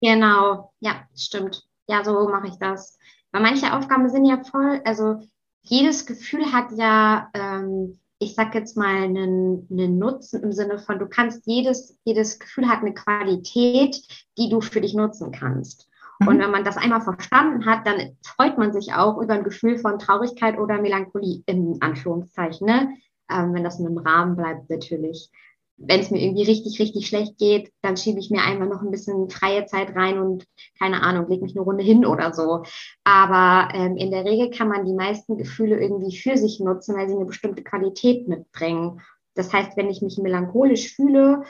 Genau, 0.00 0.72
ja, 0.80 1.02
stimmt. 1.16 1.62
Ja, 1.88 2.02
so 2.02 2.28
mache 2.28 2.48
ich 2.48 2.56
das. 2.58 2.98
Weil 3.30 3.42
manche 3.42 3.72
Aufgaben 3.72 4.08
sind 4.08 4.24
ja 4.24 4.42
voll, 4.42 4.80
also 4.84 5.20
jedes 5.62 6.06
Gefühl 6.06 6.52
hat 6.52 6.72
ja 6.72 7.30
ähm, 7.34 7.98
ich 8.22 8.34
sag 8.34 8.54
jetzt 8.54 8.76
mal, 8.76 9.02
einen, 9.02 9.66
einen 9.70 9.98
Nutzen 9.98 10.42
im 10.42 10.52
Sinne 10.52 10.78
von, 10.78 10.98
du 10.98 11.06
kannst 11.06 11.46
jedes, 11.46 11.98
jedes 12.04 12.38
Gefühl 12.38 12.68
hat 12.68 12.80
eine 12.80 12.94
Qualität, 12.94 13.96
die 14.38 14.48
du 14.48 14.60
für 14.60 14.80
dich 14.80 14.94
nutzen 14.94 15.32
kannst. 15.32 15.88
Mhm. 16.20 16.28
Und 16.28 16.38
wenn 16.38 16.50
man 16.50 16.64
das 16.64 16.76
einmal 16.76 17.00
verstanden 17.00 17.66
hat, 17.66 17.86
dann 17.86 18.16
freut 18.24 18.58
man 18.58 18.72
sich 18.72 18.94
auch 18.94 19.20
über 19.20 19.34
ein 19.34 19.44
Gefühl 19.44 19.78
von 19.78 19.98
Traurigkeit 19.98 20.58
oder 20.58 20.80
Melancholie 20.80 21.42
in 21.46 21.78
Anführungszeichen, 21.80 22.66
ne? 22.66 22.94
Ähm, 23.32 23.54
wenn 23.54 23.64
das 23.64 23.78
in 23.78 23.86
einem 23.86 23.98
Rahmen 23.98 24.36
bleibt 24.36 24.68
natürlich. 24.70 25.30
wenn 25.76 26.00
es 26.00 26.10
mir 26.10 26.22
irgendwie 26.22 26.44
richtig, 26.44 26.78
richtig 26.78 27.08
schlecht 27.08 27.38
geht, 27.38 27.72
dann 27.82 27.96
schiebe 27.96 28.20
ich 28.20 28.30
mir 28.30 28.42
einfach 28.42 28.68
noch 28.68 28.82
ein 28.82 28.90
bisschen 28.90 29.28
freie 29.30 29.66
Zeit 29.66 29.96
rein 29.96 30.18
und 30.18 30.46
keine 30.78 31.02
Ahnung, 31.02 31.28
lege 31.28 31.42
mich 31.42 31.56
eine 31.56 31.64
Runde 31.64 31.82
hin 31.82 32.06
oder 32.06 32.32
so. 32.32 32.62
Aber 33.04 33.74
ähm, 33.74 33.96
in 33.96 34.10
der 34.10 34.24
Regel 34.24 34.50
kann 34.50 34.68
man 34.68 34.84
die 34.84 34.94
meisten 34.94 35.36
Gefühle 35.36 35.80
irgendwie 35.80 36.16
für 36.16 36.36
sich 36.36 36.60
nutzen, 36.60 36.96
weil 36.96 37.08
sie 37.08 37.16
eine 37.16 37.24
bestimmte 37.24 37.64
Qualität 37.64 38.28
mitbringen. 38.28 39.00
Das 39.34 39.52
heißt, 39.52 39.76
wenn 39.76 39.90
ich 39.90 40.02
mich 40.02 40.18
melancholisch 40.18 40.94
fühle, 40.94 41.42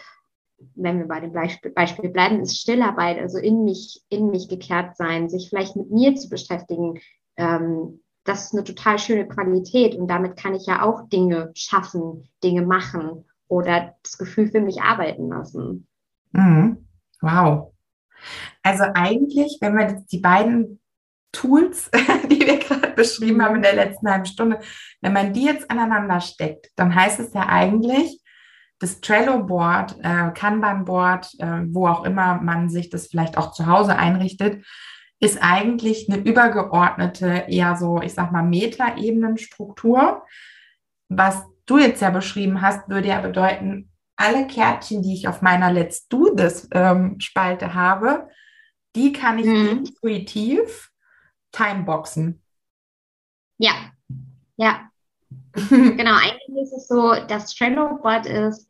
wenn 0.76 0.99
wir 0.99 1.09
bei 1.09 1.20
dem 1.20 1.33
Beispiel 1.33 2.11
bleiben, 2.11 2.41
ist 2.41 2.61
Stillarbeit, 2.61 3.18
also 3.18 3.39
in 3.39 3.64
mich, 3.64 4.03
in 4.09 4.30
mich 4.30 4.49
gekehrt 4.49 4.97
sein, 4.97 5.28
sich 5.28 5.49
vielleicht 5.49 5.76
mit 5.76 5.91
mir 5.91 6.14
zu 6.14 6.28
beschäftigen, 6.28 7.01
ähm, 7.37 8.01
das 8.25 8.45
ist 8.45 8.53
eine 8.53 8.64
total 8.64 8.99
schöne 8.99 9.27
Qualität 9.27 9.95
und 9.95 10.09
damit 10.09 10.37
kann 10.37 10.55
ich 10.55 10.66
ja 10.66 10.83
auch 10.83 11.09
Dinge 11.09 11.51
schaffen, 11.55 12.29
Dinge 12.43 12.62
machen 12.62 13.25
oder 13.49 13.95
das 14.03 14.18
Gefühl 14.18 14.51
für 14.51 14.61
mich 14.61 14.83
arbeiten 14.83 15.29
lassen. 15.29 15.87
Mhm. 16.33 16.89
Wow. 17.20 17.73
Also 18.62 18.85
eigentlich, 18.95 19.59
wenn 19.61 19.77
wir 19.77 19.89
jetzt 19.89 20.12
die 20.12 20.20
beiden 20.20 20.81
Tools, 21.33 21.91
die 22.31 22.41
wir 22.41 22.59
gerade 22.59 22.89
beschrieben 22.89 23.43
haben 23.43 23.57
in 23.57 23.62
der 23.62 23.75
letzten 23.75 24.09
halben 24.09 24.27
Stunde, 24.27 24.61
wenn 25.01 25.12
man 25.12 25.33
die 25.33 25.45
jetzt 25.45 25.70
aneinander 25.70 26.20
steckt, 26.20 26.70
dann 26.77 26.95
heißt 26.95 27.20
es 27.20 27.33
ja 27.35 27.49
eigentlich, 27.49 28.20
das 28.79 29.01
Trello-Board, 29.01 29.97
äh, 30.03 30.31
Kanban-Board, 30.33 31.35
äh, 31.39 31.62
wo 31.68 31.87
auch 31.87 32.05
immer 32.05 32.41
man 32.43 32.68
sich 32.68 32.91
das 32.91 33.07
vielleicht 33.07 33.39
auch 33.39 33.53
zu 33.53 33.66
Hause 33.66 33.97
einrichtet, 33.97 34.64
ist 35.23 35.39
eigentlich 35.41 36.11
eine 36.11 36.20
übergeordnete, 36.20 37.45
eher 37.47 37.77
so, 37.77 38.03
ich 38.03 38.12
sag 38.12 38.33
mal, 38.33 38.43
Metaebenenstruktur. 38.43 40.25
Was 41.09 41.45
du 41.64 41.79
jetzt 41.79 42.03
ja 42.03 42.11
beschrieben 42.11 42.61
hast, 42.61 42.89
würde 42.89 43.09
ja 43.09 43.20
bedeuten, 43.20 43.89
alle 44.16 44.49
Kärtchen, 44.49 45.01
die 45.01 45.14
ich 45.14 45.29
auf 45.29 45.41
meiner 45.41 45.73
Let's 45.73 46.09
Do 46.09 46.35
This 46.35 46.68
ähm, 46.73 47.20
Spalte 47.20 47.73
habe, 47.73 48.29
die 48.97 49.12
kann 49.12 49.39
ich 49.39 49.47
mhm. 49.47 49.68
intuitiv 49.68 50.91
timeboxen. 51.53 52.43
Ja, 53.59 53.75
ja. 54.57 54.89
genau, 55.70 56.16
eigentlich 56.16 56.62
ist 56.62 56.73
es 56.73 56.89
so, 56.89 57.14
das 57.29 57.55
Trello-Board 57.55 58.27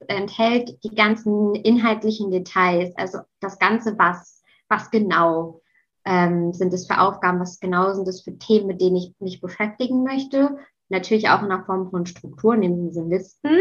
enthält 0.09 0.85
die 0.85 0.95
ganzen 0.95 1.55
inhaltlichen 1.55 2.31
Details, 2.31 2.95
also 2.97 3.21
das 3.41 3.59
Ganze, 3.59 3.99
was, 3.99 4.43
was 4.69 4.91
genau 4.91 5.62
ähm, 6.05 6.53
sind 6.53 6.73
es 6.73 6.87
für 6.87 7.01
Aufgaben, 7.01 7.41
was 7.41 7.61
genau 7.61 7.93
sind 7.95 8.09
es 8.09 8.23
für 8.23 8.37
Themen, 8.39 8.67
mit 8.67 8.81
denen 8.81 8.97
ich 8.97 9.15
mich 9.21 9.41
beschäftigen 9.41 10.03
möchte 10.03 10.57
natürlich 10.93 11.29
auch 11.29 11.43
in 11.43 11.49
der 11.49 11.65
Form 11.65 11.91
von 11.91 12.07
Strukturen, 12.07 12.61
nämlich 12.61 12.91
diese 12.91 13.05
Listen. 13.05 13.59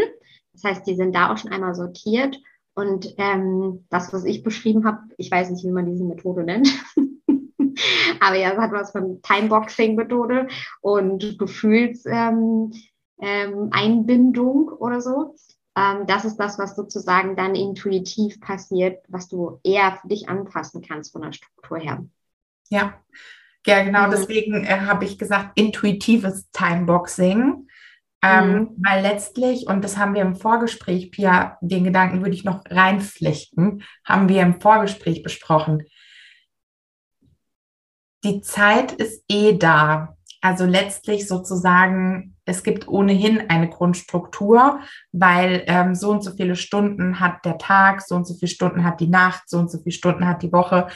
Das 0.52 0.62
heißt, 0.62 0.86
die 0.86 0.94
sind 0.94 1.16
da 1.16 1.32
auch 1.32 1.38
schon 1.38 1.50
einmal 1.50 1.74
sortiert. 1.74 2.38
Und 2.74 3.14
ähm, 3.18 3.86
das, 3.90 4.12
was 4.12 4.24
ich 4.24 4.44
beschrieben 4.44 4.84
habe, 4.86 5.00
ich 5.16 5.30
weiß 5.30 5.50
nicht, 5.50 5.64
wie 5.64 5.72
man 5.72 5.86
diese 5.86 6.04
Methode 6.04 6.44
nennt. 6.44 6.68
Aber 8.20 8.36
ja, 8.36 8.52
es 8.52 8.58
hat 8.58 8.72
was 8.72 8.92
von 8.92 9.20
Timeboxing-Methode 9.22 10.46
und 10.80 11.38
Gefühlseinbindung 11.38 12.72
ähm, 13.20 13.70
ähm, 13.74 14.76
oder 14.78 15.00
so. 15.00 15.34
Ähm, 15.76 16.06
das 16.06 16.24
ist 16.24 16.36
das, 16.36 16.58
was 16.58 16.76
sozusagen 16.76 17.34
dann 17.34 17.54
intuitiv 17.54 18.40
passiert, 18.40 19.04
was 19.08 19.28
du 19.28 19.58
eher 19.64 19.98
für 20.00 20.08
dich 20.08 20.28
anpassen 20.28 20.82
kannst 20.82 21.12
von 21.12 21.22
der 21.22 21.32
Struktur 21.32 21.78
her. 21.78 22.04
Ja, 22.72 22.94
ja, 23.66 23.84
genau, 23.84 24.06
mhm. 24.06 24.10
deswegen 24.12 24.64
äh, 24.64 24.80
habe 24.80 25.04
ich 25.04 25.18
gesagt, 25.18 25.52
intuitives 25.56 26.50
Timeboxing. 26.52 27.68
Ähm, 28.24 28.54
mhm. 28.54 28.68
Weil 28.78 29.02
letztlich, 29.02 29.66
und 29.66 29.84
das 29.84 29.98
haben 29.98 30.14
wir 30.14 30.22
im 30.22 30.36
Vorgespräch, 30.36 31.10
Pia, 31.10 31.58
den 31.60 31.84
Gedanken 31.84 32.22
würde 32.22 32.34
ich 32.34 32.44
noch 32.44 32.62
reinflechten, 32.70 33.82
haben 34.04 34.28
wir 34.28 34.42
im 34.42 34.60
Vorgespräch 34.60 35.22
besprochen. 35.22 35.82
Die 38.24 38.40
Zeit 38.40 38.92
ist 38.92 39.22
eh 39.28 39.58
da. 39.58 40.16
Also 40.40 40.64
letztlich 40.64 41.28
sozusagen, 41.28 42.36
es 42.44 42.62
gibt 42.62 42.88
ohnehin 42.88 43.50
eine 43.50 43.68
Grundstruktur, 43.68 44.80
weil 45.12 45.64
ähm, 45.66 45.94
so 45.94 46.10
und 46.10 46.24
so 46.24 46.32
viele 46.32 46.56
Stunden 46.56 47.20
hat 47.20 47.44
der 47.44 47.58
Tag, 47.58 48.00
so 48.02 48.16
und 48.16 48.26
so 48.26 48.34
viele 48.34 48.50
Stunden 48.50 48.82
hat 48.82 49.00
die 49.00 49.08
Nacht, 49.08 49.48
so 49.48 49.58
und 49.58 49.70
so 49.70 49.78
viele 49.78 49.92
Stunden 49.92 50.26
hat 50.26 50.42
die 50.42 50.52
Woche. 50.52 50.88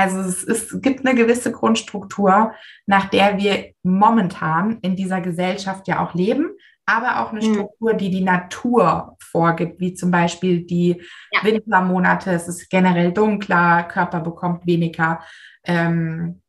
Also 0.00 0.20
es, 0.20 0.44
ist, 0.44 0.72
es 0.72 0.80
gibt 0.80 1.04
eine 1.06 1.14
gewisse 1.14 1.52
Grundstruktur, 1.52 2.54
nach 2.86 3.10
der 3.10 3.36
wir 3.36 3.74
momentan 3.82 4.78
in 4.80 4.96
dieser 4.96 5.20
Gesellschaft 5.20 5.86
ja 5.88 6.02
auch 6.02 6.14
leben, 6.14 6.56
aber 6.86 7.20
auch 7.20 7.32
eine 7.32 7.46
mhm. 7.46 7.52
Struktur, 7.52 7.92
die 7.92 8.10
die 8.10 8.22
Natur 8.22 9.18
vorgibt, 9.20 9.78
wie 9.78 9.92
zum 9.92 10.10
Beispiel 10.10 10.64
die 10.64 11.02
ja. 11.32 11.44
Wintermonate. 11.44 12.30
Es 12.30 12.48
ist 12.48 12.70
generell 12.70 13.12
dunkler, 13.12 13.82
Körper 13.82 14.20
bekommt 14.20 14.66
weniger. 14.66 15.20
Ähm, 15.64 16.40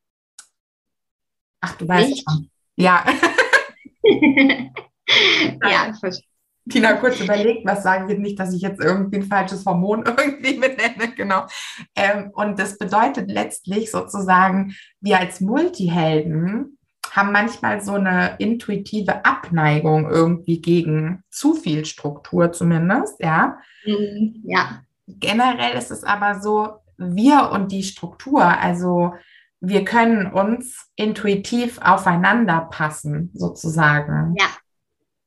ach, 1.60 1.76
du 1.76 1.86
weißt 1.86 2.24
schon. 2.24 2.50
Ja. 2.78 3.04
ja, 5.62 5.94
verstehe. 6.00 6.31
Tina 6.70 6.94
kurz 6.94 7.20
überlegt, 7.20 7.66
was 7.66 7.84
sagen 7.84 8.08
wir 8.08 8.18
nicht, 8.18 8.40
dass 8.40 8.54
ich 8.54 8.62
jetzt 8.62 8.84
irgendwie 8.84 9.18
ein 9.18 9.24
falsches 9.24 9.66
Hormon 9.66 10.04
irgendwie 10.18 10.54
benenne, 10.54 11.14
genau. 11.16 11.46
Ähm, 11.96 12.32
und 12.34 12.60
das 12.60 12.78
bedeutet 12.78 13.32
letztlich 13.32 13.90
sozusagen, 13.92 14.76
wir 15.00 15.20
als 15.20 15.42
Multihelden 15.42 16.78
haben 17.12 17.32
manchmal 17.32 17.82
so 17.82 17.94
eine 17.94 18.36
intuitive 18.38 19.26
Abneigung 19.26 20.10
irgendwie 20.10 20.62
gegen 20.62 21.24
zu 21.30 21.56
viel 21.56 21.86
Struktur 21.86 22.52
zumindest, 22.52 23.20
ja. 23.20 23.58
Mhm, 23.86 24.42
ja. 24.46 24.84
Generell 25.08 25.78
ist 25.78 25.92
es 25.92 26.04
aber 26.04 26.40
so, 26.40 26.78
wir 26.98 27.50
und 27.52 27.72
die 27.72 27.84
Struktur, 27.84 28.44
also 28.44 29.14
wir 29.60 29.84
können 29.84 30.28
uns 30.28 30.90
intuitiv 30.96 31.80
aufeinander 31.82 32.68
passen, 32.72 33.32
sozusagen. 33.34 34.36
Ja, 34.40 34.48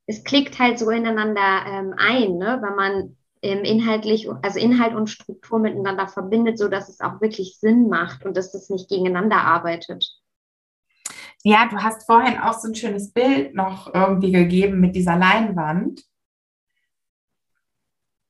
es 0.06 0.24
klickt 0.24 0.58
halt 0.58 0.78
so 0.78 0.90
ineinander 0.90 1.64
ähm, 1.66 1.94
ein, 1.96 2.36
ne? 2.38 2.60
wenn 2.62 2.76
man 2.76 3.16
ähm, 3.42 3.64
inhaltlich, 3.64 4.28
also 4.42 4.58
Inhalt 4.58 4.94
und 4.94 5.08
Struktur 5.08 5.58
miteinander 5.58 6.08
verbindet, 6.08 6.58
so 6.58 6.68
dass 6.68 6.88
es 6.88 7.00
auch 7.00 7.20
wirklich 7.20 7.58
Sinn 7.58 7.88
macht 7.88 8.24
und 8.24 8.36
dass 8.36 8.52
das 8.52 8.70
nicht 8.70 8.88
gegeneinander 8.88 9.36
arbeitet. 9.36 10.06
Ja, 11.42 11.68
du 11.68 11.76
hast 11.76 12.06
vorhin 12.06 12.38
auch 12.38 12.54
so 12.54 12.68
ein 12.68 12.74
schönes 12.74 13.12
Bild 13.12 13.54
noch 13.54 13.92
irgendwie 13.92 14.32
gegeben 14.32 14.80
mit 14.80 14.96
dieser 14.96 15.16
Leinwand. 15.16 16.02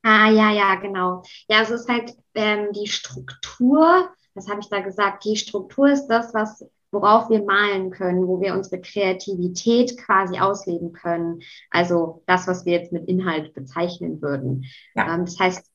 Ah, 0.02 0.28
ja, 0.30 0.50
ja, 0.50 0.74
genau. 0.74 1.22
Ja, 1.48 1.62
es 1.62 1.70
ist 1.70 1.88
halt 1.88 2.12
ähm, 2.34 2.72
die 2.72 2.88
Struktur, 2.88 4.10
was 4.34 4.48
habe 4.48 4.60
ich 4.60 4.68
da 4.68 4.80
gesagt? 4.80 5.24
Die 5.24 5.36
Struktur 5.36 5.88
ist 5.88 6.08
das, 6.08 6.34
was 6.34 6.66
worauf 6.94 7.28
wir 7.28 7.44
malen 7.44 7.90
können, 7.90 8.26
wo 8.26 8.40
wir 8.40 8.54
unsere 8.54 8.80
Kreativität 8.80 9.98
quasi 9.98 10.38
ausleben 10.38 10.92
können. 10.92 11.42
Also 11.70 12.22
das, 12.26 12.46
was 12.46 12.64
wir 12.64 12.72
jetzt 12.72 12.92
mit 12.92 13.08
Inhalt 13.08 13.52
bezeichnen 13.52 14.22
würden. 14.22 14.64
Ja. 14.94 15.14
Ähm, 15.14 15.24
das 15.26 15.38
heißt, 15.38 15.70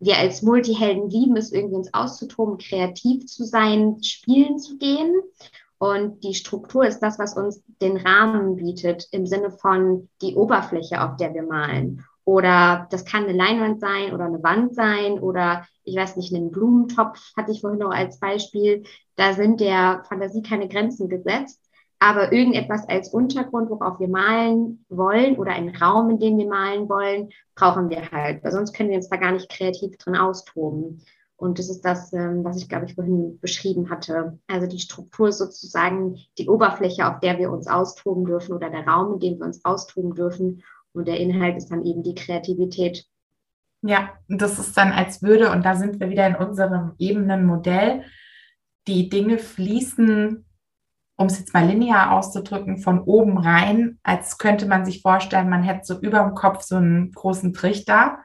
wir 0.00 0.16
als 0.16 0.42
Multihelden 0.42 1.10
lieben 1.10 1.36
es, 1.36 1.52
irgendwie 1.52 1.76
uns 1.76 1.92
auszutoben, 1.92 2.58
kreativ 2.58 3.26
zu 3.26 3.44
sein, 3.44 4.02
spielen 4.02 4.58
zu 4.58 4.78
gehen. 4.78 5.14
Und 5.78 6.24
die 6.24 6.34
Struktur 6.34 6.86
ist 6.86 7.00
das, 7.00 7.18
was 7.18 7.36
uns 7.36 7.62
den 7.80 7.96
Rahmen 7.96 8.56
bietet, 8.56 9.08
im 9.12 9.26
Sinne 9.26 9.50
von 9.50 10.08
die 10.20 10.34
Oberfläche, 10.34 11.02
auf 11.02 11.16
der 11.16 11.32
wir 11.32 11.42
malen. 11.42 12.04
Oder 12.24 12.86
das 12.90 13.04
kann 13.04 13.24
eine 13.24 13.32
Leinwand 13.32 13.80
sein 13.80 14.12
oder 14.14 14.26
eine 14.26 14.42
Wand 14.42 14.74
sein 14.74 15.18
oder 15.18 15.66
ich 15.84 15.96
weiß 15.96 16.16
nicht, 16.16 16.34
einen 16.34 16.50
Blumentopf 16.50 17.18
hatte 17.36 17.50
ich 17.50 17.62
vorhin 17.62 17.80
noch 17.80 17.90
als 17.90 18.20
Beispiel. 18.20 18.84
Da 19.20 19.34
sind 19.34 19.60
der 19.60 20.02
Fantasie 20.08 20.40
keine 20.40 20.66
Grenzen 20.66 21.10
gesetzt. 21.10 21.60
Aber 21.98 22.32
irgendetwas 22.32 22.88
als 22.88 23.10
Untergrund, 23.10 23.68
worauf 23.68 24.00
wir 24.00 24.08
malen 24.08 24.86
wollen 24.88 25.36
oder 25.36 25.52
einen 25.52 25.76
Raum, 25.76 26.08
in 26.08 26.18
dem 26.18 26.38
wir 26.38 26.48
malen 26.48 26.88
wollen, 26.88 27.28
brauchen 27.54 27.90
wir 27.90 28.10
halt. 28.10 28.42
Weil 28.42 28.52
sonst 28.52 28.72
können 28.72 28.88
wir 28.88 28.96
uns 28.96 29.10
da 29.10 29.16
gar 29.16 29.32
nicht 29.32 29.50
kreativ 29.50 29.98
drin 29.98 30.16
austoben. 30.16 31.02
Und 31.36 31.58
das 31.58 31.68
ist 31.68 31.82
das, 31.84 32.14
ähm, 32.14 32.44
was 32.44 32.56
ich, 32.56 32.70
glaube 32.70 32.86
ich, 32.86 32.94
vorhin 32.94 33.38
beschrieben 33.40 33.90
hatte. 33.90 34.38
Also 34.46 34.66
die 34.66 34.78
Struktur 34.78 35.28
ist 35.28 35.36
sozusagen 35.36 36.16
die 36.38 36.48
Oberfläche, 36.48 37.06
auf 37.06 37.20
der 37.20 37.38
wir 37.38 37.52
uns 37.52 37.66
austoben 37.66 38.24
dürfen 38.24 38.54
oder 38.54 38.70
der 38.70 38.86
Raum, 38.86 39.14
in 39.14 39.20
dem 39.20 39.38
wir 39.38 39.44
uns 39.44 39.62
austoben 39.66 40.14
dürfen. 40.14 40.62
Und 40.94 41.08
der 41.08 41.20
Inhalt 41.20 41.58
ist 41.58 41.70
dann 41.70 41.84
eben 41.84 42.02
die 42.02 42.14
Kreativität. 42.14 43.04
Ja, 43.82 44.14
das 44.28 44.58
ist 44.58 44.78
dann 44.78 44.92
als 44.92 45.20
würde, 45.20 45.50
und 45.50 45.62
da 45.66 45.76
sind 45.76 46.00
wir 46.00 46.08
wieder 46.08 46.26
in 46.26 46.36
unserem 46.36 46.92
Ebenenmodell, 46.98 48.04
die 48.86 49.08
Dinge 49.08 49.38
fließen, 49.38 50.44
um 51.16 51.26
es 51.26 51.38
jetzt 51.38 51.52
mal 51.52 51.66
linear 51.66 52.12
auszudrücken, 52.12 52.78
von 52.78 53.00
oben 53.00 53.38
rein, 53.38 53.98
als 54.02 54.38
könnte 54.38 54.66
man 54.66 54.84
sich 54.84 55.02
vorstellen, 55.02 55.50
man 55.50 55.62
hätte 55.62 55.84
so 55.84 56.00
über 56.00 56.20
dem 56.20 56.34
Kopf 56.34 56.62
so 56.62 56.76
einen 56.76 57.12
großen 57.12 57.52
Trichter. 57.52 58.18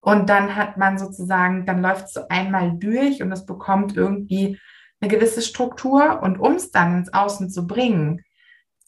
Und 0.00 0.28
dann 0.28 0.56
hat 0.56 0.76
man 0.76 0.98
sozusagen, 0.98 1.64
dann 1.66 1.80
läuft 1.80 2.06
es 2.06 2.14
so 2.14 2.22
einmal 2.28 2.76
durch 2.76 3.22
und 3.22 3.30
es 3.30 3.46
bekommt 3.46 3.96
irgendwie 3.96 4.58
eine 5.00 5.10
gewisse 5.10 5.42
Struktur. 5.42 6.20
Und 6.22 6.38
um 6.38 6.54
es 6.54 6.70
dann 6.70 6.98
ins 6.98 7.12
Außen 7.12 7.50
zu 7.50 7.66
bringen, 7.66 8.22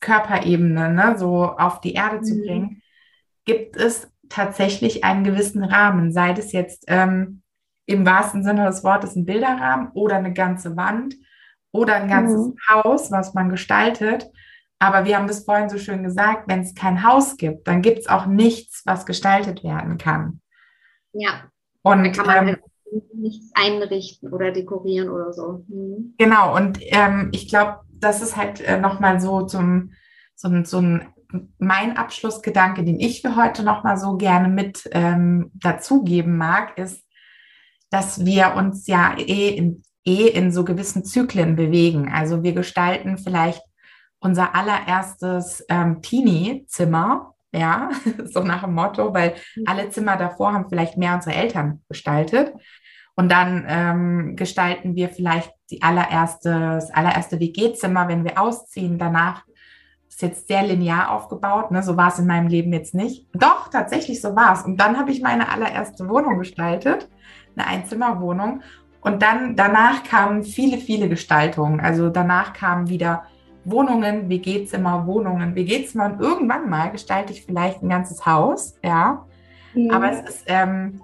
Körperebene, 0.01 0.93
ne, 0.93 1.15
so 1.19 1.45
auf 1.45 1.81
die 1.81 1.95
Erde 1.95 2.23
zu 2.23 2.35
mhm. 2.35 2.43
bringen, 2.43 2.83
gibt 3.45 3.77
es 3.77 4.11
tatsächlich 4.29 5.05
einen 5.05 5.25
gewissen 5.25 5.63
Rahmen, 5.63 6.13
sei 6.13 6.33
das 6.33 6.53
jetzt 6.53 6.85
ähm, 6.87 7.43
im 7.91 8.07
wahrsten 8.07 8.45
Sinne 8.45 8.67
des 8.67 8.85
Wortes 8.85 9.17
ein 9.17 9.25
Bilderrahmen 9.25 9.91
oder 9.93 10.17
eine 10.17 10.33
ganze 10.33 10.77
Wand 10.77 11.17
oder 11.73 11.95
ein 11.95 12.09
ganzes 12.09 12.49
mhm. 12.49 12.57
Haus, 12.69 13.11
was 13.11 13.35
man 13.35 13.49
gestaltet. 13.49 14.27
Aber 14.79 15.05
wir 15.05 15.17
haben 15.17 15.27
das 15.27 15.45
vorhin 15.45 15.69
so 15.69 15.79
schön 15.79 16.03
gesagt, 16.03 16.45
wenn 16.49 16.61
es 16.61 16.75
kein 16.75 17.05
Haus 17.05 17.37
gibt, 17.37 17.69
dann 17.69 17.83
gibt 17.83 17.99
es 17.99 18.09
auch 18.09 18.27
nichts, 18.27 18.83
was 18.87 19.05
gestaltet 19.05 19.63
werden 19.63 19.99
kann. 19.99 20.41
Ja. 21.13 21.51
Und 21.83 22.05
da 22.05 22.11
kann 22.11 22.27
man 22.27 22.49
ähm, 22.49 23.03
nichts 23.15 23.51
einrichten 23.55 24.33
oder 24.33 24.53
dekorieren 24.53 25.11
oder 25.11 25.33
so. 25.33 25.65
Mhm. 25.69 26.15
Genau, 26.17 26.57
und 26.57 26.79
ähm, 26.81 27.29
ich 27.33 27.49
glaube, 27.49 27.81
das 27.93 28.23
ist 28.23 28.37
halt 28.37 28.61
äh, 28.61 28.79
nochmal 28.79 29.21
so 29.21 29.43
zum 29.43 29.93
so, 30.35 30.49
so 30.65 30.79
ein 30.79 31.07
mein 31.59 31.97
Abschlussgedanke, 31.97 32.85
den 32.85 32.99
ich 32.99 33.23
für 33.23 33.37
heute 33.37 33.63
nochmal 33.63 33.97
so 33.97 34.17
gerne 34.17 34.49
mit 34.49 34.89
ähm, 34.93 35.51
dazugeben 35.55 36.37
mag, 36.37 36.77
ist, 36.79 37.05
dass 37.91 38.25
wir 38.25 38.55
uns 38.57 38.87
ja 38.87 39.17
eh 39.19 39.51
in, 39.51 39.83
eh 40.07 40.29
in 40.29 40.53
so 40.53 40.65
gewissen 40.65 41.05
Zyklen 41.05 41.57
bewegen. 41.57 42.11
Also 42.13 42.43
wir 42.43 42.53
gestalten 42.53 43.19
vielleicht 43.19 43.63
unser 44.21 44.55
allererstes 44.55 45.65
ähm, 45.69 46.03
Teenie-Zimmer, 46.03 47.35
ja, 47.53 47.91
so 48.25 48.41
nach 48.41 48.63
dem 48.63 48.75
Motto, 48.75 49.13
weil 49.13 49.35
mhm. 49.57 49.65
alle 49.67 49.91
Zimmer 49.91 50.17
davor 50.17 50.53
haben 50.53 50.69
vielleicht 50.69 50.97
mehr 50.97 51.15
unsere 51.15 51.35
Eltern 51.35 51.83
gestaltet. 51.89 52.53
Und 53.17 53.31
dann 53.31 53.67
ähm, 53.69 54.37
gestalten 54.37 54.95
wir 54.95 55.09
vielleicht 55.09 55.53
die 55.71 55.83
allererste, 55.83 56.51
das 56.51 56.91
allererste 56.91 57.41
WG-Zimmer, 57.41 58.09
wenn 58.09 58.25
wir 58.25 58.41
ausziehen. 58.41 58.99
Danach 58.99 59.45
ist 60.09 60.23
jetzt 60.23 60.49
sehr 60.49 60.63
linear 60.63 61.11
aufgebaut. 61.11 61.71
Ne? 61.71 61.83
So 61.83 61.97
war 61.97 62.09
es 62.09 62.19
in 62.19 62.27
meinem 62.27 62.49
Leben 62.49 62.73
jetzt 62.73 62.95
nicht. 62.95 63.27
Doch, 63.35 63.69
tatsächlich 63.69 64.21
so 64.21 64.35
war 64.37 64.55
es. 64.55 64.63
Und 64.63 64.79
dann 64.79 64.99
habe 64.99 65.11
ich 65.11 65.21
meine 65.21 65.51
allererste 65.51 66.09
Wohnung 66.09 66.39
gestaltet, 66.39 67.09
eine 67.61 67.69
Einzimmerwohnung. 67.69 68.63
Und 69.01 69.23
dann 69.23 69.57
danach 69.57 70.05
kamen 70.05 70.43
viele, 70.43 70.79
viele 70.79 71.09
Gestaltungen. 71.09 71.81
Also 71.81 72.11
danach 72.11 72.53
kamen 72.53 72.89
wieder 72.89 73.25
Wohnungen, 73.65 74.29
WG-Zimmer, 74.29 75.07
Wohnungen, 75.07 75.55
WG-Zimmer. 75.55 76.07
Und 76.07 76.21
irgendwann 76.21 76.69
mal 76.69 76.91
gestalte 76.91 77.33
ich 77.33 77.45
vielleicht 77.45 77.83
ein 77.83 77.89
ganzes 77.89 78.27
Haus, 78.27 78.77
ja. 78.83 79.25
Mhm. 79.75 79.91
Aber 79.91 80.11
es 80.11 80.29
ist, 80.29 80.45
ähm, 80.47 81.01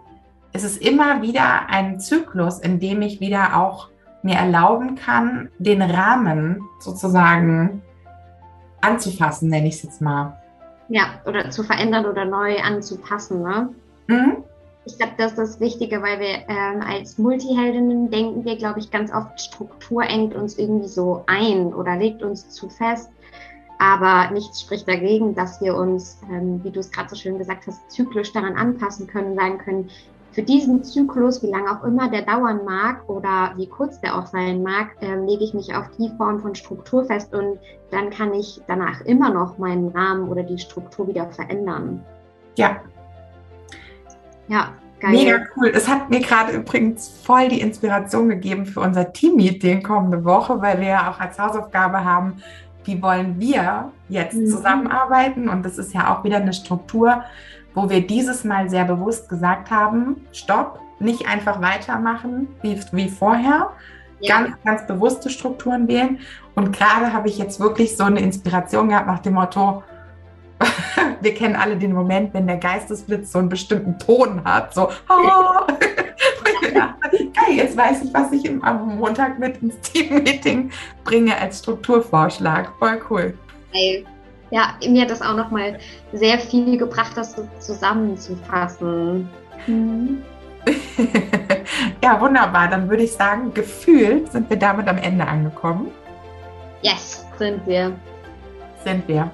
es 0.53 0.65
ist 0.65 0.83
immer 0.83 1.23
wieder 1.23 1.69
ein 1.69 2.01
Zyklus, 2.01 2.59
in 2.59 2.81
dem 2.81 3.03
ich 3.03 3.21
wieder 3.21 3.57
auch 3.57 3.89
mir 4.23 4.37
erlauben 4.37 4.97
kann, 4.97 5.51
den 5.59 5.83
Rahmen 5.83 6.63
sozusagen 6.81 7.83
anzufassen, 8.81 9.49
nenne 9.49 9.69
ich 9.69 9.77
es 9.77 9.83
jetzt 9.83 10.03
mal. 10.03 10.37
Ja, 10.89 11.21
oder 11.25 11.51
zu 11.51 11.63
verändern 11.63 12.07
oder 12.07 12.25
neu 12.25 12.59
anzupassen. 12.59 13.43
Ne? 13.43 13.69
Mhm. 14.07 14.45
Ich 14.87 14.99
glaube, 14.99 15.15
das 15.19 15.33
ist 15.33 15.39
das 15.39 15.61
Wichtige, 15.61 16.01
weil 16.01 16.21
wir 16.21 16.49
ähm, 16.49 16.81
als 16.81 17.19
Multiheldinnen 17.19 18.09
denken 18.09 18.45
wir, 18.45 18.57
glaube 18.57 18.79
ich, 18.79 18.91
ganz 18.91 19.13
oft, 19.13 19.41
Struktur 19.41 20.05
engt 20.05 20.35
uns 20.35 20.59
irgendwie 20.59 20.87
so 20.87 21.25
ein 21.27 21.75
oder 21.75 21.97
legt 21.97 22.23
uns 22.23 22.51
zu 22.51 22.69
fest. 22.69 23.11
Aber 23.79 24.31
nichts 24.33 24.63
spricht 24.63 24.89
dagegen, 24.89 25.35
dass 25.35 25.61
wir 25.61 25.77
uns, 25.77 26.21
ähm, 26.31 26.63
wie 26.63 26.71
du 26.71 26.81
es 26.81 26.93
gerade 26.93 27.11
so 27.11 27.17
schön 27.17 27.37
gesagt 27.37 27.67
hast, 27.67 27.91
zyklisch 27.91 28.33
daran 28.33 28.57
anpassen 28.57 29.09
können, 29.09 29.35
sagen 29.35 29.59
können, 29.59 29.91
für 30.31 30.43
diesen 30.43 30.85
Zyklus, 30.85 31.43
wie 31.43 31.51
lange 31.51 31.71
auch 31.71 31.83
immer 31.83 32.09
der 32.09 32.23
dauern 32.23 32.65
mag 32.65 33.09
oder 33.09 33.55
wie 33.57 33.67
kurz 33.67 34.01
der 34.01 34.17
auch 34.17 34.27
sein 34.27 34.63
mag, 34.63 34.91
äh, 35.01 35.17
lege 35.17 35.45
ich 35.45 35.55
mich 35.55 35.75
auf 35.75 35.91
die 35.99 36.11
Form 36.17 36.41
von 36.41 36.55
Struktur 36.55 37.05
fest 37.07 37.35
und 37.35 37.59
dann 37.91 38.11
kann 38.11 38.35
ich 38.35 38.61
danach 38.69 39.01
immer 39.01 39.31
noch 39.31 39.59
meinen 39.59 39.89
Rahmen 39.89 40.29
oder 40.29 40.43
die 40.43 40.59
Struktur 40.59 41.09
wieder 41.09 41.29
verändern. 41.31 42.05
Ja. 42.57 42.81
Ja, 44.49 44.73
geil. 45.01 45.13
Mega 45.13 45.39
cool. 45.57 45.73
Es 45.75 45.89
hat 45.89 46.11
mir 46.11 46.21
gerade 46.21 46.53
übrigens 46.53 47.09
voll 47.25 47.49
die 47.49 47.61
Inspiration 47.61 48.29
gegeben 48.29 48.67
für 48.67 48.81
unser 48.81 49.13
Team-Meeting 49.13 49.83
kommende 49.83 50.25
Woche, 50.25 50.61
weil 50.61 50.81
wir 50.81 50.89
ja 50.89 51.11
auch 51.11 51.21
als 51.21 51.39
Hausaufgabe 51.39 52.05
haben, 52.05 52.43
wie 52.85 53.03
wollen 53.03 53.39
wir 53.39 53.91
jetzt 54.09 54.37
mhm. 54.37 54.47
zusammenarbeiten? 54.47 55.49
Und 55.49 55.65
das 55.65 55.79
ist 55.79 55.93
ja 55.93 56.15
auch 56.15 56.25
wieder 56.25 56.37
eine 56.37 56.53
Struktur, 56.53 57.25
wo 57.75 57.91
wir 57.91 58.07
dieses 58.07 58.45
Mal 58.45 58.71
sehr 58.71 58.85
bewusst 58.85 59.29
gesagt 59.29 59.71
haben, 59.71 60.17
stopp, 60.33 60.81
nicht 60.99 61.29
einfach 61.29 61.61
weitermachen 61.61 62.49
wie, 62.63 62.81
wie 62.93 63.11
vorher, 63.11 63.71
ja. 64.21 64.35
ganz, 64.39 64.57
ganz 64.65 64.87
bewusste 64.87 65.29
Strukturen 65.29 65.89
wählen. 65.89 66.21
Und 66.55 66.75
gerade 66.75 67.13
habe 67.13 67.29
ich 67.29 67.37
jetzt 67.37 67.61
wirklich 67.61 67.97
so 67.97 68.05
eine 68.05 68.21
Inspiration 68.21 68.89
gehabt 68.89 69.09
nach 69.09 69.19
dem 69.19 69.35
Motto, 69.35 69.83
wir 71.21 71.35
kennen 71.35 71.57
alle 71.57 71.77
den 71.77 71.93
Moment, 71.93 72.33
wenn 72.35 72.47
der 72.47 72.57
Geistesblitz 72.57 73.33
so 73.33 73.39
einen 73.39 73.49
bestimmten 73.49 73.99
Ton 73.99 74.43
hat, 74.45 74.75
so, 74.75 74.89
oh. 75.09 75.67
geil, 76.73 77.57
jetzt 77.57 77.77
weiß 77.77 78.05
ich, 78.05 78.15
was 78.15 78.33
ich 78.33 78.49
am 78.63 78.97
Montag 78.99 79.39
mit 79.39 79.63
ins 79.63 79.79
Team-Meeting 79.81 80.71
bringe 81.05 81.37
als 81.37 81.59
Strukturvorschlag. 81.59 82.73
Voll 82.79 83.01
cool. 83.11 83.39
Geil 83.73 84.05
ja, 84.51 84.75
mir 84.87 85.03
hat 85.03 85.11
das 85.11 85.23
auch 85.23 85.37
nochmal 85.37 85.79
sehr 86.13 86.39
viel 86.39 86.79
gebracht, 86.79 87.13
das 87.17 87.33
so 87.33 87.49
zusammenzufassen. 87.59 89.29
Mhm. 89.67 90.23
ja, 92.03 92.21
wunderbar. 92.21 92.69
Dann 92.69 92.89
würde 92.89 93.05
ich 93.05 93.13
sagen, 93.13 93.53
gefühlt 93.55 94.31
sind 94.33 94.49
wir 94.51 94.57
damit 94.57 94.89
am 94.89 94.99
Ende 94.99 95.27
angekommen. 95.27 95.91
Yes, 96.83 97.25
sind 97.39 97.67
wir. 97.67 97.93
Sind 98.85 99.07
wir. 99.09 99.31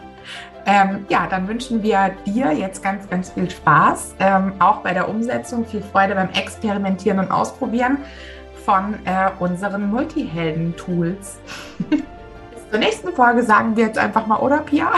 Ähm, 0.65 1.07
ja, 1.09 1.27
dann 1.27 1.49
wünschen 1.49 1.83
wir 1.83 2.13
dir 2.25 2.53
jetzt 2.53 2.83
ganz, 2.83 3.09
ganz 3.09 3.31
viel 3.31 3.51
Spaß, 3.51 4.15
ähm, 4.21 4.53
auch 4.61 4.79
bei 4.79 4.93
der 4.93 5.09
Umsetzung, 5.09 5.67
viel 5.67 5.83
Freude 5.83 6.15
beim 6.15 6.31
Experimentieren 6.31 7.19
und 7.19 7.31
Ausprobieren 7.31 7.99
von 8.65 8.95
äh, 9.05 9.31
unseren 9.41 9.91
Multihelden-Tools. 9.91 11.39
Zur 12.71 12.79
nächsten 12.79 13.13
Folge 13.13 13.43
sagen 13.43 13.77
wir 13.77 13.87
jetzt 13.87 13.99
einfach 13.99 14.27
mal, 14.27 14.39
oder 14.39 14.59
Pia? 14.59 14.93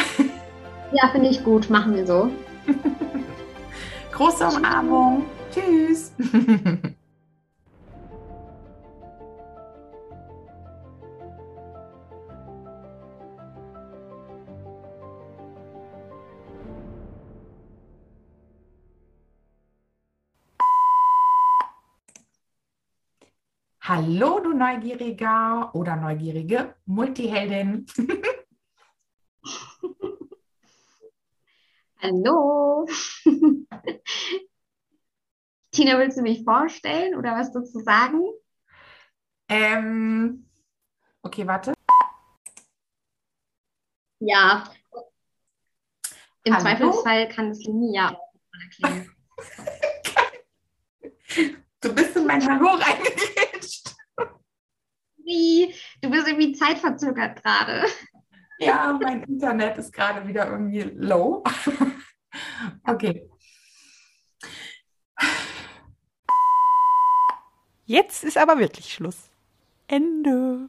Ja, 0.92 1.08
finde 1.10 1.28
ich 1.28 1.42
gut. 1.42 1.70
Machen 1.70 1.94
wir 1.94 2.06
so. 2.06 2.30
Große 4.12 4.46
Umarmung. 4.46 5.24
Tschüss. 5.52 6.12
Hallo, 23.86 24.40
du 24.40 24.54
Neugieriger 24.54 25.70
oder 25.74 25.96
Neugierige 25.96 26.74
Multiheldin. 26.86 27.84
Hallo. 31.98 32.86
Tina, 35.70 35.98
willst 35.98 36.16
du 36.16 36.22
mich 36.22 36.44
vorstellen 36.44 37.14
oder 37.14 37.32
was 37.36 37.52
dazu 37.52 37.78
sagen? 37.80 38.22
Ähm, 39.50 40.48
okay, 41.20 41.46
warte. 41.46 41.74
Ja. 44.20 44.64
Im 46.44 46.54
Hallo? 46.54 46.62
Zweifelsfall 46.64 47.28
kann 47.28 47.50
es 47.50 47.62
Linia 47.64 48.18
erklären. 48.62 49.10
Du 51.80 51.94
bist 51.94 52.16
in 52.16 52.24
mein 52.26 52.42
Hallo 52.48 52.68
reingegrätscht. 52.68 53.43
Wie? 55.24 55.74
Du 56.02 56.10
bist 56.10 56.26
irgendwie 56.26 56.52
zeitverzögert 56.52 57.42
gerade. 57.42 57.84
Ja, 58.58 58.98
mein 59.02 59.22
Internet 59.24 59.78
ist 59.78 59.92
gerade 59.92 60.26
wieder 60.26 60.50
irgendwie 60.50 60.82
low. 60.82 61.42
Okay. 62.84 63.22
Jetzt 67.84 68.24
ist 68.24 68.36
aber 68.36 68.58
wirklich 68.58 68.92
Schluss. 68.92 69.30
Ende. 69.86 70.68